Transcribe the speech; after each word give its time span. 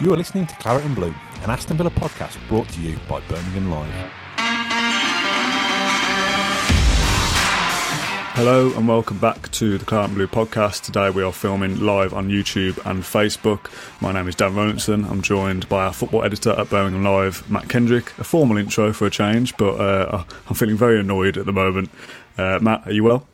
You 0.00 0.14
are 0.14 0.16
listening 0.16 0.46
to 0.46 0.54
Claret 0.58 0.84
and 0.84 0.94
Blue, 0.94 1.12
an 1.42 1.50
Aston 1.50 1.76
Villa 1.76 1.90
podcast 1.90 2.38
brought 2.46 2.68
to 2.68 2.80
you 2.80 2.96
by 3.08 3.18
Birmingham 3.22 3.68
Live. 3.68 3.92
Hello 8.36 8.72
and 8.76 8.86
welcome 8.86 9.18
back 9.18 9.50
to 9.50 9.76
the 9.76 9.84
Claret 9.84 10.10
and 10.10 10.14
Blue 10.14 10.28
podcast. 10.28 10.84
Today 10.84 11.10
we 11.10 11.24
are 11.24 11.32
filming 11.32 11.80
live 11.80 12.14
on 12.14 12.28
YouTube 12.28 12.78
and 12.88 13.02
Facebook. 13.02 13.72
My 14.00 14.12
name 14.12 14.28
is 14.28 14.36
Dan 14.36 14.54
Rolinson. 14.54 15.04
I'm 15.10 15.20
joined 15.20 15.68
by 15.68 15.86
our 15.86 15.92
football 15.92 16.22
editor 16.22 16.50
at 16.50 16.70
Birmingham 16.70 17.02
Live, 17.02 17.50
Mat 17.50 17.68
Kendrick. 17.68 18.16
A 18.20 18.24
formal 18.24 18.56
intro 18.56 18.92
for 18.92 19.04
a 19.04 19.10
change, 19.10 19.56
but 19.56 19.80
uh, 19.80 20.22
I'm 20.48 20.54
feeling 20.54 20.76
very 20.76 21.00
annoyed 21.00 21.36
at 21.36 21.44
the 21.44 21.52
moment. 21.52 21.90
Uh, 22.38 22.60
Mat, 22.62 22.82
are 22.86 22.92
you 22.92 23.02
well? 23.02 23.26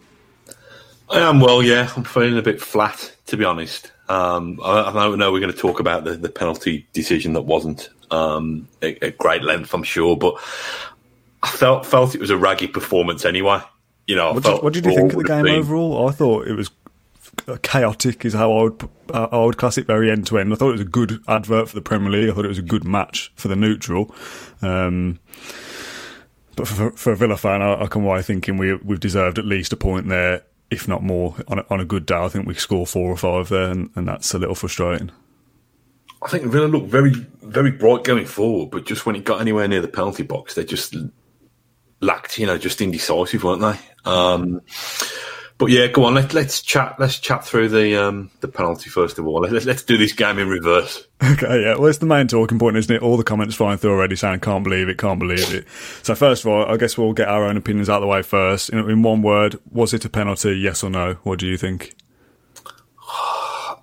I 1.10 1.18
am 1.18 1.40
well, 1.40 1.62
yeah. 1.62 1.92
I'm 1.94 2.04
feeling 2.04 2.38
a 2.38 2.42
bit 2.42 2.62
flat, 2.62 3.14
to 3.26 3.36
be 3.36 3.44
honest. 3.44 3.92
Um, 4.08 4.60
I, 4.62 4.90
I 4.90 4.92
don't 4.92 5.18
know 5.18 5.32
we're 5.32 5.40
going 5.40 5.52
to 5.52 5.58
talk 5.58 5.80
about 5.80 6.04
the, 6.04 6.12
the 6.12 6.28
penalty 6.28 6.86
decision 6.92 7.32
that 7.34 7.42
wasn't 7.42 7.88
um, 8.10 8.68
at, 8.82 9.02
at, 9.02 9.18
great 9.18 9.42
length, 9.42 9.72
I'm 9.72 9.82
sure, 9.82 10.16
but 10.16 10.34
I 11.42 11.48
felt 11.48 11.86
felt 11.86 12.14
it 12.14 12.20
was 12.20 12.30
a 12.30 12.36
raggy 12.36 12.66
performance 12.66 13.24
anyway. 13.24 13.60
You 14.06 14.16
know, 14.16 14.34
what 14.34 14.42
did, 14.42 14.62
what 14.62 14.72
did, 14.74 14.84
you 14.84 14.94
think 14.94 15.12
of 15.12 15.18
the 15.18 15.24
game 15.24 15.44
been... 15.44 15.58
overall? 15.58 16.08
I 16.08 16.12
thought 16.12 16.46
it 16.46 16.54
was 16.54 16.70
chaotic, 17.62 18.24
is 18.24 18.34
how 18.34 18.52
I 18.52 18.62
would 18.64 18.88
I 19.12 19.38
would 19.38 19.56
class 19.56 19.78
it 19.78 19.86
very 19.86 20.10
end 20.10 20.26
to 20.28 20.38
end. 20.38 20.52
I 20.52 20.56
thought 20.56 20.68
it 20.68 20.72
was 20.72 20.80
a 20.82 20.84
good 20.84 21.22
advert 21.26 21.68
for 21.70 21.74
the 21.74 21.82
Premier 21.82 22.10
League. 22.10 22.30
I 22.30 22.34
thought 22.34 22.44
it 22.44 22.48
was 22.48 22.58
a 22.58 22.62
good 22.62 22.84
match 22.84 23.32
for 23.36 23.48
the 23.48 23.56
neutral. 23.56 24.14
Um, 24.60 25.18
but 26.56 26.68
for, 26.68 26.90
for 26.92 27.12
a 27.12 27.16
Villa 27.16 27.36
fan, 27.36 27.62
I, 27.62 27.82
I 27.82 27.86
come 27.86 28.04
away 28.04 28.22
thinking 28.22 28.58
we 28.58 28.74
we've 28.76 29.00
deserved 29.00 29.38
at 29.38 29.46
least 29.46 29.72
a 29.72 29.76
point 29.76 30.08
there 30.08 30.42
if 30.74 30.86
not 30.86 31.02
more, 31.02 31.36
on 31.48 31.60
a, 31.60 31.64
on 31.70 31.80
a 31.80 31.84
good 31.84 32.04
day. 32.04 32.16
I 32.16 32.28
think 32.28 32.46
we 32.46 32.54
score 32.54 32.86
four 32.86 33.10
or 33.10 33.16
five 33.16 33.48
there, 33.48 33.70
and, 33.70 33.90
and 33.96 34.06
that's 34.06 34.34
a 34.34 34.38
little 34.38 34.54
frustrating. 34.54 35.10
I 36.22 36.28
think 36.28 36.44
Villa 36.44 36.66
looked 36.66 36.88
very, 36.88 37.10
very 37.42 37.70
bright 37.70 38.04
going 38.04 38.26
forward, 38.26 38.70
but 38.70 38.86
just 38.86 39.06
when 39.06 39.16
it 39.16 39.24
got 39.24 39.40
anywhere 39.40 39.68
near 39.68 39.80
the 39.80 39.88
penalty 39.88 40.22
box, 40.22 40.54
they 40.54 40.64
just 40.64 40.96
lacked, 42.00 42.38
you 42.38 42.46
know, 42.46 42.58
just 42.58 42.80
indecisive, 42.80 43.44
weren't 43.44 43.60
they? 43.60 44.10
Um, 44.10 44.60
but 45.56 45.66
yeah, 45.66 45.86
go 45.86 46.04
on. 46.04 46.14
Let, 46.14 46.34
let's 46.34 46.62
chat. 46.62 46.96
Let's 46.98 47.18
chat 47.18 47.44
through 47.44 47.68
the 47.68 47.96
um, 47.96 48.30
the 48.40 48.48
penalty 48.48 48.90
first 48.90 49.18
of 49.18 49.26
all. 49.26 49.40
Let's, 49.40 49.64
let's 49.64 49.82
do 49.82 49.96
this 49.96 50.12
game 50.12 50.38
in 50.38 50.48
reverse. 50.48 51.06
Okay, 51.24 51.62
yeah. 51.62 51.76
Well, 51.76 51.86
it's 51.86 51.98
the 51.98 52.06
main 52.06 52.28
talking 52.28 52.58
point, 52.58 52.76
isn't 52.76 52.94
it? 52.94 53.00
All 53.00 53.16
the 53.16 53.24
comments 53.24 53.54
flying 53.54 53.78
through 53.78 53.92
already 53.92 54.14
saying 54.14 54.40
"can't 54.40 54.62
believe 54.62 54.90
it, 54.90 54.98
can't 54.98 55.18
believe 55.18 55.54
it." 55.54 55.66
So 56.02 56.14
first 56.14 56.44
of 56.44 56.50
all, 56.50 56.66
I 56.66 56.76
guess 56.76 56.98
we'll 56.98 57.14
get 57.14 57.28
our 57.28 57.46
own 57.46 57.56
opinions 57.56 57.88
out 57.88 57.96
of 57.96 58.02
the 58.02 58.08
way 58.08 58.20
first. 58.20 58.68
In, 58.68 58.78
in 58.90 59.02
one 59.02 59.22
word, 59.22 59.58
was 59.70 59.94
it 59.94 60.04
a 60.04 60.10
penalty? 60.10 60.50
Yes 60.58 60.84
or 60.84 60.90
no? 60.90 61.14
What 61.22 61.38
do 61.38 61.46
you 61.46 61.56
think? 61.56 61.94
I 63.08 63.78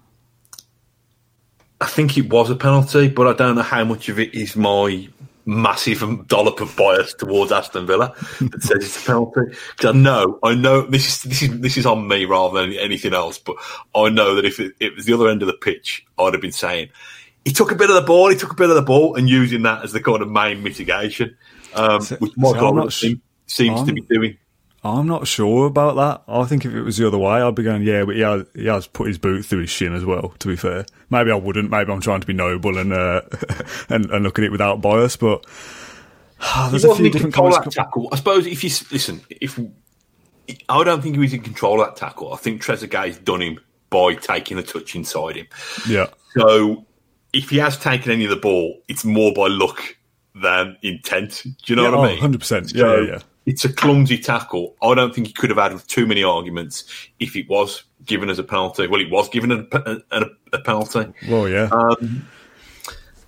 think 1.87 2.15
it 2.15 2.29
was 2.29 2.51
a 2.51 2.55
penalty, 2.55 3.07
but 3.07 3.25
I 3.25 3.33
don't 3.33 3.55
know 3.55 3.63
how 3.63 3.83
much 3.85 4.07
of 4.07 4.19
it 4.19 4.35
is 4.35 4.55
my 4.55 5.09
massive 5.45 6.27
dollop 6.27 6.61
of 6.61 6.75
bias 6.75 7.13
towards 7.13 7.51
Aston 7.51 7.87
Villa 7.87 8.13
that 8.39 8.61
says 8.61 8.83
it's 8.83 9.03
a 9.03 9.05
penalty. 9.05 9.41
Because 9.75 9.95
I 9.95 9.97
know, 9.97 10.39
I 10.43 10.53
know 10.53 10.81
this 10.81 11.07
is 11.07 11.23
this 11.23 11.41
is 11.41 11.59
this 11.59 11.77
is 11.77 11.85
on 11.85 12.07
me 12.07 12.25
rather 12.25 12.61
than 12.61 12.73
anything 12.77 13.13
else. 13.13 13.37
But 13.37 13.57
I 13.95 14.09
know 14.09 14.35
that 14.35 14.45
if 14.45 14.59
it, 14.59 14.73
it 14.79 14.95
was 14.95 15.05
the 15.05 15.13
other 15.13 15.29
end 15.29 15.41
of 15.41 15.47
the 15.47 15.53
pitch, 15.53 16.05
I'd 16.17 16.33
have 16.33 16.41
been 16.41 16.51
saying 16.51 16.89
he 17.45 17.51
took 17.51 17.71
a 17.71 17.75
bit 17.75 17.89
of 17.89 17.95
the 17.95 18.01
ball, 18.01 18.29
he 18.29 18.35
took 18.35 18.51
a 18.51 18.55
bit 18.55 18.69
of 18.69 18.75
the 18.75 18.81
ball, 18.81 19.15
and 19.15 19.29
using 19.29 19.63
that 19.63 19.83
as 19.83 19.91
the 19.91 20.01
kind 20.01 20.21
of 20.21 20.29
main 20.29 20.63
mitigation, 20.63 21.37
um, 21.73 22.01
so, 22.01 22.15
which 22.17 22.33
Michael 22.37 22.89
so 22.91 23.07
seems 23.47 23.83
to 23.83 23.93
be 23.93 24.01
doing. 24.01 24.37
I'm 24.83 25.07
not 25.07 25.27
sure 25.27 25.67
about 25.67 25.95
that. 25.95 26.33
I 26.33 26.45
think 26.45 26.65
if 26.65 26.73
it 26.73 26.81
was 26.81 26.97
the 26.97 27.07
other 27.07 27.17
way, 27.17 27.41
I'd 27.41 27.53
be 27.53 27.61
going, 27.61 27.83
yeah, 27.83 28.03
but 28.03 28.15
he 28.15 28.21
has, 28.21 28.45
he 28.55 28.65
has 28.65 28.87
put 28.87 29.07
his 29.07 29.19
boot 29.19 29.45
through 29.45 29.61
his 29.61 29.69
shin 29.69 29.93
as 29.93 30.03
well, 30.03 30.33
to 30.39 30.47
be 30.47 30.55
fair. 30.55 30.85
Maybe 31.11 31.29
I 31.29 31.35
wouldn't. 31.35 31.69
Maybe 31.69 31.91
I'm 31.91 32.01
trying 32.01 32.21
to 32.21 32.27
be 32.27 32.33
noble 32.33 32.77
and 32.79 32.91
uh, 32.91 33.21
and, 33.89 34.09
and 34.09 34.23
look 34.23 34.39
at 34.39 34.45
it 34.45 34.51
without 34.51 34.81
bias, 34.81 35.17
but 35.17 35.45
oh, 36.41 36.67
there's 36.71 36.83
a 36.83 36.95
few 36.95 37.11
different 37.11 37.35
control 37.35 37.51
that 37.51 37.71
tackle. 37.71 38.09
I 38.11 38.15
suppose 38.15 38.47
if 38.47 38.63
you 38.63 38.71
listen, 38.91 39.21
if 39.29 39.59
I 40.67 40.83
don't 40.83 41.01
think 41.01 41.15
he 41.15 41.21
was 41.21 41.33
in 41.33 41.41
control 41.41 41.79
of 41.79 41.87
that 41.87 41.95
tackle. 41.95 42.33
I 42.33 42.37
think 42.37 42.63
Trezeguet's 42.63 43.19
done 43.19 43.41
him 43.41 43.59
by 43.91 44.15
taking 44.15 44.57
a 44.57 44.63
touch 44.63 44.95
inside 44.95 45.35
him. 45.35 45.47
Yeah. 45.87 46.07
So 46.35 46.85
if 47.33 47.51
he 47.51 47.57
has 47.57 47.77
taken 47.77 48.11
any 48.11 48.23
of 48.23 48.31
the 48.31 48.35
ball, 48.35 48.81
it's 48.87 49.05
more 49.05 49.31
by 49.33 49.47
luck 49.47 49.95
than 50.33 50.77
intent. 50.81 51.43
Do 51.43 51.51
you 51.67 51.75
know 51.75 51.83
yeah, 51.83 51.95
what 51.95 52.09
I 52.09 52.15
mean? 52.15 52.39
100%. 52.39 52.73
Yeah, 52.73 52.95
yeah, 52.95 53.01
yeah 53.01 53.19
it's 53.45 53.65
a 53.65 53.73
clumsy 53.73 54.17
tackle. 54.17 54.75
I 54.81 54.93
don't 54.95 55.13
think 55.13 55.27
he 55.27 55.33
could 55.33 55.49
have 55.49 55.59
had 55.59 55.77
too 55.87 56.05
many 56.05 56.23
arguments 56.23 56.85
if 57.19 57.35
it 57.35 57.49
was 57.49 57.83
given 58.05 58.29
as 58.29 58.39
a 58.39 58.43
penalty. 58.43 58.87
Well, 58.87 59.01
it 59.01 59.09
was 59.09 59.29
given 59.29 59.51
a, 59.51 59.65
a, 60.11 60.25
a 60.53 60.59
penalty. 60.59 61.11
Well, 61.27 61.49
yeah. 61.49 61.69
Um, 61.71 62.27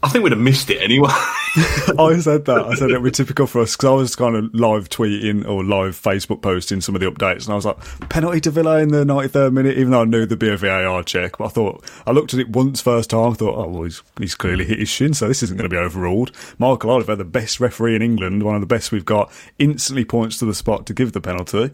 I 0.04 0.10
think 0.10 0.24
we'd 0.24 0.34
have 0.34 0.42
missed 0.42 0.70
it 0.70 0.82
anyway. 0.82 1.08
I 1.56 2.20
said 2.20 2.44
that. 2.46 2.66
I 2.68 2.74
said 2.74 2.92
it 2.92 3.02
would 3.02 3.12
be 3.12 3.12
typical 3.12 3.48
for 3.48 3.62
us 3.62 3.78
because 3.78 3.88
I 3.88 3.94
was 3.94 4.16
kind 4.18 4.36
of 4.36 4.54
live 4.54 4.90
tweeting 4.90 5.48
or 5.48 5.64
live 5.64 5.96
Facebook 5.96 6.42
posting 6.42 6.82
some 6.82 6.94
of 6.94 7.00
the 7.00 7.10
updates, 7.10 7.46
and 7.46 7.54
I 7.54 7.56
was 7.56 7.64
like, 7.64 8.10
penalty 8.10 8.42
to 8.42 8.52
Villa 8.52 8.80
in 8.80 8.90
the 8.90 9.06
93rd 9.06 9.54
minute, 9.54 9.78
even 9.78 9.92
though 9.92 10.02
I 10.02 10.06
knew 10.06 10.26
there'd 10.26 10.40
be 10.40 10.50
a 10.50 10.58
VAR 10.58 11.04
check. 11.04 11.38
But 11.38 11.46
I 11.46 11.48
thought, 11.50 11.86
I 12.06 12.12
looked 12.12 12.34
at 12.34 12.42
it 12.42 12.50
once 12.50 12.82
first 12.82 13.12
time, 13.12 13.34
thought, 13.36 13.56
oh, 13.56 13.70
well, 13.70 13.84
he's, 13.84 14.04
he's 14.20 14.36
clearly 14.36 14.66
hit 14.66 14.80
his 14.80 14.90
shin, 14.90 15.14
so 15.14 15.30
this 15.30 15.42
isn't 15.42 15.56
going 15.56 15.70
to 15.70 15.74
be 15.74 15.80
overruled. 15.80 16.32
Michael 16.60 16.90
Oliver, 16.90 17.16
the 17.16 17.24
best 17.24 17.62
referee 17.62 17.96
in 17.96 18.02
England, 18.02 18.44
one 18.44 18.56
of 18.56 18.62
the 18.62 18.68
best 18.68 18.92
we've 18.92 19.06
got, 19.06 19.32
instantly 19.58 20.04
points 20.04 20.38
to 20.40 20.46
the 20.46 20.54
spot 20.54 20.86
to 20.88 20.94
give 20.94 21.14
the 21.14 21.22
penalty. 21.22 21.72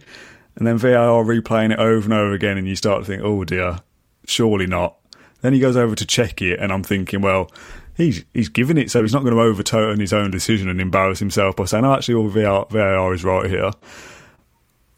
And 0.56 0.68
then 0.68 0.78
VAR 0.78 1.23
replaying 1.23 1.72
it 1.73 1.79
over 1.79 2.06
and 2.06 2.13
over 2.13 2.34
again, 2.34 2.59
and 2.59 2.68
you 2.68 2.75
start 2.75 3.01
to 3.01 3.06
think, 3.07 3.23
oh 3.23 3.44
dear, 3.44 3.79
surely 4.28 4.68
not. 4.68 4.97
Then 5.41 5.53
he 5.53 5.59
goes 5.59 5.78
over 5.78 5.95
to 5.95 6.06
check 6.06 6.41
it, 6.41 6.59
and 6.59 6.72
I'm 6.72 6.84
thinking, 6.84 7.22
well, 7.22 7.50
he's 8.00 8.26
he's 8.34 8.50
given 8.50 8.78
it, 8.78 8.90
so 8.90 9.02
he's 9.02 9.14
not 9.14 9.24
going 9.24 9.36
to 9.36 9.42
overturn 9.42 10.00
his 10.00 10.14
own 10.14 10.32
decision 10.32 10.70
and 10.70 10.82
embarrass 10.82 11.20
himself 11.20 11.56
by 11.56 11.66
saying, 11.66 11.86
"Oh, 11.86 11.94
actually, 11.94 12.16
all 12.16 12.30
VAR, 12.30 12.66
VAR 12.70 13.14
is 13.14 13.24
right 13.24 13.50
here." 13.50 13.72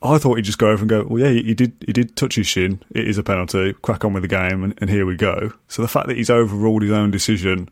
I 0.03 0.17
thought 0.17 0.35
he'd 0.35 0.45
just 0.45 0.57
go 0.57 0.69
over 0.69 0.81
and 0.81 0.89
go, 0.89 1.05
"Well, 1.07 1.21
yeah, 1.21 1.29
he, 1.29 1.43
he 1.43 1.53
did 1.53 1.73
he 1.85 1.93
did 1.93 2.15
touch 2.15 2.35
his 2.35 2.47
shin. 2.47 2.81
It 2.91 3.07
is 3.07 3.17
a 3.17 3.23
penalty. 3.23 3.73
Crack 3.81 4.05
on 4.05 4.13
with 4.13 4.23
the 4.23 4.29
game, 4.29 4.63
and, 4.63 4.73
and 4.77 4.89
here 4.89 5.05
we 5.05 5.15
go." 5.15 5.51
So 5.67 5.81
the 5.81 5.87
fact 5.87 6.07
that 6.07 6.17
he's 6.17 6.29
overruled 6.29 6.83
his 6.83 6.91
own 6.91 7.11
decision 7.11 7.69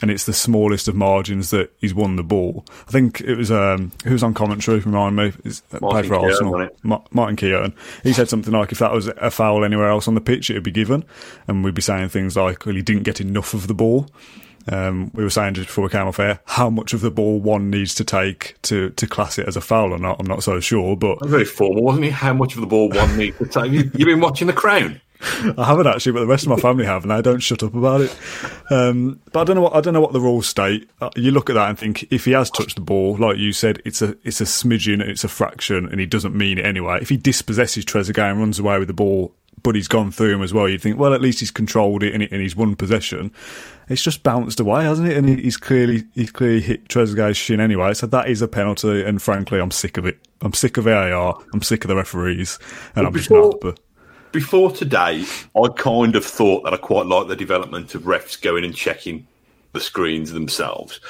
and 0.00 0.10
it's 0.10 0.24
the 0.24 0.32
smallest 0.32 0.88
of 0.88 0.94
margins 0.94 1.50
that 1.50 1.72
he's 1.78 1.94
won 1.94 2.16
the 2.16 2.22
ball. 2.22 2.64
I 2.86 2.90
think 2.90 3.20
it 3.20 3.34
was 3.34 3.50
um, 3.50 3.92
who's 4.04 4.22
on 4.22 4.34
commentary. 4.34 4.78
Remind 4.78 5.16
me, 5.16 5.32
it's 5.44 5.62
uh, 5.72 5.78
played 5.78 6.06
for 6.06 6.14
Arsenal. 6.14 6.68
Ma- 6.82 7.02
Martin 7.10 7.36
Keown. 7.36 7.74
He 8.02 8.12
said 8.12 8.28
something 8.28 8.52
like, 8.52 8.72
"If 8.72 8.78
that 8.78 8.92
was 8.92 9.08
a 9.08 9.30
foul 9.30 9.64
anywhere 9.64 9.88
else 9.88 10.06
on 10.08 10.14
the 10.14 10.20
pitch, 10.20 10.50
it 10.50 10.54
would 10.54 10.62
be 10.62 10.70
given," 10.70 11.04
and 11.46 11.64
we'd 11.64 11.74
be 11.74 11.82
saying 11.82 12.10
things 12.10 12.36
like, 12.36 12.64
"Well, 12.64 12.76
he 12.76 12.82
didn't 12.82 13.02
get 13.02 13.20
enough 13.20 13.54
of 13.54 13.66
the 13.66 13.74
ball." 13.74 14.08
Um, 14.70 15.10
we 15.14 15.22
were 15.22 15.30
saying 15.30 15.54
just 15.54 15.68
before 15.68 15.84
we 15.84 15.90
came 15.90 16.06
off 16.06 16.18
air 16.18 16.40
how 16.46 16.70
much 16.70 16.92
of 16.92 17.00
the 17.00 17.10
ball 17.10 17.40
one 17.40 17.70
needs 17.70 17.94
to 17.96 18.04
take 18.04 18.56
to, 18.62 18.90
to 18.90 19.06
class 19.06 19.38
it 19.38 19.48
as 19.48 19.56
a 19.56 19.60
foul 19.60 19.92
or 19.92 19.98
not. 19.98 20.20
I'm 20.20 20.26
not 20.26 20.42
so 20.42 20.60
sure, 20.60 20.96
but 20.96 21.24
very 21.26 21.44
formal, 21.44 21.82
wasn't 21.82 22.04
he? 22.04 22.10
How 22.10 22.34
much 22.34 22.54
of 22.54 22.60
the 22.60 22.66
ball 22.66 22.88
one 22.90 23.16
needs 23.16 23.38
to 23.38 23.46
take? 23.46 23.72
You, 23.72 23.84
have 23.84 23.92
been 23.92 24.20
watching 24.20 24.46
The 24.46 24.52
Crown. 24.52 25.00
I 25.20 25.64
haven't 25.64 25.88
actually, 25.88 26.12
but 26.12 26.20
the 26.20 26.26
rest 26.26 26.44
of 26.44 26.50
my 26.50 26.56
family 26.56 26.84
have, 26.84 27.02
and 27.02 27.10
they 27.10 27.20
don't 27.22 27.40
shut 27.40 27.64
up 27.64 27.74
about 27.74 28.02
it. 28.02 28.16
Um, 28.70 29.20
but 29.32 29.40
I 29.40 29.44
don't 29.44 29.56
know 29.56 29.62
what 29.62 29.74
I 29.74 29.80
don't 29.80 29.94
know 29.94 30.00
what 30.00 30.12
the 30.12 30.20
rules 30.20 30.46
state. 30.46 30.88
Uh, 31.00 31.10
you 31.16 31.32
look 31.32 31.50
at 31.50 31.54
that 31.54 31.68
and 31.68 31.78
think 31.78 32.06
if 32.12 32.24
he 32.24 32.32
has 32.32 32.50
touched 32.50 32.76
the 32.76 32.82
ball, 32.82 33.16
like 33.16 33.36
you 33.36 33.52
said, 33.52 33.82
it's 33.84 34.00
a 34.00 34.16
it's 34.22 34.40
a 34.40 34.44
smidgen, 34.44 35.00
it's 35.00 35.24
a 35.24 35.28
fraction, 35.28 35.86
and 35.86 35.98
he 35.98 36.06
doesn't 36.06 36.36
mean 36.36 36.58
it 36.58 36.64
anyway. 36.64 36.98
If 37.02 37.08
he 37.08 37.16
dispossesses 37.16 37.84
Trezeguet 37.84 38.30
and 38.30 38.38
runs 38.38 38.60
away 38.60 38.78
with 38.78 38.86
the 38.86 38.94
ball 38.94 39.34
but 39.62 39.74
he's 39.74 39.88
gone 39.88 40.10
through 40.10 40.34
him 40.34 40.42
as 40.42 40.52
well. 40.52 40.68
You'd 40.68 40.82
think, 40.82 40.98
well, 40.98 41.14
at 41.14 41.20
least 41.20 41.40
he's 41.40 41.50
controlled 41.50 42.02
it 42.02 42.14
and, 42.14 42.22
he's 42.22 42.56
won 42.56 42.76
possession. 42.76 43.32
It's 43.88 44.02
just 44.02 44.22
bounced 44.22 44.60
away, 44.60 44.84
hasn't 44.84 45.08
it? 45.08 45.16
And 45.16 45.28
he's 45.28 45.56
clearly 45.56 46.04
he's 46.14 46.30
clearly 46.30 46.60
hit 46.60 46.88
Trezeguet's 46.88 47.36
shin 47.36 47.60
anyway. 47.60 47.94
So 47.94 48.06
that 48.08 48.28
is 48.28 48.42
a 48.42 48.48
penalty. 48.48 49.02
And 49.02 49.20
frankly, 49.20 49.60
I'm 49.60 49.70
sick 49.70 49.96
of 49.96 50.06
it. 50.06 50.18
I'm 50.40 50.52
sick 50.52 50.76
of 50.76 50.84
VAR. 50.84 51.38
I'm 51.52 51.62
sick 51.62 51.84
of 51.84 51.88
the 51.88 51.96
referees, 51.96 52.58
and 52.94 53.06
I'm 53.06 53.12
before, 53.12 53.52
just 53.52 53.64
not. 53.64 53.80
Before 54.30 54.70
today, 54.70 55.24
I 55.56 55.68
kind 55.76 56.14
of 56.14 56.24
thought 56.24 56.64
that 56.64 56.74
I 56.74 56.76
quite 56.76 57.06
like 57.06 57.28
the 57.28 57.36
development 57.36 57.94
of 57.94 58.02
refs 58.02 58.40
going 58.40 58.64
and 58.64 58.74
checking 58.74 59.26
the 59.72 59.80
screens 59.80 60.32
themselves. 60.32 61.00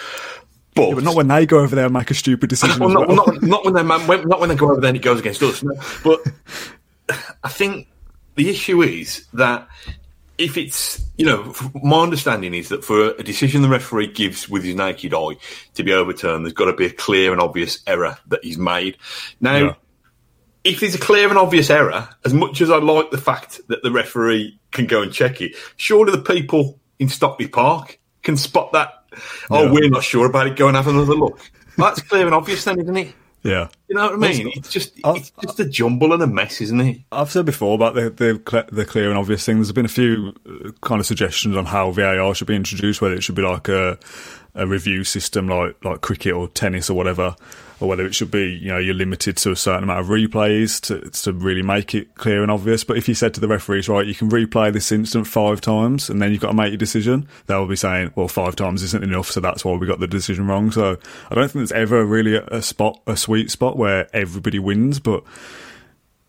But, 0.74 0.88
yeah, 0.88 0.94
but, 0.94 1.04
not 1.04 1.16
when 1.16 1.28
they 1.28 1.44
go 1.44 1.58
over 1.58 1.74
there 1.74 1.86
and 1.86 1.92
make 1.92 2.10
a 2.10 2.14
stupid 2.14 2.48
decision. 2.48 2.78
well, 2.80 2.90
not, 2.90 3.08
well. 3.08 3.16
not, 3.16 3.42
not, 3.42 3.64
when 3.64 3.74
they 3.74 3.82
not 3.82 4.40
when 4.40 4.48
they 4.48 4.54
go 4.54 4.70
over 4.70 4.80
there 4.80 4.88
and 4.88 4.96
it 4.96 5.02
goes 5.02 5.18
against 5.18 5.42
us. 5.42 5.62
No. 5.62 5.74
But 6.04 6.20
I 7.42 7.48
think 7.48 7.88
the 8.38 8.48
issue 8.48 8.82
is 8.82 9.26
that 9.34 9.68
if 10.38 10.56
it's 10.56 11.04
you 11.16 11.26
know, 11.26 11.52
my 11.82 12.00
understanding 12.00 12.54
is 12.54 12.68
that 12.68 12.84
for 12.84 13.10
a 13.10 13.22
decision 13.24 13.60
the 13.60 13.68
referee 13.68 14.12
gives 14.12 14.48
with 14.48 14.62
his 14.62 14.76
naked 14.76 15.12
eye 15.12 15.36
to 15.74 15.82
be 15.82 15.92
overturned, 15.92 16.44
there's 16.44 16.52
got 16.52 16.66
to 16.66 16.72
be 16.72 16.86
a 16.86 16.90
clear 16.90 17.32
and 17.32 17.40
obvious 17.40 17.80
error 17.88 18.16
that 18.28 18.44
he's 18.44 18.56
made. 18.56 18.96
Now, 19.40 19.56
Yeah. 19.58 19.74
if 20.62 20.78
there's 20.78 20.94
a 20.94 20.98
clear 20.98 21.28
and 21.28 21.36
obvious 21.36 21.70
error, 21.70 22.08
as 22.24 22.32
much 22.32 22.60
as 22.60 22.70
I 22.70 22.76
like 22.76 23.10
the 23.10 23.18
fact 23.18 23.60
that 23.66 23.82
the 23.82 23.90
referee 23.90 24.60
can 24.70 24.86
go 24.86 25.02
and 25.02 25.12
check 25.12 25.40
it, 25.40 25.56
surely 25.76 26.12
the 26.12 26.18
people 26.22 26.78
in 27.00 27.08
Stockley 27.08 27.48
Park 27.48 27.98
can 28.22 28.36
spot 28.36 28.72
that. 28.74 28.94
Oh, 29.50 29.72
we're 29.72 29.90
not 29.90 30.04
sure 30.04 30.26
about 30.26 30.46
it. 30.46 30.54
Go 30.56 30.68
and 30.68 30.76
have 30.76 30.86
another 30.86 31.14
look. 31.14 31.40
That's 31.76 32.00
clear 32.02 32.26
and 32.26 32.34
obvious, 32.34 32.62
then, 32.64 32.78
isn't 32.80 32.96
it? 32.96 33.12
Yeah. 33.42 33.68
You 33.88 33.94
know 33.94 34.10
what 34.10 34.14
I 34.14 34.16
mean? 34.16 34.50
It's 34.54 34.68
just 34.70 34.94
I'll- 35.04 35.16
it's 35.16 35.30
just 35.42 35.60
a 35.60 35.64
jumble 35.64 36.12
and 36.12 36.22
a 36.22 36.26
mess, 36.26 36.60
isn't 36.60 36.80
it? 36.80 36.98
I've 37.12 37.30
said 37.30 37.46
before 37.46 37.74
about 37.74 37.94
the, 37.94 38.10
the 38.10 38.66
the 38.72 38.84
clear 38.84 39.08
and 39.10 39.18
obvious 39.18 39.44
thing. 39.46 39.56
There's 39.56 39.72
been 39.72 39.84
a 39.84 39.88
few 39.88 40.34
uh, 40.48 40.70
kind 40.82 41.00
of 41.00 41.06
suggestions 41.06 41.56
on 41.56 41.64
how 41.66 41.90
VAR 41.92 42.34
should 42.34 42.48
be 42.48 42.56
introduced, 42.56 43.00
whether 43.00 43.14
it 43.14 43.22
should 43.22 43.36
be 43.36 43.42
like 43.42 43.68
a 43.68 43.98
a 44.58 44.66
review 44.66 45.04
system 45.04 45.48
like 45.48 45.82
like 45.84 46.00
cricket 46.00 46.34
or 46.34 46.48
tennis 46.48 46.90
or 46.90 46.94
whatever, 46.94 47.36
or 47.80 47.88
whether 47.88 48.04
it 48.04 48.14
should 48.14 48.30
be 48.30 48.50
you 48.50 48.68
know 48.68 48.78
you're 48.78 48.94
limited 48.94 49.36
to 49.38 49.50
a 49.50 49.56
certain 49.56 49.84
amount 49.84 50.00
of 50.00 50.06
replays 50.06 50.80
to 50.80 51.08
to 51.22 51.32
really 51.32 51.62
make 51.62 51.94
it 51.94 52.14
clear 52.14 52.42
and 52.42 52.50
obvious. 52.50 52.84
But 52.84 52.98
if 52.98 53.08
you 53.08 53.14
said 53.14 53.34
to 53.34 53.40
the 53.40 53.48
referees, 53.48 53.88
right, 53.88 54.06
you 54.06 54.14
can 54.14 54.28
replay 54.30 54.72
this 54.72 54.92
incident 54.92 55.26
five 55.26 55.60
times 55.60 56.10
and 56.10 56.20
then 56.20 56.32
you've 56.32 56.40
got 56.40 56.48
to 56.48 56.54
make 56.54 56.70
your 56.70 56.78
decision, 56.78 57.28
they'll 57.46 57.66
be 57.66 57.76
saying, 57.76 58.12
well, 58.14 58.28
five 58.28 58.56
times 58.56 58.82
isn't 58.82 59.04
enough, 59.04 59.30
so 59.30 59.40
that's 59.40 59.64
why 59.64 59.72
we 59.76 59.86
got 59.86 60.00
the 60.00 60.06
decision 60.06 60.46
wrong. 60.46 60.70
So 60.70 60.98
I 61.30 61.34
don't 61.34 61.50
think 61.50 61.60
there's 61.60 61.72
ever 61.72 62.04
really 62.04 62.34
a, 62.34 62.44
a 62.46 62.62
spot, 62.62 63.00
a 63.06 63.16
sweet 63.16 63.50
spot 63.50 63.76
where 63.76 64.08
everybody 64.14 64.58
wins, 64.58 64.98
but 64.98 65.24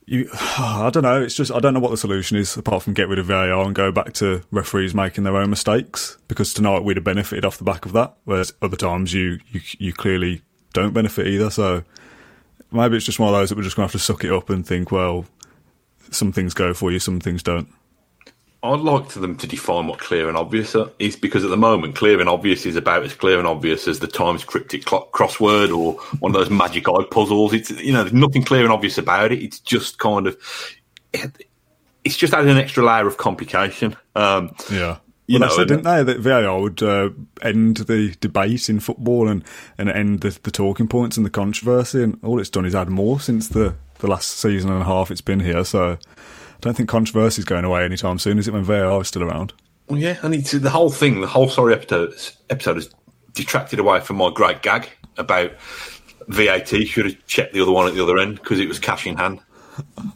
you, 0.09 0.29
I 0.33 0.89
don't 0.91 1.03
know. 1.03 1.21
It's 1.21 1.35
just 1.35 1.51
I 1.51 1.59
don't 1.59 1.73
know 1.73 1.79
what 1.79 1.91
the 1.91 1.97
solution 1.97 2.37
is 2.37 2.57
apart 2.57 2.83
from 2.83 2.93
get 2.93 3.07
rid 3.07 3.19
of 3.19 3.27
VAR 3.27 3.61
and 3.61 3.75
go 3.75 3.91
back 3.91 4.13
to 4.13 4.41
referees 4.51 4.93
making 4.93 5.23
their 5.23 5.37
own 5.37 5.49
mistakes. 5.49 6.17
Because 6.27 6.53
tonight 6.53 6.83
we'd 6.83 6.97
have 6.97 7.03
benefited 7.03 7.45
off 7.45 7.57
the 7.57 7.63
back 7.63 7.85
of 7.85 7.93
that, 7.93 8.15
whereas 8.25 8.53
other 8.61 8.77
times 8.77 9.13
you 9.13 9.39
you, 9.51 9.61
you 9.77 9.93
clearly 9.93 10.41
don't 10.73 10.93
benefit 10.93 11.27
either. 11.27 11.49
So 11.49 11.83
maybe 12.71 12.97
it's 12.97 13.05
just 13.05 13.19
one 13.19 13.29
of 13.29 13.39
those 13.39 13.49
that 13.49 13.57
we're 13.57 13.63
just 13.63 13.75
going 13.75 13.87
to 13.87 13.93
have 13.93 13.99
to 14.01 14.05
suck 14.05 14.23
it 14.23 14.31
up 14.31 14.49
and 14.49 14.65
think, 14.65 14.91
well, 14.91 15.25
some 16.11 16.31
things 16.31 16.53
go 16.53 16.73
for 16.73 16.91
you, 16.91 16.99
some 16.99 17.19
things 17.19 17.43
don't. 17.43 17.69
I'd 18.61 18.81
like 18.81 19.07
to 19.09 19.19
them 19.19 19.37
to 19.37 19.47
define 19.47 19.87
what 19.87 19.99
clear 19.99 20.27
and 20.27 20.35
obvious 20.35 20.75
is 20.99 21.15
because 21.15 21.45
at 21.45 21.49
the 21.49 21.57
moment, 21.57 21.95
clear 21.95 22.19
and 22.19 22.27
obvious 22.27 22.65
is 22.65 22.75
about 22.75 23.03
as 23.03 23.13
clear 23.13 23.39
and 23.39 23.47
obvious 23.47 23.87
as 23.87 23.99
the 23.99 24.07
Times 24.07 24.43
cryptic 24.43 24.83
crossword 24.83 25.75
or 25.75 25.93
one 26.19 26.35
of 26.35 26.39
those 26.39 26.49
magic 26.49 26.89
eye 26.89 27.05
puzzles. 27.09 27.53
It's 27.53 27.69
you 27.71 27.93
know, 27.93 28.03
there's 28.03 28.13
nothing 28.13 28.43
clear 28.43 28.63
and 28.63 28.73
obvious 28.73 28.97
about 28.97 29.31
it. 29.31 29.41
It's 29.41 29.59
just 29.59 29.97
kind 29.97 30.27
of, 30.27 30.37
it's 32.03 32.17
just 32.17 32.33
adding 32.33 32.51
an 32.51 32.57
extra 32.57 32.83
layer 32.83 33.07
of 33.07 33.15
complication. 33.15 33.95
Um, 34.15 34.53
Yeah. 34.69 34.97
You 35.27 35.39
well, 35.39 35.49
know, 35.49 35.55
they 35.55 35.61
said, 35.61 35.67
didn't 35.67 35.83
they, 35.83 36.03
that 36.03 36.19
VAR 36.21 36.59
would 36.59 36.81
uh, 36.81 37.11
end 37.43 37.77
the 37.77 38.15
debate 38.19 38.67
in 38.67 38.79
football 38.79 39.27
and, 39.27 39.43
and 39.77 39.87
end 39.87 40.21
the, 40.21 40.37
the 40.41 40.49
talking 40.49 40.87
points 40.87 41.17
and 41.17 41.25
the 41.25 41.29
controversy, 41.29 42.01
and 42.01 42.19
all 42.23 42.39
it's 42.39 42.49
done 42.49 42.65
is 42.65 42.73
add 42.73 42.89
more 42.89 43.19
since 43.19 43.47
the, 43.47 43.75
the 43.99 44.07
last 44.07 44.31
season 44.31 44.71
and 44.71 44.81
a 44.81 44.85
half 44.85 45.11
it's 45.11 45.21
been 45.21 45.41
here. 45.41 45.63
So 45.63 45.99
don't 46.61 46.75
think 46.75 46.89
controversy 46.89 47.39
is 47.41 47.45
going 47.45 47.65
away 47.65 47.83
anytime 47.85 48.19
soon, 48.19 48.37
is 48.39 48.47
it, 48.47 48.53
when 48.53 48.63
VAR 48.63 49.01
is 49.01 49.07
still 49.07 49.23
around? 49.23 49.53
Well, 49.87 49.99
yeah, 49.99 50.17
and 50.21 50.33
it's 50.35 50.51
the 50.51 50.69
whole 50.69 50.89
thing. 50.91 51.21
The 51.21 51.27
whole 51.27 51.49
sorry 51.49 51.73
episode 51.73 52.13
episode 52.49 52.75
has 52.75 52.89
detracted 53.33 53.79
away 53.79 53.99
from 54.01 54.17
my 54.17 54.29
great 54.33 54.61
gag 54.61 54.89
about 55.17 55.51
VAT 56.27 56.67
should 56.67 57.05
have 57.05 57.25
checked 57.27 57.53
the 57.53 57.61
other 57.61 57.71
one 57.71 57.87
at 57.87 57.93
the 57.95 58.03
other 58.03 58.17
end 58.19 58.35
because 58.35 58.59
it 58.59 58.67
was 58.67 58.77
cash 58.79 59.07
in 59.07 59.17
hand. 59.17 59.39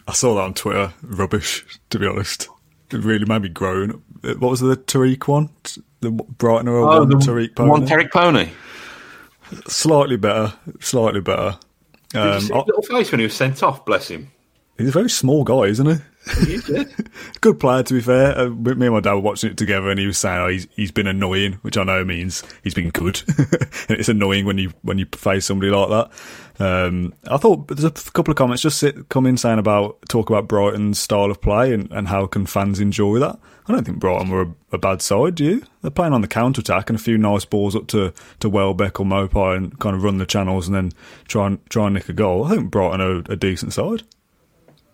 I 0.07 0.13
saw 0.13 0.35
that 0.35 0.41
on 0.41 0.53
Twitter. 0.53 0.93
Rubbish, 1.01 1.65
to 1.89 1.97
be 1.99 2.05
honest. 2.05 2.49
It 2.91 2.97
really 3.03 3.25
made 3.25 3.41
me 3.41 3.49
groan. 3.49 4.03
What 4.21 4.41
was 4.51 4.59
the 4.59 4.75
Tariq 4.77 5.27
one? 5.27 5.49
The 6.01 6.11
Brightoner 6.11 6.67
or 6.73 6.85
one 6.85 7.09
Tariq 7.21 7.55
Pony? 7.55 7.69
Oh, 7.69 7.71
one 7.71 7.87
Tariq 7.87 8.11
Pony. 8.11 8.49
Slightly 9.67 10.17
better. 10.17 10.53
Slightly 10.79 11.21
better. 11.21 11.57
Did 12.09 12.17
you 12.17 12.21
Um, 12.21 12.39
see 12.41 12.53
his 12.53 12.65
little 12.67 12.81
face 12.83 13.11
when 13.11 13.19
he 13.19 13.25
was 13.25 13.33
sent 13.33 13.63
off? 13.63 13.85
Bless 13.85 14.07
him. 14.09 14.31
he's 14.77 14.89
a 14.89 14.91
very 14.91 15.09
small 15.09 15.43
guy, 15.43 15.63
isn't 15.63 15.85
he? 15.87 15.95
Yeah. 16.69 16.83
Good 17.41 17.59
player, 17.59 17.83
to 17.83 17.93
be 17.93 18.01
fair. 18.01 18.37
Uh, 18.37 18.49
me 18.49 18.85
and 18.85 18.95
my 18.95 18.99
dad 18.99 19.13
were 19.13 19.19
watching 19.19 19.51
it 19.51 19.57
together, 19.57 19.89
and 19.89 19.99
he 19.99 20.07
was 20.07 20.17
saying, 20.17 20.39
"Oh, 20.39 20.47
he's 20.47 20.67
he's 20.75 20.91
been 20.91 21.07
annoying," 21.07 21.53
which 21.61 21.77
I 21.77 21.83
know 21.83 22.03
means 22.05 22.43
he's 22.63 22.73
been 22.73 22.89
good. 22.89 23.21
and 23.37 23.99
it's 23.99 24.09
annoying 24.09 24.45
when 24.45 24.57
you 24.57 24.71
when 24.81 24.97
you 24.97 25.05
face 25.13 25.45
somebody 25.45 25.71
like 25.71 25.89
that. 25.89 26.11
Um, 26.59 27.13
I 27.27 27.37
thought 27.37 27.67
there's 27.67 27.83
a 27.83 27.91
couple 28.11 28.31
of 28.31 28.37
comments 28.37 28.61
just 28.61 28.77
sit, 28.77 29.09
come 29.09 29.25
in 29.25 29.37
saying 29.37 29.57
about 29.59 29.97
talk 30.07 30.29
about 30.29 30.47
Brighton's 30.47 30.99
style 30.99 31.31
of 31.31 31.41
play 31.41 31.73
and, 31.73 31.91
and 31.91 32.07
how 32.07 32.27
can 32.27 32.45
fans 32.45 32.79
enjoy 32.79 33.19
that. 33.19 33.39
I 33.67 33.71
don't 33.71 33.83
think 33.83 33.99
Brighton 33.99 34.29
were 34.29 34.41
a, 34.41 34.55
a 34.73 34.77
bad 34.77 35.01
side. 35.01 35.35
Do 35.35 35.45
you? 35.45 35.63
They're 35.81 35.91
playing 35.91 36.13
on 36.13 36.21
the 36.21 36.27
counter 36.27 36.61
attack 36.61 36.89
and 36.89 36.99
a 36.99 37.01
few 37.01 37.17
nice 37.17 37.43
balls 37.43 37.75
up 37.75 37.87
to 37.87 38.13
to 38.39 38.49
Welbeck 38.49 38.99
or 38.99 39.05
Maupay 39.05 39.57
and 39.57 39.77
kind 39.79 39.95
of 39.95 40.03
run 40.03 40.19
the 40.19 40.25
channels 40.25 40.67
and 40.67 40.75
then 40.75 40.91
try 41.27 41.47
and 41.47 41.65
try 41.69 41.87
and 41.87 41.95
nick 41.95 42.07
a 42.07 42.13
goal. 42.13 42.45
I 42.45 42.51
think 42.51 42.71
Brighton 42.71 43.01
are 43.01 43.23
a 43.31 43.35
decent 43.35 43.73
side. 43.73 44.03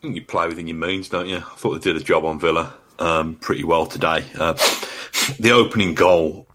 You 0.02 0.22
play 0.22 0.48
within 0.48 0.68
your 0.68 0.78
means, 0.78 1.10
don't 1.10 1.28
you? 1.28 1.38
I 1.38 1.56
thought 1.58 1.74
they 1.74 1.92
did 1.92 2.02
a 2.02 2.04
job 2.06 2.24
on 2.26 2.40
Villa 2.40 2.74
um, 3.00 3.36
pretty 3.36 3.64
well 3.64 3.86
today. 3.86 4.26
Uh, 4.38 4.54
the 5.40 5.52
opening 5.52 5.94
goal 5.94 6.48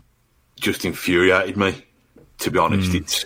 just 0.59 0.85
infuriated 0.85 1.57
me, 1.57 1.85
to 2.39 2.51
be 2.51 2.59
honest. 2.59 2.95
It's 2.95 3.25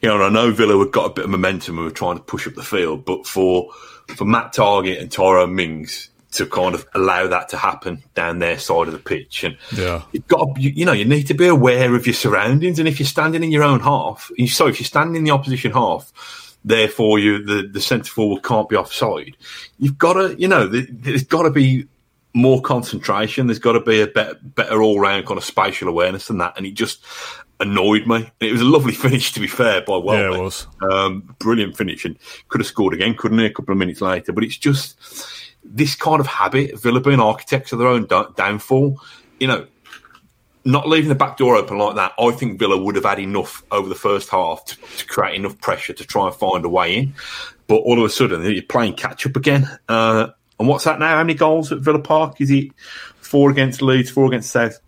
you 0.00 0.08
know, 0.08 0.14
and 0.14 0.24
I 0.24 0.28
know 0.30 0.52
Villa 0.52 0.78
had 0.78 0.92
got 0.92 1.06
a 1.06 1.12
bit 1.12 1.24
of 1.24 1.30
momentum 1.30 1.76
and 1.76 1.84
were 1.84 1.90
trying 1.90 2.16
to 2.16 2.22
push 2.22 2.46
up 2.46 2.54
the 2.54 2.62
field, 2.62 3.04
but 3.04 3.26
for 3.26 3.70
for 4.16 4.24
Matt 4.24 4.54
Targett 4.54 5.00
and 5.02 5.12
Tyrone 5.12 5.54
Mings 5.54 6.08
to 6.32 6.46
kind 6.46 6.74
of 6.74 6.86
allow 6.94 7.26
that 7.26 7.48
to 7.50 7.56
happen 7.58 8.02
down 8.14 8.38
their 8.38 8.58
side 8.58 8.86
of 8.86 8.92
the 8.92 8.98
pitch, 8.98 9.44
and 9.44 9.56
Yeah. 9.76 10.02
you've 10.12 10.28
got 10.28 10.54
to, 10.54 10.60
you, 10.60 10.70
you 10.70 10.84
know 10.86 10.92
you 10.92 11.04
need 11.04 11.26
to 11.26 11.34
be 11.34 11.46
aware 11.46 11.94
of 11.94 12.06
your 12.06 12.14
surroundings, 12.14 12.78
and 12.78 12.88
if 12.88 12.98
you're 12.98 13.06
standing 13.06 13.42
in 13.44 13.50
your 13.50 13.64
own 13.64 13.80
half, 13.80 14.30
you- 14.36 14.48
so 14.48 14.66
if 14.66 14.78
you're 14.80 14.86
standing 14.86 15.16
in 15.16 15.24
the 15.24 15.30
opposition 15.30 15.72
half, 15.72 16.10
therefore 16.68 17.18
you 17.18 17.42
the 17.42 17.66
the 17.66 17.80
centre 17.80 18.10
forward 18.10 18.42
can't 18.42 18.68
be 18.68 18.76
offside. 18.76 19.36
You've 19.78 19.98
got 19.98 20.14
to 20.14 20.38
you 20.38 20.48
know 20.48 20.66
there, 20.66 20.86
there's 20.90 21.24
got 21.24 21.42
to 21.42 21.50
be 21.50 21.86
more 22.34 22.60
concentration. 22.60 23.46
There's 23.46 23.58
got 23.58 23.72
to 23.72 23.80
be 23.80 24.00
a 24.00 24.06
better 24.06 24.38
better 24.42 24.82
all 24.82 25.00
round 25.00 25.26
kind 25.26 25.38
of 25.38 25.44
spatial 25.44 25.88
awareness 25.88 26.28
than 26.28 26.38
that, 26.38 26.54
and 26.56 26.66
it 26.66 26.72
just 26.72 27.04
annoyed 27.60 28.06
me. 28.06 28.30
It 28.40 28.52
was 28.52 28.60
a 28.60 28.64
lovely 28.64 28.92
finish, 29.06 29.32
to 29.32 29.40
be 29.40 29.46
fair, 29.46 29.80
by 29.80 29.96
well. 29.96 30.18
Yeah, 30.18 30.36
it 30.36 30.40
was. 30.40 30.66
Um, 30.90 31.34
brilliant 31.38 31.76
finish, 31.76 32.04
and 32.04 32.18
could 32.48 32.60
have 32.60 32.68
scored 32.68 32.94
again, 32.94 33.14
couldn't 33.14 33.38
he? 33.38 33.46
A 33.46 33.52
couple 33.52 33.72
of 33.72 33.78
minutes 33.78 34.00
later, 34.00 34.32
but 34.32 34.44
it's 34.44 34.58
just 34.58 34.98
this 35.64 35.94
kind 35.94 36.20
of 36.20 36.26
habit. 36.26 36.72
Of 36.72 36.82
villa 36.82 37.00
being 37.00 37.20
architects 37.20 37.72
of 37.72 37.78
their 37.78 37.88
own 37.88 38.06
downfall. 38.06 39.00
You 39.40 39.46
know, 39.46 39.66
not 40.68 40.86
leaving 40.86 41.08
the 41.08 41.14
back 41.14 41.36
door 41.38 41.56
open 41.56 41.78
like 41.78 41.96
that, 41.96 42.12
I 42.18 42.30
think 42.32 42.58
Villa 42.58 42.76
would 42.76 42.94
have 42.94 43.04
had 43.04 43.18
enough 43.18 43.62
over 43.72 43.88
the 43.88 43.94
first 43.94 44.28
half 44.28 44.64
to, 44.66 44.76
to 44.98 45.06
create 45.06 45.34
enough 45.36 45.58
pressure 45.60 45.94
to 45.94 46.04
try 46.04 46.26
and 46.26 46.34
find 46.36 46.64
a 46.64 46.68
way 46.68 46.94
in. 46.96 47.14
But 47.66 47.76
all 47.76 47.98
of 47.98 48.04
a 48.04 48.08
sudden, 48.10 48.42
you're 48.42 48.62
playing 48.62 48.94
catch 48.94 49.26
up 49.26 49.34
again. 49.36 49.68
Uh, 49.88 50.28
and 50.58 50.68
what's 50.68 50.84
that 50.84 50.98
now? 50.98 51.08
How 51.16 51.22
many 51.24 51.34
goals 51.34 51.72
at 51.72 51.78
Villa 51.78 51.98
Park? 52.00 52.40
Is 52.40 52.50
it 52.50 52.68
four 53.20 53.50
against 53.50 53.80
Leeds, 53.82 54.10
four 54.10 54.26
against 54.26 54.50
South? 54.50 54.78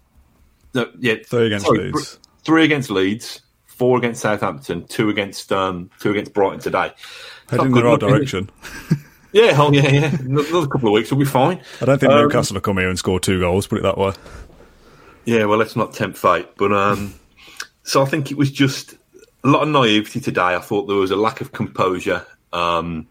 No, 0.74 0.90
yeah, 0.98 1.16
Three 1.26 1.46
against 1.46 1.66
sorry, 1.66 1.90
Leeds. 1.92 2.18
three 2.44 2.64
against 2.64 2.90
Leeds, 2.90 3.40
four 3.66 3.98
against 3.98 4.20
Southampton, 4.20 4.86
two 4.86 5.08
against 5.08 5.50
um, 5.52 5.90
two 5.98 6.10
against 6.10 6.32
Brighton 6.34 6.60
today. 6.60 6.92
Heading 7.50 7.66
in 7.66 7.72
the 7.72 7.82
right 7.84 7.98
good, 7.98 8.06
is 8.08 8.14
it? 8.14 8.16
direction. 8.18 8.50
Yeah, 9.32 9.54
oh 9.58 9.70
yeah, 9.72 9.88
yeah. 9.88 10.16
Another 10.22 10.66
couple 10.66 10.88
of 10.88 10.92
weeks 10.92 11.08
will 11.12 11.18
be 11.18 11.24
fine. 11.24 11.62
I 11.80 11.84
don't 11.84 12.00
think 12.00 12.10
Um, 12.12 12.22
Newcastle 12.22 12.54
will 12.54 12.62
come 12.62 12.78
here 12.78 12.88
and 12.88 12.98
score 12.98 13.20
two 13.20 13.38
goals. 13.38 13.64
Put 13.68 13.78
it 13.78 13.82
that 13.82 13.96
way. 13.96 14.12
Yeah, 15.24 15.44
well, 15.44 15.58
let's 15.58 15.76
not 15.76 15.92
tempt 15.92 16.18
fate. 16.18 16.48
But 16.56 16.72
um, 16.72 17.14
so 17.82 18.02
I 18.02 18.06
think 18.06 18.30
it 18.30 18.36
was 18.36 18.50
just 18.50 18.94
a 19.44 19.48
lot 19.48 19.62
of 19.62 19.68
naivety 19.68 20.20
today. 20.20 20.54
I 20.54 20.58
thought 20.60 20.86
there 20.86 20.96
was 20.96 21.10
a 21.10 21.16
lack 21.16 21.40
of 21.40 21.52
composure 21.52 22.26
um, 22.52 23.06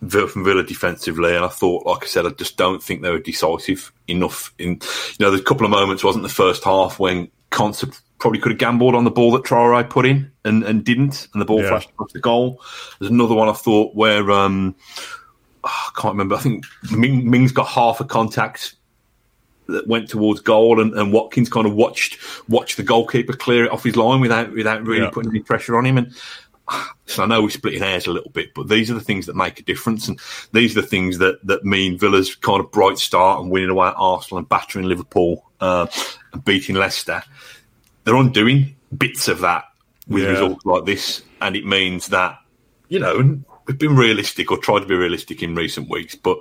from 0.00 0.44
Villa 0.44 0.62
defensively, 0.62 1.34
and 1.34 1.44
I 1.44 1.48
thought, 1.48 1.86
like 1.86 2.04
I 2.04 2.06
said, 2.06 2.26
I 2.26 2.30
just 2.30 2.56
don't 2.56 2.82
think 2.82 3.02
they 3.02 3.10
were 3.10 3.18
decisive 3.18 3.92
enough. 4.06 4.52
In 4.58 4.70
you 4.70 4.76
know, 5.20 5.30
there's 5.30 5.40
a 5.40 5.44
couple 5.44 5.64
of 5.64 5.70
moments 5.70 6.04
wasn't 6.04 6.22
the 6.24 6.28
first 6.28 6.64
half 6.64 6.98
when 6.98 7.28
Konsa 7.50 7.98
probably 8.18 8.40
could 8.40 8.50
have 8.52 8.58
gambled 8.58 8.94
on 8.96 9.04
the 9.04 9.10
ball 9.10 9.30
that 9.32 9.44
Traore 9.44 9.88
put 9.88 10.04
in 10.04 10.30
and, 10.44 10.64
and 10.64 10.84
didn't, 10.84 11.28
and 11.32 11.40
the 11.40 11.44
ball 11.46 11.62
Yeah. 11.62 11.68
flashed 11.68 11.90
across 11.90 12.12
the 12.12 12.18
goal. 12.20 12.60
There's 12.98 13.12
another 13.12 13.34
one 13.34 13.48
I 13.48 13.52
thought 13.52 13.94
where 13.94 14.30
um, 14.32 14.74
I 15.62 15.90
can't 15.96 16.14
remember. 16.14 16.34
I 16.34 16.40
think 16.40 16.64
Ming, 16.90 17.30
Ming's 17.30 17.52
got 17.52 17.68
half 17.68 18.00
a 18.00 18.04
contact 18.04 18.74
that 19.68 19.86
went 19.86 20.08
towards 20.08 20.40
goal, 20.40 20.80
and, 20.80 20.92
and 20.94 21.12
Watkins 21.12 21.48
kind 21.48 21.66
of 21.66 21.74
watched 21.74 22.18
watched 22.48 22.76
the 22.76 22.82
goalkeeper 22.82 23.34
clear 23.34 23.64
it 23.64 23.70
off 23.70 23.84
his 23.84 23.96
line 23.96 24.20
without 24.20 24.52
without 24.52 24.82
really 24.84 25.02
Yeah. 25.04 25.10
putting 25.10 25.30
any 25.30 25.40
pressure 25.40 25.76
on 25.76 25.84
him. 25.86 25.98
And 25.98 26.14
so 27.06 27.22
I 27.22 27.26
know 27.26 27.42
we're 27.42 27.50
splitting 27.50 27.82
hairs 27.82 28.06
a 28.06 28.12
little 28.12 28.30
bit, 28.30 28.54
but 28.54 28.68
these 28.68 28.90
are 28.90 28.94
the 28.94 29.00
things 29.00 29.26
that 29.26 29.36
make 29.36 29.60
a 29.60 29.62
difference, 29.62 30.08
and 30.08 30.18
these 30.52 30.76
are 30.76 30.80
the 30.80 30.86
things 30.86 31.18
that 31.18 31.38
that 31.46 31.64
mean 31.64 31.98
Villa's 31.98 32.34
kind 32.34 32.60
of 32.60 32.70
bright 32.72 32.98
start 32.98 33.40
and 33.40 33.50
winning 33.50 33.70
away 33.70 33.88
at 33.88 33.94
Arsenal 33.96 34.38
and 34.38 34.48
battering 34.48 34.86
Liverpool 34.86 35.44
uh, 35.60 35.86
and 36.32 36.44
beating 36.44 36.74
Leicester. 36.76 37.22
They're 38.04 38.16
undoing 38.16 38.74
bits 38.96 39.28
of 39.28 39.40
that 39.40 39.64
with 40.06 40.22
Yeah. 40.24 40.30
results 40.30 40.64
like 40.64 40.84
this, 40.86 41.22
and 41.42 41.56
it 41.56 41.66
means 41.66 42.08
that 42.08 42.38
you 42.88 42.98
know 42.98 43.38
we've 43.66 43.78
been 43.78 43.96
realistic 43.96 44.50
or 44.50 44.56
tried 44.56 44.80
to 44.80 44.86
be 44.86 44.94
realistic 44.94 45.42
in 45.42 45.54
recent 45.54 45.90
weeks, 45.90 46.14
but 46.14 46.38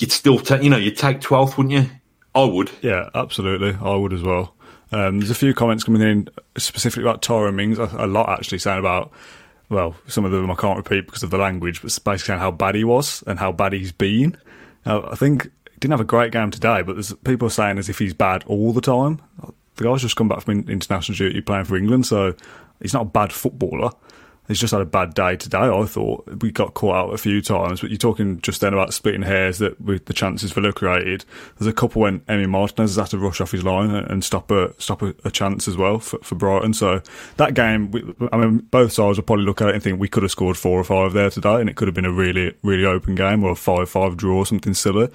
you'd 0.00 0.12
still 0.12 0.38
take, 0.38 0.62
you 0.62 0.70
know, 0.70 0.76
you'd 0.76 0.96
take 0.96 1.20
12th, 1.20 1.56
wouldn't 1.56 1.72
you? 1.72 1.90
I 2.34 2.44
would. 2.44 2.70
Yeah, 2.82 3.10
absolutely. 3.14 3.76
I 3.80 3.94
would 3.94 4.12
as 4.12 4.22
well. 4.22 4.54
Um, 4.92 5.18
there's 5.18 5.30
a 5.30 5.36
few 5.36 5.54
comments 5.54 5.84
coming 5.84 6.02
in 6.02 6.28
specifically 6.56 7.04
about 7.04 7.22
Tyrone 7.22 7.56
Mings. 7.56 7.78
A, 7.78 7.88
a 7.96 8.06
lot 8.06 8.28
actually 8.28 8.58
saying 8.58 8.78
about, 8.78 9.12
well, 9.68 9.94
some 10.06 10.24
of 10.24 10.32
them 10.32 10.50
I 10.50 10.54
can't 10.54 10.76
repeat 10.76 11.06
because 11.06 11.22
of 11.22 11.30
the 11.30 11.38
language, 11.38 11.82
but 11.82 11.96
basically 12.04 12.18
saying 12.18 12.40
how 12.40 12.50
bad 12.50 12.74
he 12.74 12.84
was 12.84 13.22
and 13.26 13.38
how 13.38 13.52
bad 13.52 13.72
he's 13.72 13.92
been. 13.92 14.36
I 14.86 15.14
think 15.14 15.44
he 15.44 15.78
didn't 15.78 15.92
have 15.92 16.00
a 16.00 16.04
great 16.04 16.32
game 16.32 16.50
today, 16.50 16.82
but 16.82 16.94
there's 16.94 17.12
people 17.24 17.50
saying 17.50 17.78
as 17.78 17.88
if 17.88 17.98
he's 17.98 18.14
bad 18.14 18.44
all 18.44 18.72
the 18.72 18.80
time. 18.80 19.20
The 19.76 19.84
guy's 19.84 20.02
just 20.02 20.16
come 20.16 20.28
back 20.28 20.40
from 20.40 20.68
international 20.68 21.16
duty 21.16 21.40
playing 21.40 21.66
for 21.66 21.76
England, 21.76 22.06
so 22.06 22.34
he's 22.80 22.94
not 22.94 23.02
a 23.02 23.06
bad 23.06 23.32
footballer 23.32 23.90
he's 24.50 24.60
just 24.60 24.72
had 24.72 24.80
a 24.80 24.86
bad 24.86 25.14
day 25.14 25.36
today. 25.36 25.58
I 25.58 25.84
thought 25.84 26.24
we 26.42 26.50
got 26.50 26.74
caught 26.74 26.96
out 26.96 27.14
a 27.14 27.18
few 27.18 27.40
times, 27.40 27.80
but 27.80 27.90
you're 27.90 27.98
talking 27.98 28.40
just 28.40 28.60
then 28.60 28.74
about 28.74 28.92
splitting 28.92 29.22
hairs 29.22 29.58
that 29.58 29.80
with 29.80 30.06
the 30.06 30.12
chances 30.12 30.52
Villa 30.52 30.72
created. 30.72 31.24
There's 31.56 31.68
a 31.68 31.72
couple 31.72 32.02
when 32.02 32.20
Emi 32.20 32.48
Martinez 32.48 32.96
has 32.96 32.96
had 32.96 33.10
to 33.10 33.18
rush 33.18 33.40
off 33.40 33.52
his 33.52 33.64
line 33.64 33.90
and 33.90 34.24
stop 34.24 34.50
a 34.50 34.74
stop 34.80 35.02
a, 35.02 35.14
a 35.24 35.30
chance 35.30 35.68
as 35.68 35.76
well 35.76 35.98
for, 35.98 36.18
for, 36.18 36.34
Brighton. 36.34 36.74
So 36.74 37.00
that 37.36 37.54
game, 37.54 38.16
I 38.32 38.36
mean, 38.36 38.58
both 38.58 38.92
sides 38.92 39.18
will 39.18 39.24
probably 39.24 39.44
look 39.44 39.62
at 39.62 39.68
it 39.68 39.74
and 39.74 39.82
think 39.82 40.00
we 40.00 40.08
could 40.08 40.22
have 40.22 40.32
scored 40.32 40.56
four 40.56 40.78
or 40.78 40.84
five 40.84 41.12
there 41.12 41.30
today, 41.30 41.60
and 41.60 41.70
it 41.70 41.76
could 41.76 41.88
have 41.88 41.94
been 41.94 42.04
a 42.04 42.12
really 42.12 42.54
really 42.62 42.84
open 42.84 43.14
game 43.14 43.44
or 43.44 43.52
a 43.52 43.56
five-five 43.56 44.16
draw 44.16 44.38
or 44.38 44.46
something 44.46 44.74
silly. 44.74 45.08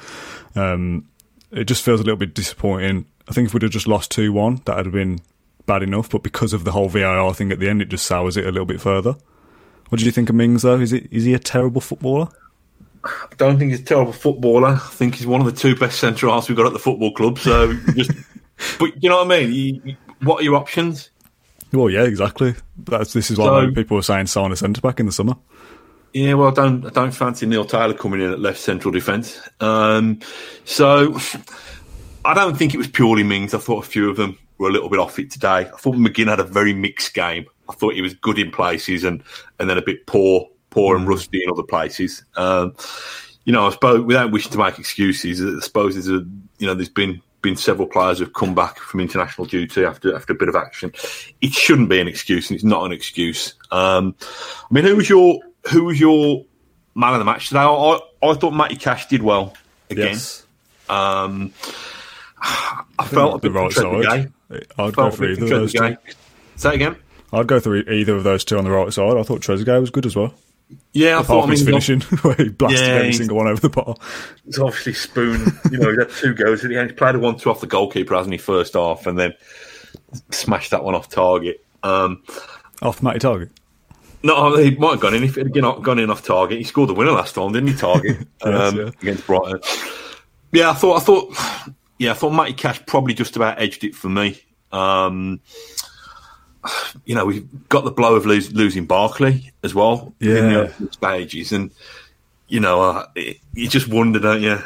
Um, 0.55 1.09
it 1.51 1.65
just 1.65 1.83
feels 1.83 1.99
a 1.99 2.03
little 2.03 2.17
bit 2.17 2.33
disappointing. 2.33 3.05
I 3.27 3.33
think 3.33 3.47
if 3.47 3.53
we'd 3.53 3.63
have 3.63 3.71
just 3.71 3.87
lost 3.87 4.11
two 4.11 4.31
one, 4.31 4.61
that 4.65 4.77
would 4.77 4.85
have 4.85 4.93
been 4.93 5.19
bad 5.65 5.83
enough, 5.83 6.09
but 6.09 6.23
because 6.23 6.53
of 6.53 6.63
the 6.63 6.71
whole 6.71 6.89
VAR 6.89 7.33
thing 7.33 7.51
at 7.51 7.59
the 7.59 7.69
end, 7.69 7.81
it 7.81 7.89
just 7.89 8.05
sours 8.05 8.37
it 8.37 8.45
a 8.45 8.51
little 8.51 8.65
bit 8.65 8.81
further. 8.81 9.15
What 9.89 9.99
did 9.99 10.05
you 10.05 10.11
think 10.11 10.29
of 10.29 10.35
Mings, 10.35 10.63
though? 10.63 10.79
Is, 10.79 10.93
it, 10.93 11.07
is 11.11 11.25
he 11.25 11.33
a 11.33 11.39
terrible 11.39 11.81
footballer? 11.81 12.27
I 13.03 13.35
don't 13.37 13.59
think 13.59 13.71
he's 13.71 13.81
a 13.81 13.85
terrible 13.85 14.13
footballer. 14.13 14.69
I 14.69 14.77
think 14.77 15.15
he's 15.15 15.27
one 15.27 15.39
of 15.39 15.45
the 15.45 15.51
two 15.51 15.75
best 15.75 15.99
centre 15.99 16.27
halves 16.27 16.49
we've 16.49 16.57
got 16.57 16.65
at 16.65 16.73
the 16.73 16.79
football 16.79 17.13
club. 17.13 17.37
So, 17.37 17.73
just, 17.95 18.11
but 18.79 19.01
you 19.03 19.09
know 19.09 19.23
what 19.23 19.31
I 19.31 19.45
mean? 19.45 19.53
You, 19.53 19.95
what 20.23 20.41
are 20.41 20.43
your 20.43 20.55
options? 20.55 21.11
Well, 21.71 21.89
yeah, 21.89 22.03
exactly. 22.03 22.55
That's 22.77 23.13
this 23.13 23.29
is 23.29 23.37
why 23.37 23.65
so, 23.65 23.71
people 23.73 23.95
were 23.95 24.03
saying 24.03 24.27
sign 24.27 24.51
a 24.51 24.55
centre 24.55 24.81
back 24.81 24.99
in 24.99 25.05
the 25.05 25.11
summer. 25.11 25.35
Yeah, 26.13 26.33
well, 26.35 26.47
I 26.47 26.51
don't, 26.51 26.85
I 26.85 26.89
don't 26.89 27.11
fancy 27.11 27.45
Neil 27.45 27.65
Taylor 27.65 27.93
coming 27.93 28.21
in 28.21 28.31
at 28.31 28.39
left 28.39 28.59
central 28.59 28.91
defence. 28.91 29.39
Um, 29.59 30.21
so, 30.63 31.19
I 32.23 32.33
don't 32.33 32.57
think 32.57 32.73
it 32.73 32.77
was 32.77 32.87
purely 32.87 33.23
Mings. 33.23 33.53
I 33.53 33.59
thought 33.59 33.85
a 33.85 33.87
few 33.87 34.09
of 34.09 34.15
them 34.15 34.39
were 34.57 34.69
a 34.69 34.71
little 34.71 34.89
bit 34.89 34.99
off 34.99 35.19
it 35.19 35.31
today. 35.31 35.47
I 35.47 35.77
thought 35.77 35.95
McGinn 35.95 36.27
had 36.27 36.39
a 36.39 36.43
very 36.43 36.73
mixed 36.73 37.13
game. 37.13 37.45
I 37.69 37.73
thought 37.73 37.93
he 37.93 38.01
was 38.01 38.13
good 38.13 38.39
in 38.39 38.51
places 38.51 39.03
and, 39.03 39.23
and 39.59 39.69
then 39.69 39.77
a 39.77 39.81
bit 39.81 40.05
poor, 40.05 40.47
poor 40.69 40.95
and 40.95 41.05
mm. 41.05 41.09
rusty 41.09 41.43
in 41.43 41.49
other 41.49 41.63
places. 41.63 42.23
Um, 42.35 42.75
you 43.43 43.53
know, 43.53 43.67
I 43.67 43.71
suppose 43.71 44.01
without 44.01 44.31
wishing 44.31 44.51
to 44.51 44.57
make 44.57 44.79
excuses, 44.79 45.41
I 45.41 45.59
suppose 45.63 45.93
there's 45.93 46.09
a 46.09 46.25
you 46.57 46.67
know 46.67 46.73
there's 46.73 46.89
been 46.89 47.21
been 47.41 47.55
several 47.55 47.87
players 47.87 48.17
who've 48.17 48.33
come 48.33 48.55
back 48.55 48.79
from 48.79 48.99
international 48.99 49.45
duty 49.45 49.85
after 49.85 50.15
after 50.15 50.33
a 50.33 50.35
bit 50.35 50.49
of 50.49 50.55
action. 50.55 50.91
It 51.41 51.53
shouldn't 51.53 51.89
be 51.89 51.99
an 51.99 52.07
excuse, 52.07 52.49
and 52.49 52.55
it's 52.55 52.63
not 52.63 52.85
an 52.85 52.91
excuse. 52.91 53.53
Um, 53.71 54.15
I 54.23 54.73
mean, 54.73 54.83
who 54.83 54.95
was 54.95 55.07
your 55.07 55.39
who 55.71 55.85
was 55.85 55.99
your 55.99 56.43
man 56.95 57.13
of 57.13 57.19
the 57.19 57.25
match 57.25 57.49
today? 57.49 57.59
I, 57.59 57.67
I, 57.67 57.99
I 58.23 58.33
thought 58.33 58.51
Matty 58.51 58.75
Cash 58.75 59.07
did 59.07 59.21
well 59.21 59.53
again. 59.91 60.13
Yes. 60.13 60.45
Um, 60.89 61.53
I 62.45 63.07
felt 63.07 63.35
a 63.35 63.39
bit 63.39 63.51
right 63.51 63.71
side. 63.71 64.31
I'd 64.77 64.95
go 64.95 65.11
for 65.11 65.25
either 65.25 65.43
of 65.43 65.49
those 65.49 65.73
two. 65.73 65.97
Say 66.55 66.75
again. 66.75 66.95
I'd 67.33 67.47
go 67.47 67.59
through 67.59 67.83
either 67.89 68.15
of 68.15 68.23
those 68.23 68.45
two 68.45 68.57
on 68.57 68.63
the 68.63 68.71
right 68.71 68.93
side. 68.93 69.17
I 69.17 69.23
thought 69.23 69.41
Trezeguet 69.41 69.81
was 69.81 69.89
good 69.89 70.05
as 70.05 70.15
well. 70.15 70.33
Yeah, 70.93 71.17
I 71.17 71.21
Apart 71.21 71.27
thought 71.27 71.43
I 71.43 71.45
mean, 71.47 71.51
his 71.51 71.65
finishing 71.65 72.01
where 72.21 72.35
he 72.35 72.49
blasted 72.49 72.79
yeah, 72.79 72.93
every 72.95 73.13
single 73.13 73.37
one 73.37 73.47
over 73.47 73.59
the 73.59 73.69
bar. 73.69 73.95
It's 74.47 74.57
obviously 74.57 74.93
spoon. 74.93 75.51
You 75.71 75.77
know, 75.77 75.91
he 75.91 75.97
had 75.97 76.09
two 76.09 76.33
goes 76.33 76.63
at 76.63 76.69
the 76.69 76.77
end. 76.77 76.91
He's 76.91 76.97
played 76.97 77.15
a 77.15 77.19
one-two 77.19 77.49
off 77.49 77.61
the 77.61 77.67
goalkeeper, 77.67 78.15
hasn't 78.15 78.33
he? 78.33 78.37
First 78.37 78.73
half, 78.73 79.05
and 79.05 79.19
then 79.19 79.33
smashed 80.31 80.71
that 80.71 80.83
one 80.83 80.95
off 80.95 81.09
target. 81.09 81.63
Um, 81.83 82.23
off 82.81 83.03
Matty 83.03 83.19
Targett. 83.19 83.49
No, 84.23 84.55
he 84.57 84.71
might 84.75 84.91
have 84.91 85.01
gone 85.01 85.13
in. 85.13 85.23
If 85.23 85.37
it 85.37 85.53
had 85.55 85.83
gone 85.83 85.99
in 85.99 86.09
off 86.09 86.23
target, 86.23 86.57
he 86.57 86.63
scored 86.63 86.89
the 86.89 86.95
winner 86.95 87.11
last 87.11 87.35
time, 87.35 87.51
didn't 87.51 87.69
he? 87.69 87.75
Targett 87.75 88.25
yes, 88.45 88.73
um, 88.73 88.77
yeah. 88.77 88.87
against 89.01 89.27
Brighton. 89.27 89.59
Yeah, 90.51 90.71
I 90.71 90.73
thought. 90.73 91.01
I 91.01 91.03
thought. 91.03 91.74
Yeah, 91.97 92.11
I 92.11 92.13
thought 92.13 92.31
Matty 92.31 92.53
Cash 92.53 92.85
probably 92.85 93.13
just 93.13 93.35
about 93.35 93.61
edged 93.61 93.83
it 93.83 93.95
for 93.95 94.09
me. 94.09 94.41
Um, 94.71 95.39
you 97.05 97.15
know, 97.15 97.25
we've 97.25 97.47
got 97.69 97.85
the 97.85 97.91
blow 97.91 98.15
of 98.15 98.25
lose, 98.25 98.51
losing 98.51 98.85
Barkley 98.85 99.51
as 99.63 99.73
well 99.73 100.13
yeah. 100.19 100.37
in 100.37 100.53
the 100.53 100.89
stages, 100.91 101.51
and 101.51 101.71
you 102.47 102.59
know, 102.59 102.81
uh, 102.81 103.07
it, 103.15 103.37
you 103.53 103.67
just 103.69 103.87
wonder, 103.87 104.19
don't 104.19 104.41
you? 104.41 104.57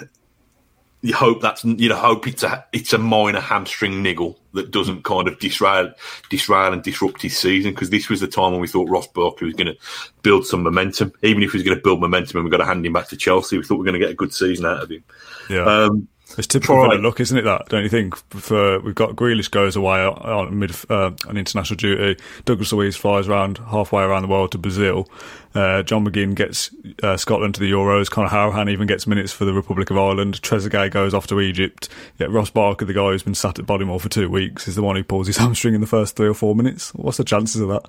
You 1.01 1.13
hope 1.13 1.41
that's 1.41 1.63
you 1.63 1.87
know 1.87 1.95
hope 1.95 2.27
it's 2.27 2.43
a 2.43 2.65
it's 2.73 2.91
a 2.91 2.97
minor 2.97 3.39
hamstring 3.39 4.03
niggle 4.03 4.37
that 4.53 4.71
doesn't 4.71 5.05
kind 5.05 5.29
of 5.29 5.39
disrail 5.39 5.93
disrail 6.29 6.73
and 6.73 6.83
disrupt 6.83 7.21
his 7.21 7.37
season 7.37 7.71
because 7.71 7.89
this 7.89 8.09
was 8.09 8.19
the 8.19 8.27
time 8.27 8.51
when 8.51 8.59
we 8.59 8.67
thought 8.67 8.89
Ross 8.89 9.07
Barkley 9.07 9.45
was 9.45 9.55
going 9.55 9.67
to 9.67 9.77
build 10.23 10.45
some 10.45 10.61
momentum. 10.61 11.13
Even 11.23 11.41
if 11.41 11.51
he 11.51 11.57
was 11.57 11.63
going 11.63 11.77
to 11.77 11.83
build 11.83 12.01
momentum 12.01 12.37
and 12.37 12.43
we've 12.43 12.51
got 12.51 12.57
to 12.57 12.65
hand 12.65 12.85
him 12.85 12.91
back 12.91 13.07
to 13.09 13.17
Chelsea, 13.17 13.57
we 13.57 13.63
thought 13.63 13.75
we 13.75 13.79
were 13.79 13.85
going 13.85 13.99
to 13.99 14.05
get 14.05 14.11
a 14.11 14.15
good 14.15 14.33
season 14.33 14.65
out 14.65 14.83
of 14.83 14.91
him. 14.91 15.03
Yeah. 15.49 15.63
Um, 15.63 16.09
it's 16.37 16.47
typical 16.47 16.77
right. 16.77 16.91
Villa 16.91 17.01
look, 17.01 17.19
isn't 17.19 17.37
it? 17.37 17.43
That 17.43 17.69
don't 17.69 17.83
you 17.83 17.89
think? 17.89 18.15
For 18.15 18.79
we've 18.79 18.95
got 18.95 19.15
Grealish 19.15 19.49
goes 19.49 19.75
away 19.75 20.03
on 20.05 20.57
mid 20.57 20.75
uh, 20.89 21.11
on 21.27 21.37
international 21.37 21.77
duty. 21.77 22.21
Douglas 22.45 22.71
Luiz 22.71 22.95
flies 22.95 23.27
around 23.27 23.57
halfway 23.57 24.03
around 24.03 24.21
the 24.21 24.27
world 24.27 24.51
to 24.51 24.57
Brazil. 24.57 25.09
Uh, 25.55 25.81
John 25.81 26.05
McGinn 26.05 26.35
gets 26.35 26.69
uh, 27.01 27.17
Scotland 27.17 27.55
to 27.55 27.59
the 27.59 27.71
Euros. 27.71 28.09
Conor 28.09 28.29
Hourihane 28.29 28.69
even 28.69 28.87
gets 28.87 29.07
minutes 29.07 29.31
for 29.31 29.45
the 29.45 29.53
Republic 29.53 29.89
of 29.89 29.97
Ireland. 29.97 30.41
Trezeguet 30.41 30.91
goes 30.91 31.13
off 31.13 31.27
to 31.27 31.39
Egypt. 31.39 31.89
Yet 32.19 32.29
Ross 32.29 32.51
Barkley, 32.51 32.85
the 32.85 32.93
guy 32.93 33.09
who's 33.09 33.23
been 33.23 33.35
sat 33.35 33.57
at 33.57 33.65
Bodymoor 33.65 33.99
for 33.99 34.09
two 34.09 34.29
weeks, 34.29 34.67
is 34.67 34.75
the 34.75 34.83
one 34.83 34.95
who 34.95 35.03
pulls 35.03 35.27
his 35.27 35.37
hamstring 35.37 35.73
in 35.73 35.81
the 35.81 35.87
first 35.87 36.15
three 36.15 36.27
or 36.27 36.35
four 36.35 36.55
minutes. 36.55 36.93
What's 36.93 37.17
the 37.17 37.23
chances 37.23 37.61
of 37.61 37.69
that? 37.69 37.85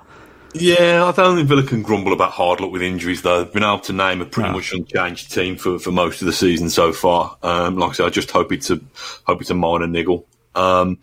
Yeah, 0.54 1.04
I 1.04 1.12
don't 1.12 1.37
think 1.37 1.49
Villa 1.49 1.62
can 1.62 1.83
grumble 1.83 2.12
about 2.12 2.33
hard 2.33 2.61
luck 2.61 2.73
with 2.73 2.83
injuries, 2.83 3.23
though. 3.23 3.45
They've 3.45 3.52
been 3.52 3.62
able 3.62 3.80
to 3.80 3.92
name 3.92 4.21
a 4.21 4.26
pretty 4.26 4.50
much 4.50 4.73
unchanged 4.73 5.33
team 5.33 5.57
for, 5.57 5.78
for 5.78 5.92
most 5.92 6.23
of 6.23 6.26
the 6.26 6.33
season 6.33 6.71
so 6.71 6.92
far. 6.92 7.37
Um, 7.42 7.76
like 7.76 7.90
I 7.90 7.92
said, 7.95 8.07
I 8.07 8.11
just 8.11 8.30
hope 8.30 8.52
it's 8.52 8.71
a 8.71 8.80
hope 9.25 9.40
it's 9.40 9.50
a 9.50 9.54
minor 9.54 9.87
niggle. 9.87 10.26
Um, 10.54 10.99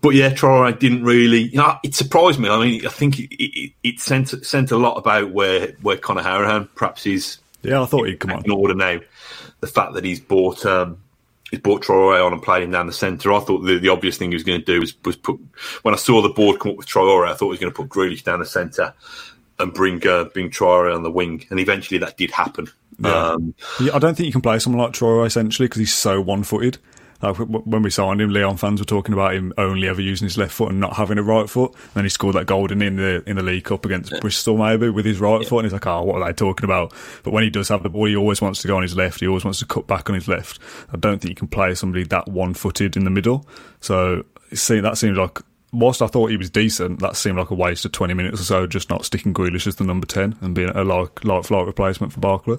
but 0.00 0.10
yeah, 0.10 0.30
Traore 0.30 0.78
didn't 0.78 1.04
really. 1.04 1.42
You 1.42 1.58
know, 1.58 1.76
it 1.82 1.94
surprised 1.94 2.38
me. 2.38 2.48
I 2.48 2.58
mean, 2.58 2.86
I 2.86 2.90
think 2.90 3.18
it, 3.18 3.34
it, 3.34 3.72
it 3.82 4.00
sent 4.00 4.28
sent 4.44 4.70
a 4.70 4.76
lot 4.76 4.94
about 4.94 5.32
where 5.32 5.72
where 5.82 5.96
Conor 5.96 6.22
Hourihane 6.22 6.68
perhaps 6.74 7.06
is. 7.06 7.38
Yeah, 7.62 7.82
I 7.82 7.86
thought 7.86 8.06
he'd 8.06 8.20
come 8.20 8.32
on. 8.32 8.44
In 8.44 8.52
order 8.52 8.74
now, 8.74 9.00
the 9.60 9.66
fact 9.66 9.94
that 9.94 10.04
he's 10.04 10.20
bought 10.20 10.64
um, 10.64 10.98
he 11.50 11.56
brought 11.56 11.82
Traore 11.82 12.24
on 12.24 12.32
and 12.32 12.42
played 12.42 12.62
him 12.62 12.70
down 12.70 12.86
the 12.86 12.92
centre. 12.92 13.32
I 13.32 13.40
thought 13.40 13.60
the, 13.60 13.78
the 13.78 13.88
obvious 13.88 14.18
thing 14.18 14.30
he 14.30 14.36
was 14.36 14.44
going 14.44 14.60
to 14.60 14.64
do 14.64 14.80
was, 14.80 14.94
was 15.04 15.16
put. 15.16 15.40
When 15.82 15.94
I 15.94 15.96
saw 15.96 16.22
the 16.22 16.28
board 16.28 16.60
come 16.60 16.72
up 16.72 16.78
with 16.78 16.86
Traore, 16.86 17.26
I 17.26 17.34
thought 17.34 17.46
he 17.46 17.50
was 17.50 17.60
going 17.60 17.72
to 17.72 17.76
put 17.76 17.88
Grealish 17.88 18.24
down 18.24 18.40
the 18.40 18.46
centre 18.46 18.94
and 19.58 19.72
bring 19.72 20.06
uh, 20.06 20.24
bring 20.24 20.50
Traore 20.50 20.94
on 20.94 21.02
the 21.02 21.10
wing, 21.10 21.46
and 21.50 21.58
eventually 21.58 21.98
that 21.98 22.16
did 22.16 22.30
happen. 22.30 22.68
Yeah. 23.00 23.30
Um, 23.30 23.54
yeah, 23.80 23.94
I 23.94 23.98
don't 23.98 24.16
think 24.16 24.26
you 24.26 24.32
can 24.32 24.40
play 24.40 24.58
someone 24.58 24.82
like 24.82 24.92
Traore 24.92 25.26
essentially 25.26 25.68
because 25.68 25.80
he's 25.80 25.94
so 25.94 26.20
one 26.20 26.42
footed. 26.42 26.78
Like 27.20 27.36
when 27.36 27.82
we 27.82 27.90
signed 27.90 28.20
him, 28.20 28.30
Lyon 28.30 28.56
fans 28.56 28.80
were 28.80 28.84
talking 28.84 29.12
about 29.12 29.34
him 29.34 29.52
only 29.58 29.88
ever 29.88 30.00
using 30.00 30.26
his 30.26 30.38
left 30.38 30.52
foot 30.52 30.70
and 30.70 30.78
not 30.78 30.94
having 30.94 31.18
a 31.18 31.22
right 31.22 31.50
foot. 31.50 31.74
And 31.74 31.94
then 31.94 32.04
he 32.04 32.10
scored 32.10 32.36
that 32.36 32.46
goal 32.46 32.70
in 32.70 32.78
the 32.78 33.22
in 33.26 33.36
the 33.36 33.42
League 33.42 33.64
Cup 33.64 33.84
against 33.84 34.12
yeah. 34.12 34.20
Bristol, 34.20 34.56
maybe 34.56 34.88
with 34.88 35.04
his 35.04 35.18
right 35.18 35.42
yeah. 35.42 35.48
foot. 35.48 35.58
And 35.58 35.66
he's 35.66 35.72
like, 35.72 35.86
"Oh, 35.86 36.04
what 36.04 36.22
are 36.22 36.26
they 36.26 36.32
talking 36.32 36.64
about?" 36.64 36.92
But 37.24 37.32
when 37.32 37.42
he 37.42 37.50
does 37.50 37.68
have 37.68 37.82
the 37.82 37.88
ball, 37.88 38.06
he 38.06 38.16
always 38.16 38.40
wants 38.40 38.62
to 38.62 38.68
go 38.68 38.76
on 38.76 38.82
his 38.82 38.94
left. 38.94 39.20
He 39.20 39.26
always 39.26 39.44
wants 39.44 39.58
to 39.58 39.66
cut 39.66 39.86
back 39.86 40.08
on 40.08 40.14
his 40.14 40.28
left. 40.28 40.60
I 40.92 40.96
don't 40.96 41.20
think 41.20 41.30
you 41.30 41.36
can 41.36 41.48
play 41.48 41.74
somebody 41.74 42.04
that 42.04 42.28
one 42.28 42.54
footed 42.54 42.96
in 42.96 43.04
the 43.04 43.10
middle. 43.10 43.46
So 43.80 44.24
see, 44.52 44.78
that 44.80 44.96
seems 44.96 45.18
like 45.18 45.40
whilst 45.72 46.02
I 46.02 46.06
thought 46.06 46.30
he 46.30 46.36
was 46.36 46.50
decent, 46.50 47.00
that 47.00 47.16
seemed 47.16 47.38
like 47.38 47.50
a 47.50 47.54
waste 47.54 47.84
of 47.84 47.92
20 47.92 48.14
minutes 48.14 48.40
or 48.40 48.44
so, 48.44 48.66
just 48.66 48.90
not 48.90 49.04
sticking 49.04 49.34
Grealish 49.34 49.66
as 49.66 49.76
the 49.76 49.84
number 49.84 50.06
10 50.06 50.36
and 50.40 50.54
being 50.54 50.70
a 50.70 50.84
like, 50.84 51.24
like 51.24 51.44
flight 51.44 51.66
replacement 51.66 52.12
for 52.12 52.20
Barkley. 52.20 52.58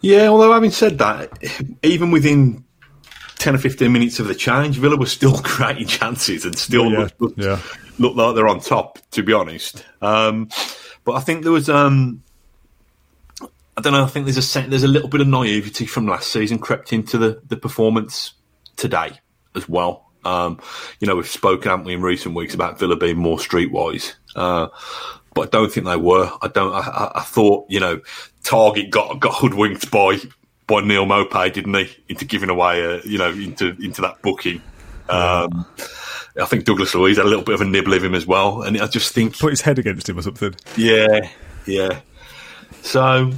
Yeah, 0.00 0.28
although 0.28 0.52
having 0.52 0.70
said 0.70 0.98
that, 0.98 1.30
even 1.82 2.10
within 2.10 2.64
10 3.40 3.54
or 3.54 3.58
15 3.58 3.90
minutes 3.90 4.20
of 4.20 4.28
the 4.28 4.34
challenge, 4.34 4.76
Villa 4.76 4.96
was 4.96 5.10
still 5.10 5.38
creating 5.42 5.86
chances 5.86 6.44
and 6.44 6.56
still 6.56 6.90
yeah, 6.90 6.98
looked, 6.98 7.20
looked, 7.20 7.38
yeah. 7.38 7.60
looked, 7.98 8.16
like 8.16 8.34
they're 8.34 8.48
on 8.48 8.60
top, 8.60 8.98
to 9.12 9.22
be 9.22 9.32
honest. 9.32 9.84
Um, 10.02 10.50
but 11.04 11.12
I 11.12 11.20
think 11.20 11.42
there 11.42 11.52
was, 11.52 11.68
um, 11.68 12.22
I 13.76 13.80
don't 13.80 13.94
know, 13.94 14.04
I 14.04 14.08
think 14.08 14.26
there's 14.26 14.36
a 14.36 14.42
set, 14.42 14.68
there's 14.68 14.82
a 14.82 14.88
little 14.88 15.08
bit 15.08 15.22
of 15.22 15.26
naivety 15.26 15.86
from 15.86 16.06
last 16.06 16.30
season 16.30 16.58
crept 16.58 16.92
into 16.92 17.16
the, 17.16 17.40
the 17.48 17.56
performance 17.56 18.34
today 18.76 19.12
as 19.56 19.66
well. 19.68 20.10
Um, 20.22 20.60
you 21.00 21.08
know, 21.08 21.16
we've 21.16 21.26
spoken, 21.26 21.70
haven't 21.70 21.86
we, 21.86 21.94
in 21.94 22.02
recent 22.02 22.34
weeks 22.34 22.52
about 22.52 22.78
Villa 22.78 22.94
being 22.94 23.16
more 23.16 23.38
streetwise. 23.38 24.14
Uh, 24.36 24.68
but 25.32 25.42
I 25.42 25.46
don't 25.46 25.72
think 25.72 25.86
they 25.86 25.96
were. 25.96 26.30
I 26.42 26.48
don't. 26.48 26.74
I, 26.74 27.12
I, 27.14 27.22
thought, 27.22 27.64
you 27.70 27.80
know, 27.80 28.00
Targett 28.42 28.90
got 28.90 29.18
got 29.18 29.34
hoodwinked 29.34 29.90
by 29.90 30.18
by 30.70 30.80
Neal 30.80 31.04
Maupay, 31.04 31.52
didn't 31.52 31.74
he, 31.74 31.90
into 32.08 32.24
giving 32.24 32.48
away, 32.48 32.80
a, 32.82 33.02
you 33.02 33.18
know, 33.18 33.30
into 33.30 33.76
into 33.82 34.00
that 34.02 34.22
booking. 34.22 34.62
Um, 35.08 35.66
I 36.40 36.44
think 36.46 36.64
Douglas 36.64 36.94
Luiz 36.94 37.16
had 37.16 37.26
a 37.26 37.28
little 37.28 37.44
bit 37.44 37.56
of 37.56 37.60
a 37.60 37.64
nibble 37.64 37.92
of 37.92 38.04
him 38.04 38.14
as 38.14 38.26
well, 38.26 38.62
and 38.62 38.80
I 38.80 38.86
just 38.86 39.12
think 39.12 39.38
put 39.38 39.50
his 39.50 39.60
head 39.60 39.78
against 39.78 40.08
him 40.08 40.18
or 40.18 40.22
something. 40.22 40.54
Yeah, 40.76 41.28
yeah. 41.66 42.00
So 42.82 43.32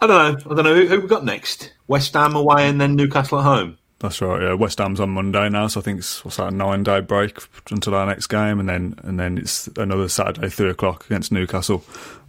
I 0.00 0.06
don't 0.06 0.44
know. 0.44 0.50
I 0.50 0.54
don't 0.54 0.64
know 0.64 0.74
who, 0.74 0.86
who 0.88 1.00
we 1.00 1.06
got 1.06 1.24
next. 1.24 1.72
West 1.86 2.14
Ham 2.14 2.34
away 2.34 2.68
and 2.68 2.80
then 2.80 2.96
Newcastle 2.96 3.38
at 3.38 3.44
home. 3.44 3.78
That's 4.00 4.20
right. 4.20 4.42
Yeah, 4.42 4.54
West 4.54 4.78
Ham's 4.78 5.00
on 5.00 5.10
Monday 5.10 5.48
now, 5.48 5.68
so 5.68 5.80
I 5.80 5.82
think 5.82 6.00
it's 6.00 6.24
what's 6.24 6.36
that 6.36 6.52
a 6.52 6.54
nine 6.54 6.82
day 6.82 7.00
break 7.00 7.38
until 7.70 7.94
our 7.94 8.04
next 8.04 8.26
game, 8.26 8.60
and 8.60 8.68
then 8.68 8.96
and 9.02 9.18
then 9.18 9.38
it's 9.38 9.68
another 9.76 10.08
Saturday 10.08 10.50
three 10.50 10.70
o'clock 10.70 11.06
against 11.06 11.32
Newcastle 11.32 11.84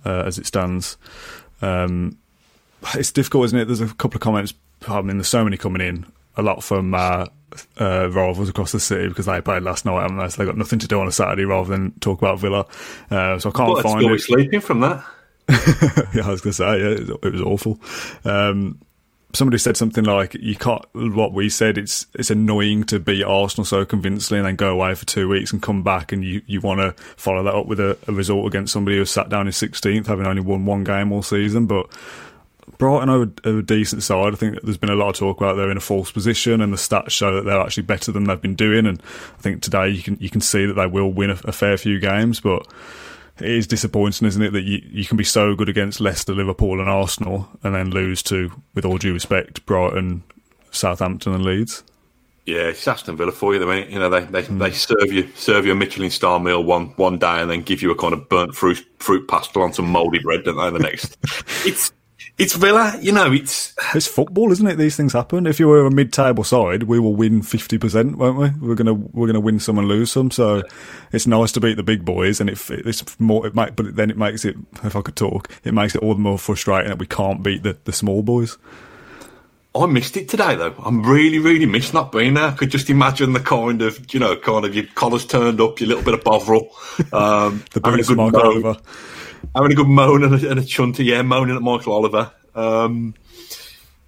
uh, 0.05 0.23
as 0.25 0.37
it 0.37 0.45
stands. 0.45 0.97
Um, 1.61 2.17
it's 2.93 3.11
difficult, 3.11 3.45
isn't 3.45 3.59
it? 3.59 3.65
There's 3.65 3.81
a 3.81 3.87
couple 3.87 4.17
of 4.17 4.21
comments. 4.21 4.53
I 4.87 5.01
mean, 5.01 5.17
there's 5.17 5.27
so 5.27 5.43
many 5.43 5.57
coming 5.57 5.81
in. 5.81 6.05
A 6.37 6.41
lot 6.41 6.63
from 6.63 6.93
uh, 6.93 7.27
uh, 7.79 8.09
rivals 8.11 8.49
across 8.49 8.73
the 8.73 8.79
city 8.79 9.07
because 9.07 9.25
they 9.25 9.39
played 9.39 9.63
last 9.63 9.85
night, 9.85 10.01
haven't 10.01 10.17
they? 10.17 10.27
So 10.27 10.41
they 10.41 10.45
got 10.45 10.57
nothing 10.57 10.79
to 10.79 10.87
do 10.87 10.99
on 10.99 11.07
a 11.07 11.11
Saturday 11.13 11.45
rather 11.45 11.69
than 11.69 11.91
talk 11.99 12.19
about 12.21 12.39
Villa. 12.39 12.65
Uh, 13.09 13.39
so 13.39 13.49
I 13.49 13.53
can't 13.53 13.73
Well, 13.73 13.81
find 13.81 14.03
it. 14.03 14.11
be 14.11 14.17
sleeping 14.17 14.59
from 14.59 14.81
that. 14.81 15.03
yeah, 16.13 16.25
I 16.27 16.31
was 16.31 16.41
going 16.41 16.51
to 16.51 16.53
say, 16.53 16.65
yeah, 16.79 16.89
it, 16.89 17.09
it 17.23 17.31
was 17.31 17.41
awful. 17.41 17.79
Um, 18.25 18.79
somebody 19.33 19.57
said 19.59 19.77
something 19.77 20.03
like, 20.03 20.33
"You 20.33 20.55
can't." 20.55 20.83
What 20.93 21.33
we 21.33 21.49
said, 21.49 21.77
it's 21.77 22.07
it's 22.15 22.31
annoying 22.31 22.83
to 22.85 22.99
beat 22.99 23.23
Arsenal 23.23 23.63
so 23.63 23.85
convincingly 23.85 24.39
and 24.39 24.47
then 24.47 24.55
go 24.55 24.71
away 24.71 24.95
for 24.95 25.05
two 25.05 25.29
weeks 25.29 25.53
and 25.53 25.61
come 25.61 25.83
back, 25.83 26.11
and 26.11 26.23
you, 26.23 26.41
you 26.47 26.59
want 26.61 26.79
to 26.79 27.01
follow 27.15 27.43
that 27.43 27.53
up 27.53 27.67
with 27.67 27.79
a, 27.79 27.97
a 28.07 28.11
result 28.11 28.47
against 28.47 28.73
somebody 28.73 28.97
who 28.97 29.05
sat 29.05 29.29
down 29.29 29.45
in 29.47 29.53
sixteenth, 29.53 30.07
having 30.07 30.25
only 30.25 30.41
won 30.41 30.65
one 30.65 30.83
game 30.83 31.11
all 31.13 31.23
season, 31.23 31.65
but. 31.65 31.87
Brighton 32.77 33.09
are 33.09 33.27
a, 33.43 33.57
a 33.57 33.61
decent 33.61 34.03
side. 34.03 34.33
I 34.33 34.35
think 34.35 34.61
there's 34.61 34.77
been 34.77 34.89
a 34.89 34.95
lot 34.95 35.09
of 35.09 35.15
talk 35.15 35.37
about 35.37 35.55
they're 35.55 35.71
in 35.71 35.77
a 35.77 35.81
false 35.81 36.11
position, 36.11 36.61
and 36.61 36.73
the 36.73 36.77
stats 36.77 37.11
show 37.11 37.35
that 37.35 37.45
they're 37.45 37.61
actually 37.61 37.83
better 37.83 38.11
than 38.11 38.25
they've 38.25 38.41
been 38.41 38.55
doing. 38.55 38.85
And 38.85 39.01
I 39.37 39.41
think 39.41 39.61
today 39.61 39.89
you 39.89 40.01
can 40.01 40.17
you 40.19 40.29
can 40.29 40.41
see 40.41 40.65
that 40.65 40.73
they 40.73 40.87
will 40.87 41.09
win 41.09 41.29
a, 41.29 41.37
a 41.45 41.51
fair 41.51 41.77
few 41.77 41.99
games, 41.99 42.39
but 42.39 42.67
it 43.39 43.49
is 43.49 43.67
disappointing, 43.67 44.27
isn't 44.27 44.41
it, 44.41 44.53
that 44.53 44.63
you, 44.63 44.81
you 44.89 45.05
can 45.05 45.17
be 45.17 45.23
so 45.23 45.55
good 45.55 45.69
against 45.69 45.99
Leicester, 45.99 46.33
Liverpool, 46.33 46.79
and 46.79 46.89
Arsenal, 46.89 47.49
and 47.63 47.75
then 47.75 47.91
lose 47.91 48.23
to, 48.23 48.51
with 48.73 48.85
all 48.85 48.97
due 48.97 49.13
respect, 49.13 49.65
Brighton, 49.65 50.23
Southampton, 50.71 51.33
and 51.33 51.43
Leeds. 51.43 51.83
Yeah, 52.45 52.67
it's 52.67 52.87
Aston 52.87 53.17
Villa 53.17 53.31
for 53.31 53.53
you. 53.53 53.59
They, 53.59 53.65
mean, 53.65 53.91
you 53.91 53.99
know, 53.99 54.09
they, 54.09 54.23
they, 54.23 54.43
hmm. 54.43 54.59
they 54.59 54.71
serve 54.71 55.11
you 55.11 55.27
serve 55.35 55.65
you 55.65 55.71
a 55.71 55.75
Michelin 55.75 56.11
star 56.11 56.39
meal 56.39 56.63
one 56.63 56.87
one 56.95 57.17
day, 57.17 57.41
and 57.41 57.49
then 57.49 57.61
give 57.61 57.81
you 57.81 57.91
a 57.91 57.95
kind 57.95 58.13
of 58.13 58.29
burnt 58.29 58.53
fruit 58.53 58.85
fruit 58.99 59.27
pastel 59.27 59.63
on 59.63 59.73
some 59.73 59.87
mouldy 59.87 60.19
bread, 60.19 60.43
don't 60.43 60.57
they? 60.57 60.77
The 60.77 60.83
next, 60.83 61.17
it's 61.65 61.91
it's 62.37 62.55
Villa. 62.55 62.97
You 63.01 63.11
know, 63.11 63.31
it's 63.31 63.73
It's 63.93 64.07
football, 64.07 64.51
isn't 64.51 64.67
it? 64.67 64.77
These 64.77 64.95
things 64.95 65.13
happen. 65.13 65.47
If 65.47 65.59
you 65.59 65.67
were 65.67 65.85
a 65.85 65.91
mid-table 65.91 66.43
side, 66.43 66.83
we 66.83 66.99
will 66.99 67.15
win 67.15 67.41
fifty 67.41 67.77
percent, 67.77 68.17
won't 68.17 68.37
we? 68.37 68.67
We're 68.67 68.75
gonna 68.75 68.93
we're 68.93 69.27
gonna 69.27 69.39
win 69.39 69.59
some 69.59 69.77
and 69.77 69.87
lose 69.87 70.11
some. 70.11 70.31
So 70.31 70.63
it's 71.11 71.27
nice 71.27 71.51
to 71.53 71.61
beat 71.61 71.77
the 71.77 71.83
big 71.83 72.03
boys, 72.03 72.41
and 72.41 72.49
if 72.49 72.69
it's 72.71 73.19
more, 73.19 73.47
it 73.47 73.55
might, 73.55 73.75
but 73.75 73.95
then 73.95 74.09
it 74.09 74.17
makes 74.17 74.43
it. 74.43 74.55
If 74.83 74.95
I 74.95 75.01
could 75.01 75.15
talk, 75.15 75.51
it 75.63 75.73
makes 75.73 75.95
it 75.95 76.01
all 76.01 76.13
the 76.13 76.19
more 76.19 76.37
frustrating 76.37 76.89
that 76.89 76.99
we 76.99 77.07
can't 77.07 77.41
beat 77.43 77.63
the, 77.63 77.77
the 77.85 77.93
small 77.93 78.21
boys. 78.21 78.57
I 79.75 79.85
missed 79.87 80.15
it 80.15 80.29
today 80.29 80.55
though. 80.55 80.73
I'm 80.83 81.03
really, 81.03 81.39
really 81.39 81.65
missed 81.65 81.93
not 81.93 82.11
being 82.11 82.35
there. 82.35 82.45
I 82.47 82.51
could 82.51 82.69
just 82.69 82.89
imagine 82.89 83.33
the 83.33 83.41
kind 83.41 83.81
of, 83.81 84.13
you 84.13 84.21
know, 84.21 84.37
kind 84.37 84.63
of 84.63 84.73
your 84.73 84.85
collars 84.95 85.25
turned 85.25 85.59
up, 85.59 85.81
your 85.81 85.89
little 85.89 86.03
bit 86.03 86.13
of 86.13 86.23
bovril, 86.23 86.69
um, 87.11 87.63
The 87.73 87.81
having 87.83 87.99
a 87.99 88.03
boots 88.03 88.07
good 88.07 88.17
Michael 88.17 88.41
Oliver. 88.41 88.77
Having 89.53 89.71
a 89.71 89.75
good 89.75 89.87
moan 89.87 90.23
and 90.23 90.33
a, 90.35 90.49
and 90.49 90.59
a 90.59 90.63
chunter, 90.63 91.03
yeah, 91.03 91.21
moaning 91.21 91.55
at 91.55 91.61
Michael 91.61 91.93
Oliver. 91.93 92.31
Um, 92.53 93.13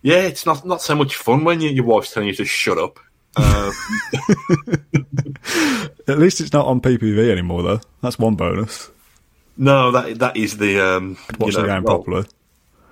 yeah, 0.01 0.21
it's 0.21 0.45
not 0.45 0.65
not 0.65 0.81
so 0.81 0.95
much 0.95 1.15
fun 1.15 1.43
when 1.43 1.61
you, 1.61 1.69
your 1.69 1.85
wife's 1.85 2.13
telling 2.13 2.29
you 2.29 2.35
to 2.35 2.45
shut 2.45 2.77
up. 2.77 2.99
Um, 3.35 3.71
At 6.07 6.19
least 6.19 6.41
it's 6.41 6.53
not 6.53 6.65
on 6.65 6.81
PPV 6.81 7.29
anymore, 7.29 7.61
though. 7.61 7.81
That's 8.01 8.17
one 8.17 8.35
bonus. 8.35 8.89
no, 9.57 9.91
that 9.91 10.19
that 10.19 10.37
is 10.37 10.57
the 10.57 10.79
um, 10.79 11.17
Watch 11.39 11.53
you 11.53 11.57
know, 11.57 11.61
the 11.63 11.73
game 11.73 11.83
well, 11.83 11.97
properly. 11.97 12.27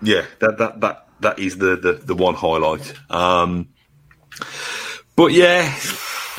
Yeah, 0.01 0.25
that 0.39 0.57
that 0.57 0.81
that 0.81 1.07
that 1.21 1.39
is 1.39 1.57
the 1.57 1.75
the, 1.77 1.93
the 1.93 2.15
one 2.15 2.35
highlight. 2.35 2.93
Um, 3.09 3.69
but 5.15 5.31
yeah, 5.31 5.73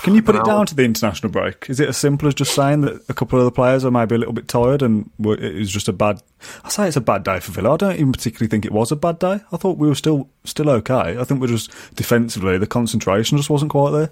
Can 0.06 0.14
you 0.14 0.22
put 0.22 0.36
it 0.36 0.44
down 0.44 0.66
to 0.66 0.75
the 0.76 0.84
international 0.84 1.32
break? 1.32 1.68
Is 1.68 1.80
it 1.80 1.88
as 1.88 1.96
simple 1.96 2.28
as 2.28 2.34
just 2.34 2.54
saying 2.54 2.82
that 2.82 3.02
a 3.08 3.12
couple 3.12 3.40
of 3.40 3.44
the 3.44 3.50
players 3.50 3.85
are 3.85 3.90
maybe 3.90 4.14
a 4.14 4.18
little 4.18 4.33
bit 4.33 4.46
tired 4.46 4.81
and 4.81 5.11
it 5.18 5.57
was 5.57 5.68
just 5.68 5.88
a 5.88 5.92
bad? 5.92 6.22
I 6.62 6.68
say 6.68 6.87
it's 6.87 6.96
a 6.96 7.00
bad 7.00 7.24
day 7.24 7.40
for 7.40 7.50
Villa. 7.50 7.74
I 7.74 7.76
don't 7.76 7.94
even 7.96 8.12
particularly 8.12 8.48
think 8.48 8.64
it 8.64 8.70
was 8.70 8.92
a 8.92 8.96
bad 8.96 9.18
day. 9.18 9.40
I 9.50 9.57
thought 9.57 9.78
we 9.78 9.88
were 9.88 9.96
still 9.96 10.28
still 10.44 10.70
okay. 10.70 11.18
I 11.18 11.24
think 11.24 11.40
we're 11.40 11.48
just 11.48 11.72
defensively 11.96 12.57
the 12.57 12.68
concentration 12.68 13.37
just 13.37 13.50
wasn't 13.50 13.72
quite 13.72 13.90
there. 13.90 14.11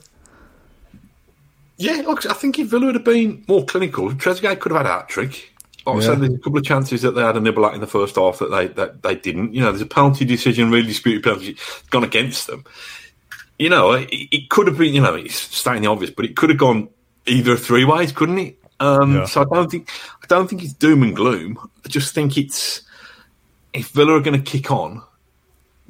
Yeah, 1.77 2.03
look, 2.05 2.27
I 2.27 2.33
think 2.33 2.59
if 2.59 2.71
Villa 2.71 2.87
would 2.87 2.97
have 2.97 3.05
been 3.05 3.45
more 3.47 3.65
clinical, 3.65 4.11
Trezeguet 4.11 4.59
could 4.59 4.73
have 4.73 4.83
had 4.83 4.91
a 4.91 4.95
hat 4.95 5.09
trick. 5.09 5.53
Like 5.87 5.99
I 5.99 6.01
said, 6.01 6.21
there's 6.21 6.35
a 6.35 6.39
couple 6.39 6.59
of 6.59 6.65
chances 6.65 7.03
that 7.03 7.13
they 7.13 7.23
had 7.23 7.37
a 7.37 7.41
nibble 7.41 7.67
at 7.67 7.75
in 7.75 7.81
the 7.81 7.87
first 7.87 8.17
half 8.17 8.41
that 8.41 8.51
they 8.51 8.67
that 8.67 9.03
they 9.03 9.15
didn't. 9.15 9.55
You 9.55 9.61
know, 9.61 9.71
there's 9.71 9.81
a 9.81 9.87
penalty 9.87 10.25
decision, 10.25 10.73
really 10.73 10.89
disputed 10.89 11.23
penalty, 11.23 11.57
gone 11.91 12.03
against 12.03 12.49
them. 12.49 12.65
You 13.59 13.69
know, 13.69 13.93
it, 13.93 14.09
it 14.11 14.51
could 14.51 14.67
have 14.67 14.79
been. 14.79 14.95
You 14.95 15.03
know, 15.03 15.15
it's 15.15 15.37
stating 15.37 15.83
the 15.83 15.89
obvious, 15.89 16.11
but 16.11 16.25
it 16.25 16.37
could 16.37 16.51
have 16.51 16.59
gone 16.59 16.89
either 17.27 17.57
three 17.57 17.85
ways, 17.85 18.13
couldn't 18.13 18.39
it? 18.39 18.59
Um, 18.81 19.15
Yeah. 19.15 19.25
So 19.27 19.43
I 19.43 19.45
don't 19.45 19.71
think 19.71 19.91
I 20.23 20.27
don't 20.27 20.49
think 20.49 20.63
it's 20.63 20.73
doom 20.73 21.03
and 21.03 21.15
gloom. 21.15 21.59
I 21.85 21.89
just 21.89 22.15
think 22.15 22.37
it's 22.37 22.83
if 23.73 23.89
Villa 23.89 24.17
are 24.17 24.21
going 24.21 24.43
to 24.43 24.51
kick 24.51 24.71
on, 24.71 25.03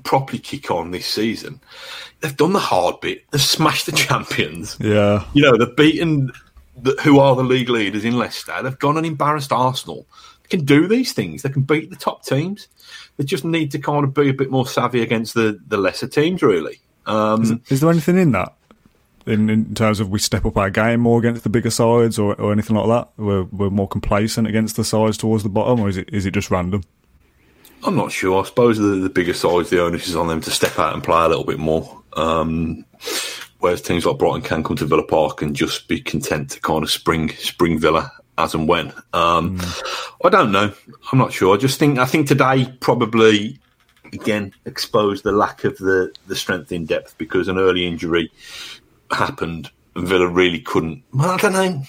properly 0.05 0.39
kick 0.39 0.71
on 0.71 0.91
this 0.91 1.07
season, 1.07 1.61
they've 2.21 2.37
done 2.37 2.53
the 2.53 2.59
hard 2.59 3.01
bit. 3.01 3.25
They've 3.31 3.41
smashed 3.41 3.87
the 3.87 3.93
champions 4.07 4.77
Yeah, 4.81 5.25
you 5.33 5.43
know, 5.43 5.57
they've 5.57 5.77
beaten 5.77 6.33
the, 6.77 6.93
who 7.03 7.19
are 7.19 7.37
the 7.37 7.43
league 7.43 7.69
leaders 7.69 8.05
in 8.05 8.19
Leicester. 8.19 8.63
They've 8.63 8.79
gone 8.79 8.97
and 8.97 9.07
embarrassed 9.07 9.53
Arsenal. 9.53 10.07
They 10.43 10.57
can 10.57 10.67
do 10.67 10.87
these 10.87 11.13
things. 11.13 11.43
They 11.43 11.49
can 11.49 11.63
beat 11.63 11.91
the 11.91 11.97
top 11.97 12.25
teams. 12.25 12.69
They 13.17 13.25
just 13.25 13.45
need 13.45 13.71
to 13.73 13.79
kind 13.79 14.05
of 14.05 14.13
be 14.13 14.29
a 14.29 14.35
bit 14.35 14.51
more 14.51 14.67
savvy 14.67 15.03
against 15.03 15.35
the, 15.35 15.61
the 15.69 15.79
lesser 15.79 16.09
teams, 16.09 16.43
really. 16.43 16.81
Um, 17.07 17.63
is 17.69 17.81
there 17.81 17.91
anything 17.91 18.19
in 18.19 18.33
that? 18.33 18.55
In, 19.27 19.49
in 19.49 19.75
terms 19.75 20.01
of 20.01 20.11
we 20.11 20.19
step 20.19 20.45
up 20.45 20.57
our 20.59 20.69
game 20.69 21.01
more 21.01 21.19
against 21.19 21.45
the 21.45 21.49
bigger 21.49 21.71
sides 21.71 22.19
or, 22.19 22.35
or 22.35 22.53
anything 22.53 22.77
like 22.77 22.89
that? 22.89 23.09
We're, 23.17 23.45
we're 23.45 23.71
more 23.71 23.89
complacent 23.89 24.47
against 24.47 24.77
the 24.77 24.85
sides 24.85 25.17
towards 25.17 25.43
the 25.43 25.49
bottom, 25.49 25.81
or 25.81 25.89
is 25.89 25.97
it 25.97 26.11
is 26.13 26.27
it 26.27 26.33
just 26.33 26.51
random? 26.51 26.83
I'm 27.85 27.97
not 27.97 28.13
sure. 28.13 28.43
I 28.43 28.47
suppose 28.47 28.79
the, 28.79 28.97
the 28.97 29.11
bigger 29.11 29.35
sides, 29.35 29.71
the 29.71 29.83
onus 29.83 30.09
is 30.09 30.17
on 30.17 30.29
them 30.29 30.41
to 30.43 30.51
step 30.51 30.79
out 30.79 30.95
and 30.95 31.03
play 31.03 31.25
a 31.25 31.29
little 31.29 31.45
bit 31.45 31.59
more. 31.59 32.03
Um, 32.15 32.85
whereas 33.61 33.83
teams 33.83 34.07
like 34.07 34.19
Brighton 34.19 34.43
can 34.43 34.63
come 34.63 34.77
to 34.77 34.87
Villa 34.87 35.07
Park 35.07 35.43
and 35.43 35.55
just 35.55 35.89
be 35.89 36.01
content 36.01 36.51
to 36.51 36.61
kind 36.61 36.83
of 36.83 36.91
spring 36.91 37.31
spring 37.31 37.79
Villa 37.79 38.11
as 38.39 38.55
and 38.55 38.69
when. 38.69 38.93
Um, 39.13 39.61
I 40.25 40.29
don't 40.29 40.53
know. 40.53 40.73
I'm 41.13 41.19
not 41.19 41.33
sure. 41.33 41.55
I 41.55 41.59
just 41.59 41.79
think 41.79 41.99
I 41.99 42.07
think 42.07 42.27
today 42.27 42.73
probably 42.81 43.59
again 44.15 44.53
exposed 44.65 45.25
the 45.25 45.33
lack 45.33 45.65
of 45.65 45.77
the 45.79 46.13
the 46.27 46.37
strength 46.37 46.73
in 46.73 46.87
depth 46.87 47.17
because 47.19 47.49
an 47.49 47.59
early 47.59 47.87
injury 47.87 48.31
happened 49.11 49.71
and 49.95 50.09
Villa 50.09 50.27
really 50.27 50.61
couldn't. 50.61 51.03
Well, 51.13 51.31
I 51.31 51.37
don't 51.37 51.53
know. 51.53 51.83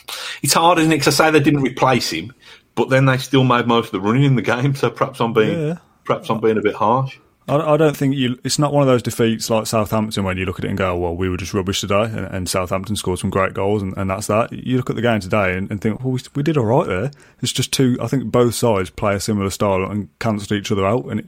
It's 0.43 0.53
hard, 0.53 0.79
isn't 0.79 0.91
it? 0.91 0.97
Because 0.97 1.19
I 1.19 1.25
say 1.25 1.31
they 1.31 1.39
didn't 1.43 1.61
replace 1.63 2.11
him, 2.11 2.33
but 2.75 2.89
then 2.89 3.05
they 3.05 3.17
still 3.17 3.43
made 3.43 3.67
most 3.67 3.87
of 3.87 3.91
the 3.93 4.01
running 4.01 4.23
in 4.23 4.35
the 4.35 4.41
game. 4.41 4.75
So 4.75 4.89
perhaps 4.89 5.19
I'm 5.19 5.33
being 5.33 5.59
Yeah. 5.59 5.77
perhaps 6.03 6.29
I'm 6.29 6.39
being 6.41 6.57
a 6.57 6.61
bit 6.61 6.75
harsh. 6.75 7.17
I, 7.47 7.73
I 7.73 7.77
don't 7.77 7.95
think 7.95 8.15
you. 8.15 8.39
It's 8.43 8.57
not 8.57 8.73
one 8.73 8.81
of 8.81 8.87
those 8.87 9.03
defeats 9.03 9.51
like 9.51 9.67
Southampton 9.67 10.23
when 10.23 10.37
you 10.37 10.45
look 10.45 10.57
at 10.57 10.65
it 10.65 10.69
and 10.69 10.77
go, 10.77 10.97
"Well, 10.97 11.15
we 11.15 11.29
were 11.29 11.37
just 11.37 11.53
rubbish 11.53 11.81
today," 11.81 12.03
and, 12.03 12.25
and 12.25 12.49
Southampton 12.49 12.95
scored 12.95 13.19
some 13.19 13.29
great 13.29 13.53
goals, 13.53 13.83
and, 13.83 13.95
and 13.97 14.09
that's 14.09 14.27
that. 14.27 14.51
You 14.51 14.77
look 14.77 14.89
at 14.89 14.95
the 14.95 15.01
game 15.03 15.19
today 15.19 15.55
and, 15.55 15.69
and 15.69 15.79
think, 15.79 16.03
"Well, 16.03 16.13
we, 16.13 16.19
we 16.33 16.43
did 16.43 16.57
all 16.57 16.65
right 16.65 16.87
there." 16.87 17.11
It's 17.41 17.51
just 17.51 17.71
two. 17.71 17.97
I 18.01 18.07
think 18.07 18.31
both 18.31 18.55
sides 18.55 18.89
play 18.89 19.15
a 19.15 19.19
similar 19.19 19.51
style 19.51 19.83
and 19.83 20.09
cancel 20.19 20.57
each 20.57 20.71
other 20.71 20.87
out. 20.87 21.05
And 21.05 21.19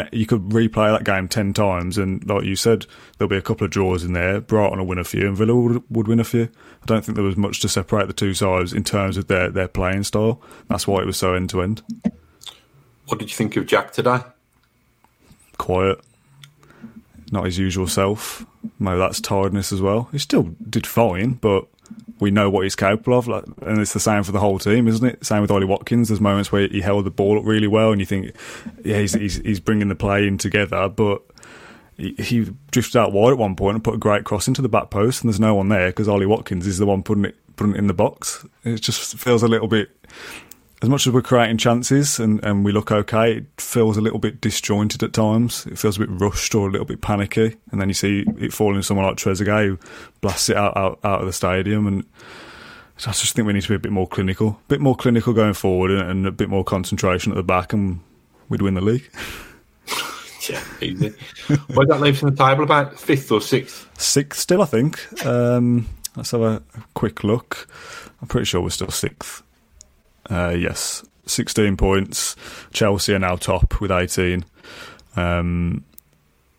it, 0.00 0.14
you 0.14 0.26
could 0.26 0.42
replay 0.50 0.96
that 0.96 1.04
game 1.04 1.26
ten 1.26 1.52
times, 1.52 1.98
and 1.98 2.24
like 2.28 2.44
you 2.44 2.54
said, 2.54 2.86
there'll 3.18 3.28
be 3.28 3.36
a 3.36 3.42
couple 3.42 3.64
of 3.64 3.72
draws 3.72 4.04
in 4.04 4.12
there. 4.12 4.40
Brighton 4.40 4.78
will 4.78 4.86
win 4.86 4.98
a 4.98 5.04
few, 5.04 5.26
and 5.26 5.36
Villa 5.36 5.56
would, 5.56 5.82
would 5.90 6.06
win 6.06 6.20
a 6.20 6.24
few. 6.24 6.44
I 6.82 6.86
don't 6.86 7.04
think 7.04 7.16
there 7.16 7.24
was 7.24 7.36
much 7.36 7.58
to 7.60 7.68
separate 7.68 8.06
the 8.06 8.12
two 8.12 8.34
sides 8.34 8.72
in 8.72 8.84
terms 8.84 9.16
of 9.16 9.26
their 9.26 9.50
their 9.50 9.68
playing 9.68 10.04
style. 10.04 10.40
That's 10.68 10.86
why 10.86 11.00
it 11.00 11.06
was 11.06 11.16
so 11.16 11.34
end 11.34 11.50
to 11.50 11.62
end. 11.62 11.82
What 13.06 13.18
did 13.18 13.30
you 13.30 13.36
think 13.36 13.56
of 13.56 13.66
Jack 13.66 13.92
today? 13.92 14.20
Quiet, 15.58 16.00
not 17.32 17.44
his 17.44 17.58
usual 17.58 17.86
self. 17.86 18.44
Maybe 18.78 18.98
that's 18.98 19.20
tiredness 19.20 19.72
as 19.72 19.80
well. 19.80 20.08
He 20.12 20.18
still 20.18 20.54
did 20.68 20.86
fine, 20.86 21.34
but 21.34 21.66
we 22.18 22.30
know 22.30 22.48
what 22.50 22.62
he's 22.62 22.74
capable 22.74 23.18
of, 23.18 23.28
like, 23.28 23.44
and 23.62 23.78
it's 23.78 23.92
the 23.92 24.00
same 24.00 24.22
for 24.22 24.32
the 24.32 24.40
whole 24.40 24.58
team, 24.58 24.88
isn't 24.88 25.06
it? 25.06 25.24
Same 25.24 25.42
with 25.42 25.50
Ollie 25.50 25.66
Watkins. 25.66 26.08
There's 26.08 26.20
moments 26.20 26.50
where 26.50 26.66
he 26.66 26.80
held 26.80 27.04
the 27.04 27.10
ball 27.10 27.38
up 27.38 27.44
really 27.44 27.68
well, 27.68 27.92
and 27.92 28.00
you 28.00 28.06
think, 28.06 28.34
yeah, 28.84 28.98
he's 28.98 29.12
he's, 29.12 29.36
he's 29.36 29.60
bringing 29.60 29.88
the 29.88 29.94
play 29.94 30.26
in 30.26 30.38
together, 30.38 30.88
but. 30.88 31.22
He, 31.98 32.12
he 32.18 32.52
drifted 32.72 32.98
out 32.98 33.14
wide 33.14 33.30
at 33.30 33.38
one 33.38 33.56
point 33.56 33.76
and 33.76 33.82
put 33.82 33.94
a 33.94 33.96
great 33.96 34.24
cross 34.24 34.46
into 34.46 34.60
the 34.60 34.68
back 34.68 34.90
post, 34.90 35.22
and 35.22 35.30
there's 35.30 35.40
no 35.40 35.54
one 35.54 35.70
there 35.70 35.86
because 35.88 36.08
Ollie 36.08 36.26
Watkins 36.26 36.66
is 36.66 36.76
the 36.76 36.84
one 36.84 37.02
putting 37.02 37.24
it 37.24 37.36
putting 37.56 37.74
it 37.74 37.78
in 37.78 37.86
the 37.86 37.94
box. 37.94 38.44
It 38.64 38.82
just 38.82 39.16
feels 39.16 39.42
a 39.42 39.48
little 39.48 39.66
bit 39.66 39.88
as 40.82 40.88
much 40.88 41.06
as 41.06 41.12
we're 41.12 41.22
creating 41.22 41.56
chances 41.56 42.18
and, 42.18 42.42
and 42.44 42.64
we 42.64 42.70
look 42.70 42.92
okay, 42.92 43.38
it 43.38 43.46
feels 43.56 43.96
a 43.96 44.00
little 44.00 44.18
bit 44.18 44.40
disjointed 44.40 45.02
at 45.02 45.12
times. 45.14 45.66
It 45.66 45.78
feels 45.78 45.96
a 45.96 46.00
bit 46.00 46.10
rushed 46.10 46.54
or 46.54 46.68
a 46.68 46.70
little 46.70 46.86
bit 46.86 47.00
panicky. 47.00 47.56
And 47.70 47.80
then 47.80 47.88
you 47.88 47.94
see 47.94 48.24
it 48.38 48.52
falling 48.52 48.76
to 48.76 48.82
someone 48.82 49.06
like 49.06 49.16
Trezeguet 49.16 49.66
who 49.66 49.78
blasts 50.20 50.50
it 50.50 50.56
out, 50.56 50.76
out, 50.76 50.98
out 51.02 51.20
of 51.20 51.26
the 51.26 51.32
stadium. 51.32 51.86
And 51.86 52.04
I 53.06 53.12
just 53.12 53.34
think 53.34 53.46
we 53.46 53.54
need 53.54 53.62
to 53.62 53.68
be 53.68 53.74
a 53.74 53.78
bit 53.78 53.92
more 53.92 54.06
clinical, 54.06 54.48
a 54.48 54.68
bit 54.68 54.80
more 54.80 54.94
clinical 54.94 55.32
going 55.32 55.54
forward 55.54 55.92
and, 55.92 56.10
and 56.10 56.26
a 56.26 56.30
bit 56.30 56.50
more 56.50 56.64
concentration 56.64 57.32
at 57.32 57.36
the 57.36 57.42
back 57.42 57.72
and 57.72 58.00
we'd 58.50 58.60
win 58.60 58.74
the 58.74 58.82
league. 58.82 59.10
yeah, 60.50 60.62
easy. 60.82 61.14
Where 61.68 61.86
that 61.86 62.00
leaves 62.02 62.22
in 62.22 62.34
the 62.34 62.36
table 62.36 62.64
about 62.64 63.00
fifth 63.00 63.32
or 63.32 63.40
sixth? 63.40 63.88
Sixth 63.98 64.40
still, 64.40 64.60
I 64.60 64.66
think. 64.66 65.24
Um, 65.24 65.88
let's 66.16 66.32
have 66.32 66.42
a, 66.42 66.62
a 66.74 66.84
quick 66.92 67.24
look. 67.24 67.66
I'm 68.20 68.28
pretty 68.28 68.44
sure 68.44 68.60
we're 68.60 68.70
still 68.70 68.90
sixth. 68.90 69.42
Uh, 70.28 70.54
yes, 70.56 71.04
16 71.26 71.76
points. 71.76 72.36
Chelsea 72.72 73.14
are 73.14 73.18
now 73.18 73.36
top 73.36 73.80
with 73.80 73.90
18. 73.90 74.44
Um, 75.16 75.84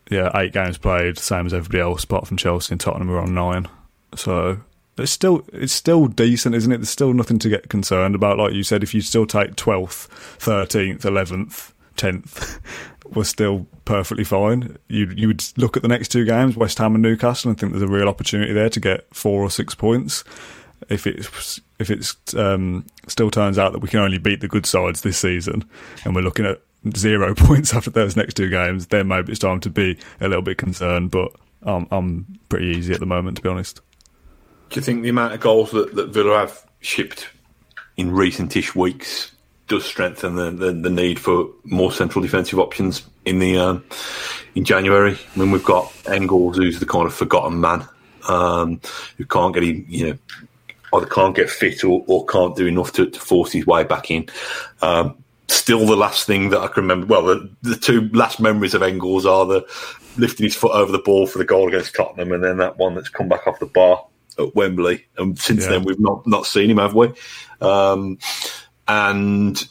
yeah, 0.09 0.31
eight 0.35 0.53
games 0.53 0.77
played, 0.77 1.17
same 1.17 1.45
as 1.45 1.53
everybody 1.53 1.81
else, 1.81 2.03
apart 2.03 2.27
from 2.27 2.37
Chelsea 2.37 2.73
and 2.73 2.79
Tottenham 2.79 3.11
are 3.11 3.19
on 3.19 3.33
nine. 3.33 3.67
So 4.15 4.59
it's 4.97 5.11
still 5.11 5.45
it's 5.53 5.73
still 5.73 6.07
decent, 6.07 6.55
isn't 6.55 6.71
it? 6.71 6.77
There's 6.77 6.89
still 6.89 7.13
nothing 7.13 7.39
to 7.39 7.49
get 7.49 7.69
concerned 7.69 8.15
about. 8.15 8.37
Like 8.37 8.53
you 8.53 8.63
said, 8.63 8.83
if 8.83 8.93
you 8.93 9.01
still 9.01 9.25
take 9.25 9.55
twelfth, 9.55 10.07
thirteenth, 10.39 11.05
eleventh, 11.05 11.73
tenth, 11.97 12.59
we're 13.13 13.25
still 13.25 13.67
perfectly 13.85 14.23
fine. 14.23 14.77
You 14.87 15.11
you 15.15 15.27
would 15.27 15.43
look 15.57 15.75
at 15.75 15.83
the 15.83 15.89
next 15.89 16.09
two 16.09 16.25
games, 16.25 16.55
West 16.55 16.77
Ham 16.77 16.95
and 16.95 17.01
Newcastle, 17.01 17.49
and 17.49 17.59
think 17.59 17.73
there's 17.73 17.83
a 17.83 17.87
real 17.87 18.07
opportunity 18.07 18.53
there 18.53 18.69
to 18.69 18.79
get 18.79 19.13
four 19.13 19.43
or 19.43 19.49
six 19.49 19.75
points. 19.75 20.23
If 20.89 21.05
it's 21.05 21.59
if 21.79 21.89
it 21.89 22.35
um, 22.35 22.85
still 23.07 23.31
turns 23.31 23.57
out 23.57 23.73
that 23.73 23.79
we 23.79 23.87
can 23.87 23.99
only 23.99 24.17
beat 24.17 24.41
the 24.41 24.47
good 24.47 24.65
sides 24.65 25.01
this 25.01 25.17
season, 25.17 25.63
and 26.03 26.15
we're 26.15 26.21
looking 26.21 26.45
at 26.45 26.61
zero 26.95 27.35
points 27.35 27.73
after 27.73 27.89
those 27.89 28.15
next 28.15 28.35
two 28.35 28.49
games, 28.49 28.87
then 28.87 29.07
maybe 29.07 29.31
it's 29.31 29.39
time 29.39 29.59
to 29.61 29.69
be 29.69 29.97
a 30.19 30.27
little 30.27 30.41
bit 30.41 30.57
concerned. 30.57 31.11
But 31.11 31.33
um, 31.63 31.87
I'm 31.91 32.39
pretty 32.49 32.67
easy 32.67 32.93
at 32.93 32.99
the 32.99 33.05
moment, 33.05 33.37
to 33.37 33.43
be 33.43 33.49
honest. 33.49 33.81
Do 34.69 34.79
you 34.79 34.81
think 34.81 35.03
the 35.03 35.09
amount 35.09 35.33
of 35.33 35.39
goals 35.39 35.71
that, 35.71 35.95
that 35.95 36.09
Villa 36.09 36.39
have 36.39 36.65
shipped 36.81 37.29
in 37.95 38.11
recentish 38.11 38.75
weeks 38.75 39.31
does 39.67 39.85
strengthen 39.85 40.35
the, 40.35 40.51
the, 40.51 40.71
the, 40.71 40.89
need 40.89 41.19
for 41.19 41.49
more 41.65 41.91
central 41.91 42.21
defensive 42.21 42.57
options 42.57 43.05
in 43.25 43.39
the 43.39 43.57
um, 43.57 43.83
in 44.55 44.63
January? 44.63 45.17
I 45.35 45.39
mean, 45.39 45.51
we've 45.51 45.63
got 45.63 45.91
Engels, 46.07 46.57
who's 46.57 46.79
the 46.79 46.85
kind 46.85 47.05
of 47.05 47.13
forgotten 47.13 47.59
man, 47.59 47.87
um, 48.29 48.79
who 49.17 49.25
can't 49.25 49.53
get 49.53 49.63
you 49.63 50.07
know 50.07 50.17
either 50.93 51.05
can't 51.05 51.35
get 51.35 51.49
fit 51.49 51.83
or, 51.83 52.03
or 52.07 52.25
can't 52.25 52.55
do 52.55 52.67
enough 52.67 52.93
to, 52.93 53.09
to 53.09 53.19
force 53.19 53.51
his 53.51 53.65
way 53.65 53.83
back 53.83 54.09
in. 54.09 54.27
Um, 54.81 55.23
still 55.47 55.85
the 55.85 55.95
last 55.95 56.25
thing 56.27 56.49
that 56.49 56.59
I 56.59 56.67
can 56.67 56.83
remember. 56.83 57.07
Well, 57.07 57.25
the, 57.25 57.49
the, 57.61 57.75
two 57.75 58.09
last 58.13 58.39
memories 58.39 58.73
of 58.73 58.83
Engels 58.83 59.25
are 59.25 59.45
the 59.45 59.65
lifting 60.17 60.45
his 60.45 60.55
foot 60.55 60.73
over 60.73 60.91
the 60.91 60.99
ball 60.99 61.27
for 61.27 61.37
the 61.37 61.45
goal 61.45 61.67
against 61.67 61.95
Tottenham, 61.95 62.31
and 62.31 62.43
then 62.43 62.57
that 62.57 62.77
one 62.77 62.95
that's 62.95 63.09
come 63.09 63.29
back 63.29 63.47
off 63.47 63.59
the 63.59 63.65
bar 63.65 64.05
at 64.39 64.55
Wembley. 64.55 65.05
And 65.17 65.37
since 65.39 65.63
yeah. 65.63 65.71
then, 65.71 65.83
we've 65.83 65.99
not 65.99 66.25
not 66.27 66.45
seen 66.45 66.69
him, 66.69 66.77
have 66.77 66.93
we? 66.93 67.11
Um, 67.61 68.19
and 68.87 69.67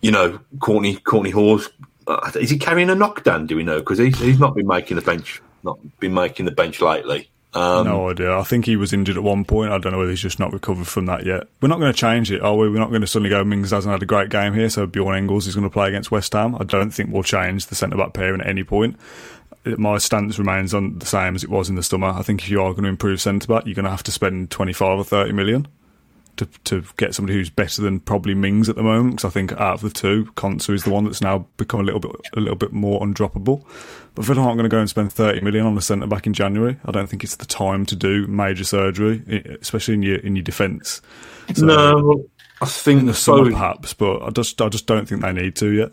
you 0.00 0.10
know, 0.10 0.38
Courtney 0.60 0.96
Kortney 0.96 1.32
Hause. 1.32 1.70
Uh, 2.06 2.30
is 2.38 2.50
he 2.50 2.58
carrying 2.58 2.90
a 2.90 2.94
knockdown? 2.94 3.46
Do 3.46 3.56
we 3.56 3.62
know? 3.62 3.78
Because 3.78 3.96
he's, 3.96 4.18
he's 4.18 4.38
not 4.38 4.54
been 4.54 4.66
making 4.66 4.96
the 4.96 5.02
bench, 5.02 5.40
not 5.62 5.78
been 6.00 6.12
making 6.12 6.44
the 6.44 6.52
bench 6.52 6.82
lately. 6.82 7.30
Um, 7.54 7.86
no 7.86 8.10
idea. 8.10 8.36
I 8.36 8.42
think 8.42 8.64
he 8.66 8.76
was 8.76 8.92
injured 8.92 9.16
at 9.16 9.22
one 9.22 9.44
point. 9.44 9.72
I 9.72 9.78
don't 9.78 9.92
know 9.92 9.98
whether 9.98 10.10
he's 10.10 10.20
just 10.20 10.40
not 10.40 10.52
recovered 10.52 10.88
from 10.88 11.06
that 11.06 11.24
yet. 11.24 11.46
We're 11.60 11.68
not 11.68 11.78
going 11.78 11.92
to 11.92 11.98
change 11.98 12.32
it, 12.32 12.42
are 12.42 12.56
we? 12.56 12.68
We're 12.68 12.78
not 12.78 12.90
going 12.90 13.00
to 13.00 13.06
suddenly 13.06 13.30
go, 13.30 13.44
Mings 13.44 13.70
hasn't 13.70 13.92
had 13.92 14.02
a 14.02 14.06
great 14.06 14.28
game 14.28 14.54
here, 14.54 14.68
so 14.68 14.86
Bjorn 14.86 15.16
Engels 15.16 15.46
is 15.46 15.54
going 15.54 15.68
to 15.68 15.72
play 15.72 15.88
against 15.88 16.10
West 16.10 16.32
Ham. 16.32 16.56
I 16.56 16.64
don't 16.64 16.90
think 16.90 17.12
we'll 17.12 17.22
change 17.22 17.66
the 17.66 17.74
centre 17.74 17.96
back 17.96 18.12
pairing 18.12 18.40
at 18.40 18.48
any 18.48 18.64
point. 18.64 18.98
My 19.64 19.98
stance 19.98 20.38
remains 20.38 20.74
on 20.74 20.98
the 20.98 21.06
same 21.06 21.36
as 21.36 21.44
it 21.44 21.48
was 21.48 21.70
in 21.70 21.76
the 21.76 21.82
summer. 21.82 22.08
I 22.08 22.22
think 22.22 22.42
if 22.42 22.50
you 22.50 22.60
are 22.60 22.72
going 22.72 22.84
to 22.84 22.90
improve 22.90 23.20
centre 23.20 23.46
back, 23.46 23.66
you're 23.66 23.74
going 23.74 23.84
to 23.84 23.90
have 23.90 24.02
to 24.02 24.12
spend 24.12 24.50
25 24.50 24.98
or 24.98 25.04
30 25.04 25.32
million 25.32 25.68
to 26.36 26.46
to 26.64 26.84
get 26.96 27.14
somebody 27.14 27.36
who's 27.36 27.50
better 27.50 27.82
than 27.82 28.00
probably 28.00 28.34
Mings 28.34 28.68
at 28.68 28.76
the 28.76 28.82
moment. 28.82 29.16
Because 29.16 29.24
I 29.24 29.30
think 29.30 29.52
out 29.52 29.74
of 29.74 29.80
the 29.80 29.90
two, 29.90 30.26
Konsa 30.36 30.74
is 30.74 30.84
the 30.84 30.90
one 30.90 31.04
that's 31.04 31.20
now 31.20 31.46
become 31.56 31.80
a 31.80 31.82
little 31.82 32.00
bit 32.00 32.12
a 32.34 32.40
little 32.40 32.56
bit 32.56 32.72
more 32.72 33.00
undroppable. 33.00 33.64
But 34.14 34.24
Villa 34.24 34.42
aren't 34.42 34.56
going 34.56 34.68
to 34.68 34.74
go 34.74 34.78
and 34.78 34.88
spend 34.88 35.12
30 35.12 35.40
million 35.40 35.66
on 35.66 35.76
a 35.76 35.80
centre 35.80 36.06
back 36.06 36.26
in 36.26 36.34
January. 36.34 36.78
I 36.84 36.92
don't 36.92 37.08
think 37.08 37.24
it's 37.24 37.36
the 37.36 37.46
time 37.46 37.84
to 37.86 37.96
do 37.96 38.26
major 38.26 38.64
surgery, 38.64 39.56
especially 39.60 39.94
in 39.94 40.02
your 40.02 40.18
in 40.18 40.36
your 40.36 40.44
defence. 40.44 41.02
So, 41.54 41.66
no, 41.66 42.24
I 42.60 42.66
think 42.66 43.00
in 43.00 43.06
the 43.06 43.14
summer 43.14 43.50
perhaps, 43.50 43.94
but 43.94 44.22
I 44.22 44.30
just 44.30 44.60
I 44.60 44.68
just 44.68 44.86
don't 44.86 45.08
think 45.08 45.22
they 45.22 45.32
need 45.32 45.56
to 45.56 45.70
yet. 45.70 45.92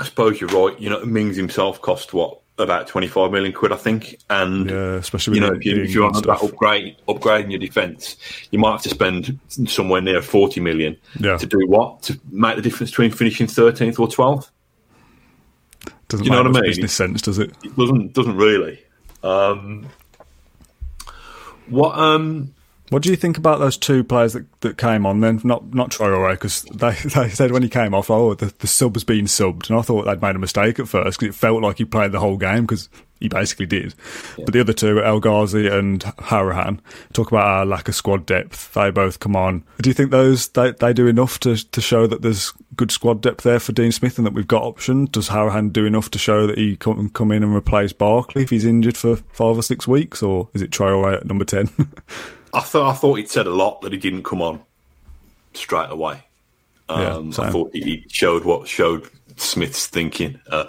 I 0.00 0.04
suppose 0.04 0.40
you're 0.40 0.50
right. 0.50 0.78
You 0.80 0.90
know, 0.90 1.04
Mings 1.04 1.36
himself 1.36 1.82
cost 1.82 2.14
what 2.14 2.40
about 2.60 2.86
25 2.86 3.30
million 3.30 3.52
quid, 3.52 3.72
I 3.72 3.76
think. 3.76 4.18
And, 4.28 4.68
yeah, 4.68 4.94
especially 4.94 5.36
you 5.36 5.40
know, 5.40 5.52
if, 5.52 5.64
you, 5.64 5.82
if 5.82 5.90
you're 5.90 6.06
on 6.06 6.16
about 6.16 6.42
upgrade, 6.42 6.96
upgrading 7.08 7.50
your 7.50 7.60
defence, 7.60 8.16
you 8.50 8.58
might 8.58 8.72
have 8.72 8.82
to 8.82 8.88
spend 8.88 9.38
somewhere 9.48 10.00
near 10.00 10.22
40 10.22 10.60
million 10.60 10.96
yeah. 11.18 11.36
to 11.36 11.46
do 11.46 11.66
what? 11.66 12.02
To 12.02 12.20
make 12.30 12.56
the 12.56 12.62
difference 12.62 12.90
between 12.90 13.10
finishing 13.10 13.46
13th 13.46 13.98
or 13.98 14.08
12th? 14.08 14.50
Doesn't 16.08 16.24
you 16.24 16.32
know 16.32 16.42
what 16.42 16.56
I 16.56 16.60
mean? 16.60 16.62
business 16.64 16.92
sense, 16.92 17.22
does 17.22 17.38
it? 17.38 17.52
It 17.62 17.76
doesn't, 17.76 18.12
doesn't 18.12 18.36
really. 18.36 18.82
Um, 19.22 19.86
what 21.68 21.96
um, 21.96 22.52
what 22.90 23.02
do 23.02 23.10
you 23.10 23.16
think 23.16 23.38
about 23.38 23.60
those 23.60 23.76
two 23.76 24.04
players 24.04 24.34
that, 24.34 24.60
that 24.60 24.76
came 24.76 25.06
on 25.06 25.20
then? 25.20 25.40
Not 25.44 25.72
not 25.72 25.90
Traore, 25.90 26.32
because 26.32 26.62
they, 26.62 26.90
they 27.20 27.30
said 27.30 27.52
when 27.52 27.62
he 27.62 27.68
came 27.68 27.94
off, 27.94 28.10
oh, 28.10 28.34
the, 28.34 28.52
the 28.58 28.66
sub 28.66 28.94
has 28.96 29.04
been 29.04 29.24
subbed. 29.24 29.70
And 29.70 29.78
I 29.78 29.82
thought 29.82 30.04
they'd 30.04 30.20
made 30.20 30.36
a 30.36 30.40
mistake 30.40 30.78
at 30.78 30.88
first 30.88 31.18
because 31.18 31.34
it 31.34 31.38
felt 31.38 31.62
like 31.62 31.78
he 31.78 31.84
played 31.84 32.12
the 32.12 32.20
whole 32.20 32.36
game 32.36 32.62
because 32.62 32.88
he 33.20 33.28
basically 33.28 33.66
did. 33.66 33.94
Yeah. 34.36 34.44
But 34.44 34.54
the 34.54 34.60
other 34.60 34.72
two, 34.72 35.02
El 35.02 35.20
Ghazi 35.20 35.68
and 35.68 36.00
Hourihane, 36.00 36.80
talk 37.12 37.30
about 37.30 37.46
our 37.46 37.66
lack 37.66 37.88
of 37.88 37.94
squad 37.94 38.26
depth. 38.26 38.72
They 38.72 38.90
both 38.90 39.20
come 39.20 39.36
on. 39.36 39.62
Do 39.80 39.88
you 39.88 39.94
think 39.94 40.10
those 40.10 40.48
they, 40.48 40.72
they 40.72 40.92
do 40.92 41.06
enough 41.06 41.38
to, 41.40 41.56
to 41.70 41.80
show 41.80 42.06
that 42.06 42.22
there's 42.22 42.52
good 42.74 42.90
squad 42.90 43.20
depth 43.20 43.44
there 43.44 43.60
for 43.60 43.72
Dean 43.72 43.92
Smith 43.92 44.18
and 44.18 44.26
that 44.26 44.32
we've 44.32 44.48
got 44.48 44.62
options? 44.62 45.10
Does 45.10 45.28
Hourihane 45.28 45.72
do 45.72 45.86
enough 45.86 46.10
to 46.10 46.18
show 46.18 46.46
that 46.46 46.58
he 46.58 46.76
can 46.76 47.10
come 47.10 47.30
in 47.30 47.44
and 47.44 47.54
replace 47.54 47.92
Barkley 47.92 48.42
if 48.42 48.50
he's 48.50 48.64
injured 48.64 48.96
for 48.96 49.16
five 49.16 49.56
or 49.56 49.62
six 49.62 49.86
weeks? 49.86 50.22
Or 50.22 50.48
is 50.54 50.62
it 50.62 50.70
Traore 50.70 51.18
at 51.18 51.26
number 51.26 51.44
10? 51.44 51.70
I 52.52 52.60
thought 52.60 52.90
I 52.90 52.94
thought 52.94 53.14
he'd 53.14 53.30
said 53.30 53.46
a 53.46 53.54
lot 53.54 53.80
that 53.82 53.92
he 53.92 53.98
didn't 53.98 54.24
come 54.24 54.42
on 54.42 54.60
straight 55.54 55.90
away. 55.90 56.24
Um, 56.88 57.30
yeah, 57.30 57.44
I 57.44 57.50
thought 57.50 57.70
he 57.72 58.04
showed 58.08 58.44
what 58.44 58.66
showed 58.66 59.08
Smith's 59.36 59.86
thinking. 59.86 60.40
Uh, 60.48 60.64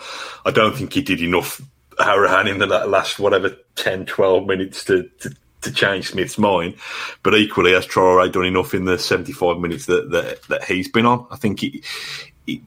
I 0.46 0.52
don't 0.52 0.76
think 0.76 0.94
he 0.94 1.02
did 1.02 1.22
enough 1.22 1.62
Hourihane 1.98 2.50
in 2.50 2.60
the 2.60 2.68
last 2.68 3.20
whatever 3.20 3.56
10, 3.76 4.06
12 4.06 4.48
minutes 4.48 4.84
to, 4.86 5.10
to, 5.20 5.36
to 5.62 5.72
change 5.72 6.10
Smith's 6.12 6.38
mind. 6.38 6.76
But 7.24 7.36
equally, 7.36 7.74
has 7.74 7.86
Traore 7.86 8.32
done 8.32 8.46
enough 8.46 8.74
in 8.74 8.86
the 8.86 8.98
seventy 8.98 9.32
five 9.32 9.60
minutes 9.60 9.86
that, 9.86 10.12
that 10.12 10.44
that 10.44 10.64
he's 10.64 10.90
been 10.90 11.06
on? 11.06 11.26
I 11.32 11.36
think 11.38 11.60
he. 11.60 11.84
he 12.46 12.64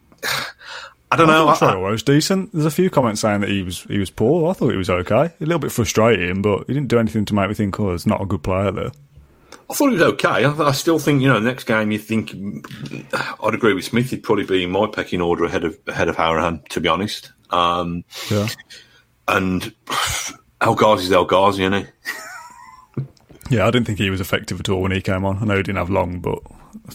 I 1.14 1.16
don't 1.16 1.28
know. 1.28 1.48
I 1.48 1.54
Traore 1.54 1.90
was 1.90 2.02
decent. 2.02 2.52
There's 2.52 2.66
a 2.66 2.70
few 2.70 2.90
comments 2.90 3.20
saying 3.20 3.40
that 3.42 3.50
he 3.50 3.62
was 3.62 3.84
he 3.84 3.98
was 3.98 4.10
poor. 4.10 4.50
I 4.50 4.52
thought 4.52 4.70
he 4.70 4.76
was 4.76 4.90
okay. 4.90 5.26
A 5.26 5.34
little 5.40 5.58
bit 5.58 5.70
frustrating, 5.70 6.42
but 6.42 6.66
he 6.66 6.74
didn't 6.74 6.88
do 6.88 6.98
anything 6.98 7.24
to 7.26 7.34
make 7.34 7.48
me 7.48 7.54
think, 7.54 7.78
oh, 7.78 7.88
there's 7.88 8.06
not 8.06 8.20
a 8.20 8.26
good 8.26 8.42
player 8.42 8.72
there. 8.72 8.90
I 9.70 9.74
thought 9.74 9.88
he 9.88 9.94
was 9.94 10.02
okay. 10.02 10.44
I, 10.44 10.50
I, 10.50 10.72
still 10.72 10.98
think 10.98 11.22
you 11.22 11.28
know 11.28 11.40
the 11.40 11.48
next 11.48 11.64
game 11.64 11.90
you 11.90 11.98
think 11.98 12.34
I'd 13.42 13.54
agree 13.54 13.74
with 13.74 13.84
Smith. 13.84 14.10
He'd 14.10 14.22
probably 14.22 14.44
be 14.44 14.64
in 14.64 14.70
my 14.70 14.86
pecking 14.86 15.20
order 15.20 15.44
ahead 15.44 15.64
of 15.64 15.78
ahead 15.86 16.08
of 16.08 16.16
Hourihane, 16.16 16.66
to 16.68 16.80
be 16.80 16.88
honest. 16.88 17.32
Um, 17.50 18.04
yeah. 18.30 18.48
And 19.28 19.72
El 20.60 20.76
Ghazi's 20.76 21.12
El 21.12 21.24
Ghazi, 21.24 21.64
isn't 21.64 21.86
he? 21.86 23.02
yeah, 23.50 23.66
I 23.66 23.70
didn't 23.70 23.86
think 23.86 23.98
he 23.98 24.10
was 24.10 24.20
effective 24.20 24.60
at 24.60 24.68
all 24.68 24.82
when 24.82 24.92
he 24.92 25.00
came 25.00 25.24
on. 25.24 25.38
I 25.38 25.44
know 25.44 25.56
he 25.56 25.62
didn't 25.62 25.78
have 25.78 25.90
long, 25.90 26.18
but, 26.18 26.40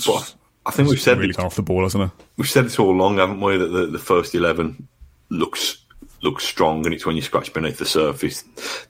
but 0.06 0.36
I 0.70 0.72
think 0.72 0.90
we've 0.90 1.02
said 1.02 1.18
really 1.18 1.36
off 1.36 1.56
the 1.56 1.64
ball, 1.64 1.84
hasn't 1.84 2.04
it? 2.04 2.26
We've 2.38 2.50
said 2.50 2.66
it 2.66 2.80
all 2.80 2.92
along, 2.92 3.18
haven't 3.18 3.42
we? 3.42 3.58
That 3.58 3.68
the, 3.68 3.88
the 3.88 4.00
first 4.00 4.36
eleven 4.36 4.88
looks 5.30 5.84
looks 6.22 6.44
strong, 6.44 6.86
and 6.86 6.94
it's 6.94 7.06
when 7.06 7.16
you 7.16 7.22
scratch 7.22 7.52
beneath 7.54 7.78
the 7.78 7.86
surface 7.86 8.44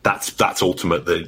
that's 0.04 0.34
that's 0.34 0.62
ultimately 0.62 1.26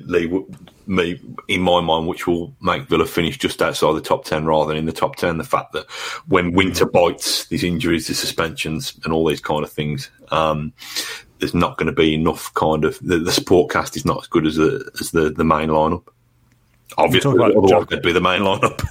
me 0.88 1.20
in 1.48 1.62
my 1.62 1.80
mind, 1.80 2.08
which 2.08 2.28
will 2.28 2.54
make 2.62 2.90
Villa 2.90 3.06
finish 3.06 3.38
just 3.38 3.62
outside 3.62 3.94
the 3.94 4.02
top 4.02 4.26
ten 4.26 4.46
rather 4.46 4.68
than 4.68 4.78
in 4.78 4.86
the 4.86 4.92
top 4.92 5.16
ten. 5.16 5.38
The 5.38 5.44
fact 5.44 5.72
that 5.74 5.90
when 6.28 6.52
winter 6.52 6.86
bites, 6.86 7.46
these 7.48 7.64
injuries, 7.64 8.08
the 8.08 8.14
suspensions, 8.14 9.00
and 9.04 9.14
all 9.14 9.26
these 9.26 9.42
kind 9.42 9.64
of 9.64 9.72
things, 9.72 10.10
um, 10.32 10.74
there's 11.40 11.54
not 11.54 11.78
going 11.78 11.88
to 11.88 11.94
be 11.94 12.14
enough 12.14 12.54
kind 12.56 12.84
of 12.84 13.00
the, 13.02 13.20
the 13.20 13.32
support 13.32 13.72
cast 13.72 13.96
is 13.96 14.06
not 14.06 14.22
as 14.22 14.28
good 14.28 14.46
as 14.46 14.56
the 14.58 14.92
as 15.00 15.12
the, 15.12 15.30
the 15.30 15.46
main 15.46 15.70
lineup. 15.70 16.04
Obviously, 16.98 17.32
otherwise 17.32 17.88
it'd 17.90 18.04
be 18.04 18.12
the 18.12 18.20
main 18.20 18.42
lineup. 18.42 18.86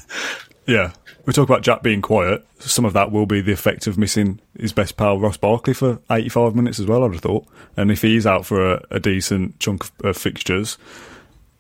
Yeah, 0.67 0.93
we 1.27 1.33
talk 1.33 1.49
about 1.49 1.63
Jack 1.63 1.83
being 1.83 2.03
quiet. 2.03 2.47
Some 2.59 2.85
of 2.85 2.93
that 2.93 3.13
will 3.13 3.27
be 3.27 3.41
the 3.41 3.53
effect 3.53 3.87
of 3.87 3.99
missing 3.99 4.41
his 4.59 4.73
best 4.73 4.97
pal 4.97 5.19
Ross 5.19 5.37
Barkley 5.37 5.75
for 5.75 6.01
85 6.11 6.55
minutes 6.55 6.79
as 6.79 6.87
well. 6.87 7.05
I'd 7.05 7.13
have 7.13 7.21
thought, 7.21 7.47
and 7.77 7.91
if 7.91 8.03
he's 8.03 8.27
out 8.27 8.47
for 8.47 8.75
a, 8.75 8.85
a 8.91 9.01
decent 9.01 9.59
chunk 9.59 9.85
of 9.85 9.93
uh, 10.05 10.13
fixtures, 10.13 10.79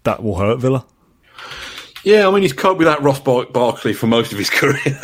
that 0.05 0.23
will 0.23 0.37
hurt 0.37 0.59
Villa. 0.59 0.85
Yeah, 2.03 2.27
I 2.27 2.31
mean 2.31 2.42
he's 2.42 2.55
coped 2.55 2.79
with 2.79 2.87
that 2.87 3.03
Ross 3.03 3.20
Bar- 3.20 3.46
Barkley 3.46 3.92
for 3.92 4.07
most 4.07 4.33
of 4.33 4.38
his 4.38 4.49
career, 4.51 4.99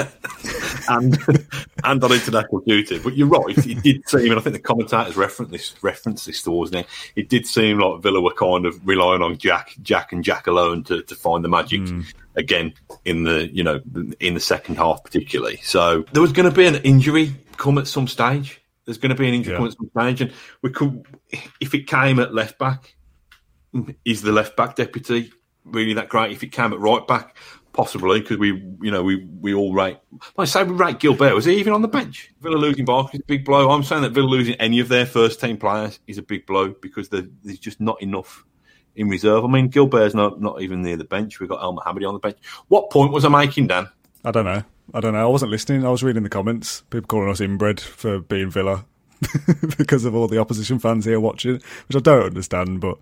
and 0.88 1.18
and 1.84 2.02
on 2.02 2.12
international 2.12 2.62
duty. 2.62 2.98
But 2.98 3.16
you're 3.16 3.28
right; 3.28 3.58
it 3.58 3.82
did 3.82 4.08
seem, 4.08 4.30
and 4.30 4.38
I 4.38 4.40
think 4.40 4.54
the 4.54 4.60
commentators 4.60 5.16
referenced 5.16 5.52
this 5.52 5.74
referenced 5.82 6.24
this 6.24 6.42
towards 6.42 6.72
me. 6.72 6.84
It 7.14 7.28
did 7.28 7.46
seem 7.46 7.78
like 7.78 8.00
Villa 8.00 8.20
were 8.20 8.32
kind 8.32 8.64
of 8.64 8.86
relying 8.86 9.20
on 9.20 9.36
Jack, 9.36 9.74
Jack, 9.82 10.12
and 10.12 10.24
Jack 10.24 10.46
alone 10.46 10.84
to, 10.84 11.02
to 11.02 11.14
find 11.14 11.44
the 11.44 11.48
magic. 11.48 11.82
Mm 11.82 12.06
again 12.36 12.74
in 13.04 13.24
the 13.24 13.48
you 13.52 13.64
know 13.64 13.80
in 14.20 14.34
the 14.34 14.40
second 14.40 14.76
half 14.76 15.02
particularly. 15.04 15.58
So 15.62 16.04
there 16.12 16.22
was 16.22 16.32
going 16.32 16.48
to 16.48 16.54
be 16.54 16.66
an 16.66 16.76
injury 16.76 17.34
come 17.56 17.78
at 17.78 17.86
some 17.86 18.06
stage. 18.08 18.60
There's 18.84 18.98
going 18.98 19.10
to 19.10 19.16
be 19.20 19.28
an 19.28 19.34
injury 19.34 19.54
Yeah. 19.54 19.58
point 19.58 19.72
at 19.72 19.78
some 19.78 19.90
stage, 19.90 20.20
and 20.20 20.32
we 20.62 20.70
could, 20.70 21.04
if 21.60 21.74
it 21.74 21.86
came 21.88 22.20
at 22.20 22.32
left 22.32 22.56
back, 22.58 22.94
is 24.04 24.22
the 24.22 24.30
left 24.32 24.56
back 24.56 24.76
deputy 24.76 25.32
really 25.64 25.94
that 25.94 26.08
great? 26.08 26.30
If 26.30 26.42
it 26.44 26.52
came 26.52 26.72
at 26.72 26.78
right 26.78 27.04
back, 27.06 27.36
possibly 27.72 28.20
because 28.20 28.38
we, 28.38 28.52
you 28.80 28.90
know, 28.92 29.02
we 29.02 29.26
we 29.40 29.52
all 29.54 29.74
rate. 29.74 29.98
I 30.38 30.44
say 30.44 30.62
we 30.62 30.74
rate 30.74 31.00
Gilbert. 31.00 31.34
Was 31.34 31.46
he 31.46 31.56
even 31.56 31.72
on 31.72 31.82
the 31.82 31.88
bench? 31.88 32.32
Villa 32.40 32.56
losing 32.56 32.84
Barkley 32.84 33.18
is 33.18 33.22
a 33.22 33.26
big 33.26 33.44
blow. 33.44 33.70
I'm 33.70 33.82
saying 33.82 34.02
that 34.02 34.12
Villa 34.12 34.26
losing 34.26 34.54
any 34.56 34.78
of 34.80 34.88
their 34.88 35.04
first 35.04 35.40
team 35.40 35.56
players 35.56 35.98
is 36.06 36.18
a 36.18 36.22
big 36.22 36.46
blow 36.46 36.68
because 36.80 37.08
there's 37.08 37.58
just 37.58 37.80
not 37.80 38.00
enough 38.00 38.44
in 38.96 39.08
reserve. 39.08 39.44
I 39.44 39.48
mean, 39.48 39.68
Gilbert's 39.68 40.14
not 40.14 40.40
not 40.40 40.62
even 40.62 40.82
near 40.82 40.96
the 40.96 41.04
bench. 41.04 41.38
We've 41.38 41.48
got 41.48 41.62
El 41.62 41.76
Mohamady 41.76 42.06
on 42.06 42.14
the 42.14 42.20
bench. 42.20 42.38
What 42.68 42.90
point 42.90 43.12
was 43.12 43.24
I 43.24 43.28
making, 43.28 43.68
Dan? 43.68 43.88
I 44.24 44.30
don't 44.30 44.44
know. 44.44 44.62
I 44.94 45.00
don't 45.00 45.12
know. 45.12 45.22
I 45.22 45.30
wasn't 45.30 45.50
listening. 45.50 45.84
I 45.84 45.90
was 45.90 46.02
reading 46.02 46.22
the 46.22 46.28
comments. 46.28 46.82
People 46.90 47.06
calling 47.06 47.30
us 47.30 47.40
inbred 47.40 47.80
for 47.80 48.20
being 48.20 48.50
Villa 48.50 48.84
because 49.78 50.04
of 50.04 50.14
all 50.14 50.28
the 50.28 50.38
opposition 50.38 50.78
fans 50.78 51.04
here 51.04 51.20
watching, 51.20 51.54
which 51.54 51.96
I 51.96 52.00
don't 52.00 52.26
understand, 52.26 52.80
but 52.80 52.98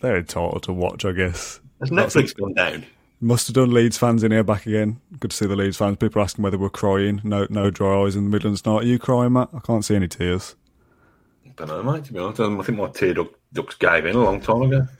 they're 0.00 0.18
entitled 0.18 0.62
to 0.64 0.72
watch, 0.72 1.04
I 1.04 1.12
guess. 1.12 1.60
Has 1.80 1.90
Netflix 1.90 2.36
gone 2.36 2.54
down? 2.54 2.86
Must 3.20 3.48
have 3.48 3.54
done 3.54 3.72
Leeds 3.72 3.98
fans 3.98 4.22
in 4.22 4.30
here 4.30 4.44
back 4.44 4.66
again. 4.66 5.00
Good 5.18 5.32
to 5.32 5.36
see 5.36 5.46
the 5.46 5.56
Leeds 5.56 5.76
fans. 5.76 5.96
People 5.96 6.22
asking 6.22 6.44
whether 6.44 6.58
we're 6.58 6.70
crying. 6.70 7.20
No, 7.24 7.46
no 7.50 7.70
dry 7.70 8.04
eyes 8.04 8.14
in 8.14 8.24
the 8.24 8.30
Midlands 8.30 8.64
night. 8.64 8.82
Are 8.82 8.86
you 8.86 8.98
crying, 8.98 9.32
Mat? 9.32 9.48
I 9.52 9.58
can't 9.58 9.84
see 9.84 9.96
any 9.96 10.06
tears. 10.06 10.54
I 11.44 11.50
don't 11.56 11.68
know, 11.68 11.92
mate. 11.92 12.04
To 12.04 12.12
be 12.12 12.18
honest, 12.20 12.40
I 12.40 12.62
think 12.62 12.78
my 12.78 12.88
tear 12.88 13.14
duct, 13.14 13.34
ducts 13.52 13.74
gave 13.76 14.06
in 14.06 14.16
a 14.16 14.22
long 14.22 14.40
time 14.40 14.62
ago. 14.62 14.86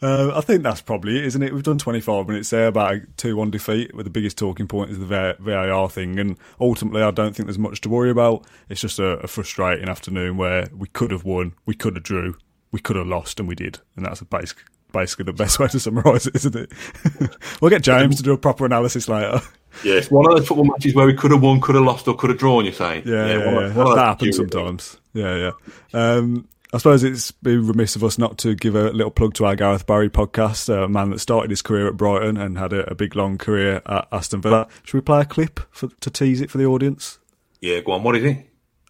Uh, 0.00 0.32
I 0.36 0.40
think 0.40 0.62
that's 0.62 0.80
probably 0.80 1.18
it, 1.18 1.24
isn't 1.26 1.42
it? 1.42 1.52
We've 1.52 1.62
done 1.62 1.78
25 1.78 2.26
minutes 2.26 2.50
there 2.50 2.66
about 2.68 2.94
a 2.94 3.00
2 3.16 3.36
1 3.36 3.50
defeat, 3.50 3.94
where 3.94 4.02
the 4.04 4.10
biggest 4.10 4.36
talking 4.38 4.66
point 4.66 4.90
is 4.90 4.98
the 4.98 5.04
V- 5.06 5.34
VAR 5.44 5.88
thing. 5.90 6.18
And 6.18 6.36
ultimately, 6.60 7.02
I 7.02 7.10
don't 7.12 7.34
think 7.36 7.46
there's 7.46 7.58
much 7.58 7.80
to 7.82 7.88
worry 7.88 8.10
about. 8.10 8.44
It's 8.68 8.80
just 8.80 8.98
a, 8.98 9.18
a 9.18 9.28
frustrating 9.28 9.88
afternoon 9.88 10.36
where 10.36 10.68
we 10.76 10.88
could 10.88 11.10
have 11.12 11.24
won, 11.24 11.54
we 11.66 11.74
could 11.74 11.94
have 11.94 12.02
drew, 12.04 12.36
we 12.72 12.80
could 12.80 12.96
have 12.96 13.06
lost, 13.06 13.38
and 13.38 13.48
we 13.48 13.54
did. 13.54 13.78
And 13.96 14.04
that's 14.06 14.20
a 14.20 14.24
basic, 14.24 14.58
basically 14.92 15.24
the 15.24 15.32
best 15.32 15.58
way 15.60 15.68
to 15.68 15.78
summarise 15.80 16.26
it, 16.26 16.34
isn't 16.36 16.56
it? 16.56 16.72
we'll 17.60 17.70
get 17.70 17.82
James 17.82 18.16
to 18.16 18.22
do 18.24 18.32
a 18.32 18.38
proper 18.38 18.64
analysis 18.66 19.08
later. 19.08 19.40
Yeah, 19.84 19.94
it's 19.94 20.10
one 20.10 20.26
of 20.30 20.36
those 20.36 20.46
football 20.48 20.66
matches 20.66 20.94
where 20.94 21.06
we 21.06 21.14
could 21.14 21.30
have 21.32 21.42
won, 21.42 21.60
could 21.60 21.74
have 21.76 21.84
lost, 21.84 22.06
or 22.08 22.16
could 22.16 22.30
have 22.30 22.38
drawn. 22.38 22.64
You're 22.64 22.74
saying? 22.74 23.02
Yeah, 23.06 23.26
yeah, 23.26 23.38
yeah. 23.38 23.66
of- 23.66 23.74
that 23.96 24.04
happens 24.04 24.36
sometimes. 24.36 24.98
Yeah, 25.14 25.36
yeah. 25.36 25.52
Um, 25.92 26.48
I 26.74 26.78
suppose 26.78 27.04
it's 27.04 27.32
be 27.32 27.56
remiss 27.58 27.96
of 27.96 28.04
us 28.04 28.16
not 28.18 28.38
to 28.38 28.54
give 28.54 28.74
a 28.74 28.90
little 28.90 29.10
plug 29.10 29.34
to 29.34 29.44
our 29.44 29.54
Gareth 29.54 29.86
Barry 29.86 30.08
podcast, 30.08 30.70
a 30.72 30.88
man 30.88 31.10
that 31.10 31.18
started 31.18 31.50
his 31.50 31.60
career 31.60 31.86
at 31.86 31.98
Brighton 31.98 32.38
and 32.38 32.56
had 32.56 32.72
a, 32.72 32.90
a 32.90 32.94
big 32.94 33.14
long 33.14 33.36
career 33.36 33.82
at 33.84 34.08
Aston 34.10 34.40
Villa. 34.40 34.66
Should 34.84 34.94
we 34.96 35.02
play 35.02 35.20
a 35.20 35.24
clip 35.26 35.60
for, 35.70 35.88
to 36.00 36.10
tease 36.10 36.40
it 36.40 36.50
for 36.50 36.56
the 36.56 36.64
audience? 36.64 37.18
Yeah, 37.60 37.80
go 37.80 37.92
on. 37.92 38.02
What 38.02 38.16
is 38.16 38.24
it? 38.24 38.46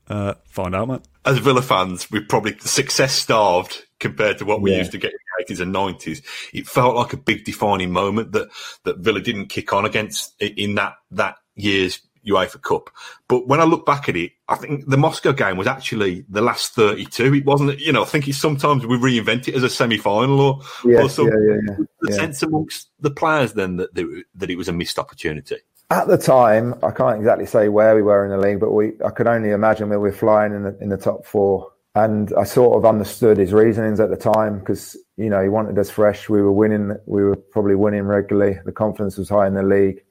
Uh, 0.08 0.34
find 0.46 0.76
out, 0.76 0.86
mate. 0.88 1.00
As 1.24 1.38
Villa 1.38 1.60
fans, 1.62 2.08
we're 2.08 2.24
probably 2.28 2.56
success 2.60 3.14
starved 3.14 3.82
compared 3.98 4.38
to 4.38 4.44
what 4.44 4.60
we 4.62 4.70
Yeah. 4.70 4.78
used 4.78 4.92
to 4.92 4.98
get 4.98 5.10
in 5.12 5.18
the 5.48 5.54
80s 5.54 5.60
and 5.60 5.74
90s. 5.74 6.22
It 6.52 6.68
felt 6.68 6.94
like 6.94 7.12
a 7.12 7.16
big 7.16 7.44
defining 7.44 7.90
moment 7.90 8.30
that, 8.32 8.48
that 8.84 8.98
Villa 8.98 9.20
didn't 9.20 9.46
kick 9.46 9.72
on 9.72 9.84
against 9.84 10.40
in 10.40 10.76
that, 10.76 10.94
that 11.10 11.36
year's 11.56 12.00
UEFA 12.26 12.60
Cup. 12.62 12.90
But 13.28 13.48
when 13.48 13.60
I 13.60 13.64
look 13.64 13.84
back 13.86 14.08
at 14.08 14.16
it, 14.16 14.32
I 14.48 14.56
think 14.56 14.88
the 14.88 14.96
Moscow 14.96 15.32
game 15.32 15.56
was 15.56 15.66
actually 15.66 16.24
the 16.28 16.40
last 16.42 16.72
32. 16.74 17.34
It 17.34 17.44
wasn't, 17.44 17.78
you 17.80 17.92
know, 17.92 18.02
I 18.02 18.06
think 18.06 18.28
it's 18.28 18.38
sometimes 18.38 18.86
we 18.86 18.96
reinvent 18.96 19.48
it 19.48 19.54
as 19.54 19.62
a 19.62 19.70
semi 19.70 19.98
final 19.98 20.40
or, 20.40 20.60
Yeah, 20.84 21.02
or 21.02 21.08
something. 21.08 21.34
yeah, 21.48 21.72
yeah, 21.72 21.76
yeah. 21.78 21.84
The 22.00 22.12
sense 22.12 22.42
amongst 22.42 22.90
the 23.00 23.10
players 23.10 23.54
then 23.54 23.76
that, 23.76 23.94
they, 23.94 24.04
that 24.36 24.50
it 24.50 24.56
was 24.56 24.68
a 24.68 24.72
missed 24.72 24.98
opportunity. 24.98 25.56
At 25.90 26.08
the 26.08 26.16
time, 26.16 26.74
I 26.82 26.90
can't 26.90 27.18
exactly 27.18 27.44
say 27.44 27.68
where 27.68 27.94
we 27.94 28.02
were 28.02 28.24
in 28.24 28.30
the 28.30 28.38
league, 28.38 28.60
but 28.60 28.72
we 28.72 28.92
I 29.04 29.10
could 29.10 29.26
only 29.26 29.50
imagine 29.50 29.90
where 29.90 30.00
we 30.00 30.08
were 30.08 30.16
flying 30.16 30.54
in 30.54 30.62
the 30.62 30.78
in 30.80 30.88
the 30.88 30.96
top 30.96 31.26
four. 31.26 31.70
And 31.94 32.32
I 32.38 32.44
sort 32.44 32.78
of 32.78 32.86
understood 32.86 33.36
his 33.36 33.52
reasonings 33.52 34.00
at 34.00 34.08
the 34.08 34.16
time 34.16 34.60
because 34.60 34.96
you 35.18 35.28
know 35.28 35.42
he 35.42 35.50
wanted 35.50 35.78
us 35.78 35.90
fresh. 35.90 36.30
We 36.30 36.40
were 36.40 36.50
winning. 36.50 36.96
We 37.04 37.22
were 37.22 37.36
probably 37.36 37.74
winning 37.74 38.04
regularly. 38.04 38.58
The 38.64 38.72
confidence 38.72 39.18
was 39.18 39.28
high 39.28 39.46
in 39.46 39.52
the 39.52 39.62
league, 39.62 40.02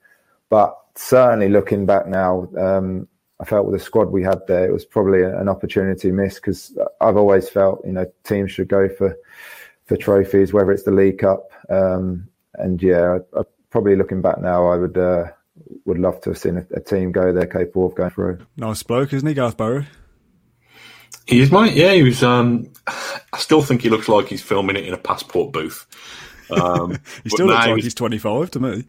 but 0.50 0.76
certainly 0.96 1.50
looking 1.50 1.86
back 1.86 2.08
now, 2.08 2.48
um, 2.58 3.08
I 3.40 3.46
felt 3.46 3.66
with 3.66 3.80
the 3.80 3.84
squad 3.84 4.12
we 4.12 4.24
had 4.24 4.40
there, 4.48 4.66
it 4.66 4.74
was 4.74 4.86
probably 4.86 5.24
an 5.24 5.50
opportunity 5.50 6.12
missed 6.12 6.38
because 6.38 6.78
I've 7.00 7.18
always 7.18 7.50
felt 7.50 7.82
you 7.86 7.92
know 7.92 8.06
teams 8.24 8.52
should 8.52 8.68
go 8.68 8.88
for 8.90 9.18
for 9.86 9.98
trophies, 9.98 10.54
whether 10.54 10.72
it's 10.72 10.84
the 10.84 10.92
League 10.92 11.20
Cup. 11.20 11.52
Um, 11.70 12.28
and 12.56 12.82
yeah, 12.82 13.18
I, 13.36 13.40
I, 13.40 13.44
probably 13.70 13.96
looking 13.96 14.22
back 14.22 14.40
now, 14.40 14.68
I 14.68 14.78
would 14.78 14.98
uh, 14.98 15.26
would 15.86 15.98
love 15.98 16.22
to 16.22 16.32
have 16.32 16.38
seen 16.38 16.58
a, 16.58 16.66
a 16.76 16.80
team 16.80 17.12
go 17.12 17.34
there 17.34 17.48
capable 17.48 17.88
of 17.88 17.96
going 17.96 18.12
through. 18.12 18.40
Nice 18.58 18.84
bloke, 18.84 19.12
isn't 19.14 19.28
he, 19.28 19.34
Gareth 19.34 19.58
Barry? 19.58 19.88
He 21.28 21.42
is, 21.42 21.52
mate. 21.52 21.74
Yeah, 21.74 21.94
he 21.94 22.04
was. 22.04 22.24
Um, 22.24 22.72
I 22.88 23.38
still 23.38 23.62
think 23.62 23.82
he 23.82 23.90
looks 23.90 24.10
like 24.10 24.28
he's 24.28 24.42
filming 24.42 24.76
it 24.76 24.86
in 24.86 24.94
a 24.94 24.98
passport 24.98 25.54
booth. 25.54 25.88
Um, 26.50 26.98
He 27.24 27.30
still 27.30 27.48
looks 27.48 27.66
like 27.66 27.76
was- 27.76 27.84
he's 27.86 27.94
25 27.96 28.52
to 28.52 28.60
me. 28.60 28.86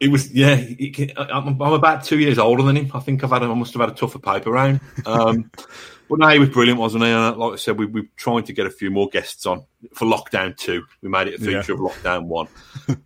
It 0.00 0.08
was, 0.08 0.30
yeah. 0.32 0.54
He, 0.56 1.12
I'm, 1.16 1.60
I'm 1.60 1.72
about 1.72 2.04
two 2.04 2.18
years 2.18 2.38
older 2.38 2.62
than 2.62 2.76
him. 2.76 2.90
I 2.94 3.00
think 3.00 3.24
I've 3.24 3.30
had, 3.30 3.42
I 3.42 3.52
must 3.54 3.72
have 3.74 3.80
had 3.80 3.90
a 3.90 3.94
tougher 3.94 4.18
paper 4.18 4.50
round. 4.50 4.80
Um, 5.06 5.50
but 6.08 6.18
no, 6.20 6.28
he 6.28 6.38
was 6.38 6.50
brilliant, 6.50 6.78
wasn't 6.78 7.04
he? 7.04 7.10
And 7.10 7.36
like 7.36 7.52
I 7.52 7.56
said, 7.56 7.78
we, 7.78 7.86
we're 7.86 8.08
trying 8.16 8.44
to 8.44 8.52
get 8.52 8.66
a 8.66 8.70
few 8.70 8.90
more 8.90 9.08
guests 9.08 9.44
on 9.46 9.64
for 9.94 10.06
lockdown 10.06 10.56
two. 10.56 10.84
We 11.02 11.08
made 11.08 11.28
it 11.28 11.34
a 11.34 11.38
feature 11.38 11.72
Yeah. 11.72 11.74
of 11.74 11.80
lockdown 11.80 12.26
one. 12.26 12.48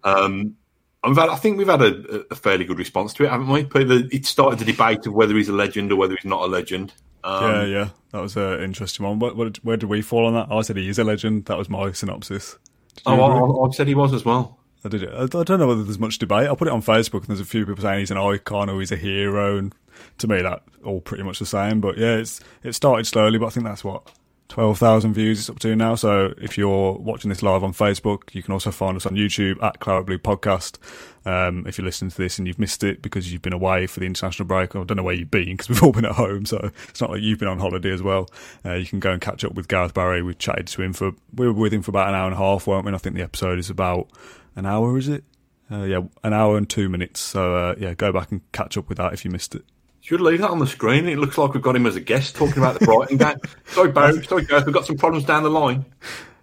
Um, 0.04 0.56
had, 1.04 1.18
I 1.18 1.36
think 1.36 1.58
we've 1.58 1.66
had 1.66 1.82
a, 1.82 2.24
a 2.30 2.34
fairly 2.34 2.64
good 2.64 2.78
response 2.78 3.12
to 3.14 3.24
it, 3.24 3.30
haven't 3.30 3.48
we? 3.48 3.64
People, 3.64 4.04
it 4.12 4.26
started 4.26 4.58
the 4.58 4.64
debate 4.70 5.06
of 5.06 5.14
whether 5.14 5.34
he's 5.34 5.48
a 5.48 5.52
legend 5.52 5.90
or 5.92 5.96
whether 5.96 6.14
he's 6.14 6.24
not 6.24 6.42
a 6.42 6.46
legend. 6.46 6.92
Um, 7.24 7.50
yeah, 7.50 7.64
yeah. 7.64 7.88
That 8.10 8.20
was 8.20 8.36
an 8.36 8.60
interesting 8.60 9.06
one. 9.06 9.18
What, 9.18 9.36
what, 9.36 9.56
where 9.64 9.76
did 9.76 9.88
we 9.88 10.02
fall 10.02 10.26
on 10.26 10.34
that? 10.34 10.54
I 10.54 10.60
said 10.62 10.76
he 10.76 10.88
is 10.88 10.98
a 10.98 11.04
legend. 11.04 11.46
That 11.46 11.58
was 11.58 11.68
my 11.68 11.92
synopsis. 11.92 12.58
Oh. 13.06 13.20
I, 13.20 13.68
I 13.68 13.70
said 13.72 13.88
he 13.88 13.94
was 13.94 14.12
as 14.12 14.24
well. 14.24 14.58
I 14.84 14.88
did 14.88 15.04
it. 15.04 15.10
I, 15.14 15.26
don't 15.26 15.60
know 15.60 15.68
whether 15.68 15.84
there's 15.84 15.98
much 15.98 16.18
debate. 16.18 16.48
I 16.48 16.54
put 16.54 16.68
it 16.68 16.74
on 16.74 16.82
Facebook, 16.82 17.20
and 17.20 17.28
there's 17.28 17.40
a 17.40 17.44
few 17.44 17.64
people 17.64 17.82
saying 17.82 18.00
he's 18.00 18.10
an 18.10 18.18
icon 18.18 18.68
or 18.68 18.80
he's 18.80 18.92
a 18.92 18.96
hero, 18.96 19.56
and 19.56 19.74
to 20.18 20.26
me, 20.26 20.42
that 20.42 20.62
all 20.84 21.00
pretty 21.00 21.22
much 21.22 21.38
the 21.38 21.46
same. 21.46 21.80
But 21.80 21.98
yeah, 21.98 22.16
it's 22.16 22.40
it 22.62 22.72
started 22.72 23.06
slowly, 23.06 23.38
but 23.38 23.46
I 23.46 23.50
think 23.50 23.64
that's 23.64 23.84
what 23.84 24.10
twelve 24.48 24.78
thousand 24.78 25.14
views 25.14 25.38
it's 25.38 25.48
up 25.48 25.60
to 25.60 25.76
now. 25.76 25.94
So 25.94 26.34
if 26.36 26.58
you're 26.58 26.94
watching 26.94 27.28
this 27.28 27.42
live 27.44 27.62
on 27.62 27.72
Facebook, 27.72 28.34
you 28.34 28.42
can 28.42 28.52
also 28.52 28.72
find 28.72 28.96
us 28.96 29.06
on 29.06 29.12
YouTube 29.12 29.62
at 29.62 29.78
Claret 29.78 30.06
Blue 30.06 30.18
Podcast. 30.18 30.78
Um, 31.24 31.64
if 31.68 31.78
you're 31.78 31.84
listening 31.84 32.10
to 32.10 32.16
this 32.18 32.38
and 32.38 32.48
you've 32.48 32.58
missed 32.58 32.82
it 32.82 33.00
because 33.00 33.32
you've 33.32 33.42
been 33.42 33.52
away 33.52 33.86
for 33.86 34.00
the 34.00 34.06
international 34.06 34.48
break, 34.48 34.74
I 34.74 34.82
don't 34.82 34.96
know 34.96 35.04
where 35.04 35.14
you've 35.14 35.30
been 35.30 35.56
because 35.56 35.68
we've 35.70 35.82
all 35.82 35.92
been 35.92 36.04
at 36.04 36.16
home, 36.16 36.44
so 36.44 36.72
it's 36.88 37.00
not 37.00 37.10
like 37.10 37.22
you've 37.22 37.38
been 37.38 37.46
on 37.46 37.60
holiday 37.60 37.92
as 37.92 38.02
well. 38.02 38.28
Uh, 38.64 38.74
you 38.74 38.86
can 38.86 38.98
go 38.98 39.12
and 39.12 39.20
catch 39.20 39.44
up 39.44 39.54
with 39.54 39.68
Gareth 39.68 39.94
Barry. 39.94 40.22
We 40.22 40.34
chatted 40.34 40.66
to 40.66 40.82
him 40.82 40.92
for 40.92 41.12
we 41.34 41.46
were 41.46 41.52
with 41.52 41.72
him 41.72 41.82
for 41.82 41.92
about 41.92 42.08
an 42.08 42.16
hour 42.16 42.26
and 42.26 42.34
a 42.34 42.38
half, 42.38 42.66
weren't 42.66 42.84
we? 42.84 42.88
And 42.88 42.96
I 42.96 42.98
think 42.98 43.14
the 43.14 43.22
episode 43.22 43.60
is 43.60 43.70
about 43.70 44.08
an 44.56 44.66
hour, 44.66 44.96
is 44.98 45.08
it? 45.08 45.24
Uh, 45.70 45.84
yeah, 45.84 46.00
an 46.22 46.32
hour 46.32 46.58
and 46.58 46.68
two 46.68 46.88
minutes. 46.88 47.20
So 47.20 47.56
uh, 47.56 47.74
yeah, 47.78 47.94
go 47.94 48.12
back 48.12 48.30
and 48.30 48.40
catch 48.52 48.76
up 48.76 48.88
with 48.88 48.98
that 48.98 49.12
if 49.12 49.24
you 49.24 49.30
missed 49.30 49.54
it. 49.54 49.64
Should 50.00 50.20
leave 50.20 50.40
that 50.40 50.50
on 50.50 50.58
the 50.58 50.66
screen. 50.66 51.08
It 51.08 51.18
looks 51.18 51.38
like 51.38 51.54
we've 51.54 51.62
got 51.62 51.76
him 51.76 51.86
as 51.86 51.94
a 51.94 52.00
guest 52.00 52.34
talking 52.34 52.58
about 52.58 52.78
the 52.78 52.84
Brighton 52.84 53.18
game. 53.18 53.36
Sorry, 53.66 53.92
Barry. 53.92 54.22
Sorry, 54.24 54.44
Gareth. 54.44 54.66
We've 54.66 54.74
got 54.74 54.84
some 54.84 54.96
problems 54.96 55.24
down 55.24 55.44
the 55.44 55.50
line. 55.50 55.84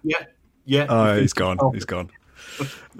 Yeah, 0.02 0.24
yeah. 0.64 0.86
Oh, 0.88 1.20
he's 1.20 1.34
gone. 1.34 1.58
He's 1.74 1.84
gone. 1.84 2.10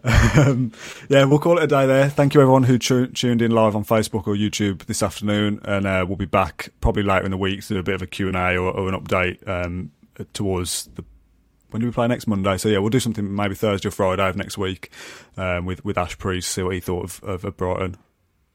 um, 0.05 0.73
yeah, 1.09 1.25
we'll 1.25 1.39
call 1.39 1.59
it 1.59 1.65
a 1.65 1.67
day 1.67 1.87
there. 1.87 2.09
Thank 2.09 2.35
you 2.35 2.41
everyone 2.41 2.65
who 2.65 2.79
tu- 2.79 3.09
tuned 3.09 3.43
in 3.43 3.51
live 3.51 3.75
on 3.75 3.85
Facebook 3.85 4.27
or 4.27 4.35
YouTube 4.35 4.85
this 4.85 5.03
afternoon, 5.03 5.61
and 5.65 5.87
uh, 5.87 6.05
we'll 6.07 6.17
be 6.17 6.27
back 6.27 6.69
probably 6.81 7.03
later 7.03 7.25
in 7.25 7.31
the 7.31 7.37
week 7.37 7.63
to 7.63 7.75
do 7.75 7.81
a 7.81 7.83
bit 7.83 7.95
of 7.95 8.03
a 8.03 8.07
Q 8.07 8.29
and 8.29 8.37
A 8.37 8.57
or, 8.57 8.71
or 8.71 8.89
an 8.89 8.99
update 8.99 9.47
um, 9.49 9.91
towards 10.33 10.89
the. 10.95 11.05
When 11.71 11.81
do 11.81 11.87
we 11.87 11.93
play 11.93 12.09
next 12.09 12.27
Monday? 12.27 12.57
So 12.57 12.69
yeah, 12.69 12.79
we'll 12.79 12.91
do 12.91 13.01
something 13.01 13.35
maybe 13.35 13.55
Thursday 13.55 13.89
or 13.89 13.93
Friday 13.93 14.29
of 14.29 14.37
next 14.37 14.59
week 14.59 14.91
um, 15.37 15.67
with 15.67 15.85
with 15.85 15.97
Ash 15.99 16.19
Preece. 16.19 16.47
See 16.47 16.63
what 16.63 16.75
he 16.75 16.81
thought 16.81 17.05
of, 17.05 17.21
of, 17.25 17.45
of 17.45 17.57
Brighton. 17.57 17.97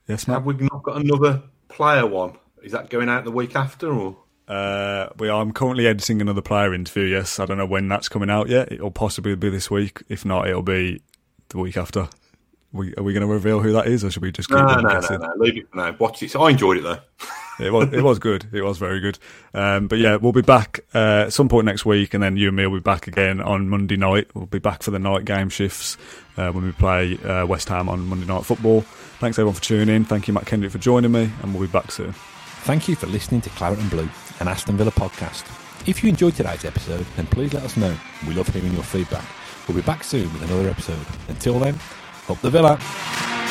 Yes, 0.08 0.28
Mat. 0.28 0.38
Have 0.38 0.46
we 0.46 0.54
not 0.56 0.84
got 0.84 0.98
another 0.98 1.44
player 1.68 2.06
one? 2.06 2.38
Is 2.64 2.72
that 2.72 2.90
going 2.90 3.10
out 3.10 3.24
the 3.24 3.32
week 3.32 3.56
after 3.56 3.92
or? 3.92 4.18
Uh, 4.48 5.10
we 5.18 5.30
I'm 5.30 5.52
currently 5.54 5.88
editing 5.88 6.22
another 6.22 6.42
player 6.42 6.74
interview. 6.74 7.06
Yes, 7.06 7.40
I 7.40 7.46
don't 7.46 7.58
know 7.58 7.66
when 7.66 7.88
that's 7.88 8.10
coming 8.10 8.30
out 8.30 8.48
yet. 8.48 8.72
It'll 8.72 8.92
possibly 8.92 9.36
be 9.36 9.50
this 9.50 9.72
week. 9.72 10.04
If 10.08 10.24
not, 10.24 10.48
it'll 10.48 10.62
be 10.62 11.02
the 11.50 11.58
week 11.58 11.78
after. 11.78 12.10
We, 12.72 12.94
are 12.96 13.04
we 13.04 13.14
going 13.14 13.26
to 13.26 13.34
reveal 13.34 13.62
who 13.62 13.72
that 13.72 13.88
is, 13.88 14.04
or 14.04 14.12
should 14.12 14.22
we 14.22 14.32
just 14.32 14.50
keep 14.50 14.58
No, 14.58 14.66
on 14.66 14.84
no, 14.84 15.00
no, 15.00 15.18
no. 15.18 15.34
Leave 15.38 15.58
it 15.58 15.70
for 15.70 15.78
now. 15.78 15.96
Watch 15.98 16.22
it. 16.22 16.36
I 16.36 16.50
enjoyed 16.50 16.78
it 16.78 16.84
though. 16.84 17.00
It 17.60 17.72
was 17.72 17.92
it 17.94 18.04
was 18.04 18.20
good. 18.20 18.48
It 18.52 18.62
was 18.62 18.78
very 18.78 19.00
good. 19.00 19.18
Um, 19.54 19.88
but 19.88 19.98
yeah, 20.00 20.18
we'll 20.18 20.34
be 20.34 20.42
back 20.42 20.82
uh, 20.94 21.26
at 21.28 21.34
some 21.34 21.48
point 21.48 21.66
next 21.66 21.86
week, 21.86 22.14
and 22.14 22.22
then 22.22 22.38
you 22.38 22.50
and 22.50 22.58
me 22.58 22.68
will 22.68 22.80
be 22.80 22.84
back 22.84 23.08
again 23.08 23.40
on 23.40 23.70
Monday 23.70 23.96
night. 23.98 24.28
We'll 24.34 24.46
be 24.46 24.60
back 24.60 24.84
for 24.84 24.92
the 24.92 25.00
night 25.00 25.26
game 25.26 25.50
shifts 25.50 25.98
uh, 26.38 26.52
when 26.52 26.66
we 26.66 26.72
play 26.74 27.18
uh, 27.20 27.46
West 27.46 27.70
Ham 27.70 27.88
on 27.88 28.08
Monday 28.08 28.26
Night 28.26 28.46
Football. 28.46 28.82
Thanks 29.20 29.40
everyone 29.40 29.56
for 29.56 29.62
tuning 29.62 29.94
in. 29.94 30.06
Thank 30.06 30.28
you, 30.28 30.34
Mat 30.34 30.46
Kendrick, 30.46 30.72
for 30.72 30.78
joining 30.80 31.12
me, 31.12 31.30
and 31.42 31.54
we'll 31.54 31.68
be 31.68 31.72
back 31.72 31.92
soon. 31.92 32.14
Thank 32.64 32.88
you 32.88 32.96
for 32.96 33.08
listening 33.08 33.42
to 33.42 33.50
Claret 33.52 33.80
and 33.80 33.90
Blue, 33.90 34.10
an 34.40 34.48
Aston 34.48 34.76
Villa 34.76 34.92
podcast. 34.92 35.46
If 35.88 36.04
you 36.04 36.10
enjoyed 36.10 36.36
today's 36.36 36.66
episode, 36.66 37.06
then 37.16 37.28
please 37.28 37.54
let 37.54 37.64
us 37.64 37.78
know. 37.78 37.96
We 38.28 38.34
love 38.34 38.48
hearing 38.50 38.74
your 38.74 38.84
feedback. 38.84 39.26
We'll 39.68 39.78
be 39.78 39.84
back 39.84 40.04
soon 40.04 40.32
with 40.34 40.44
another 40.44 40.70
episode. 40.70 41.06
Until 41.28 41.60
then, 41.60 41.80
up 42.28 42.42
the 42.42 42.50
Villa. 42.50 43.45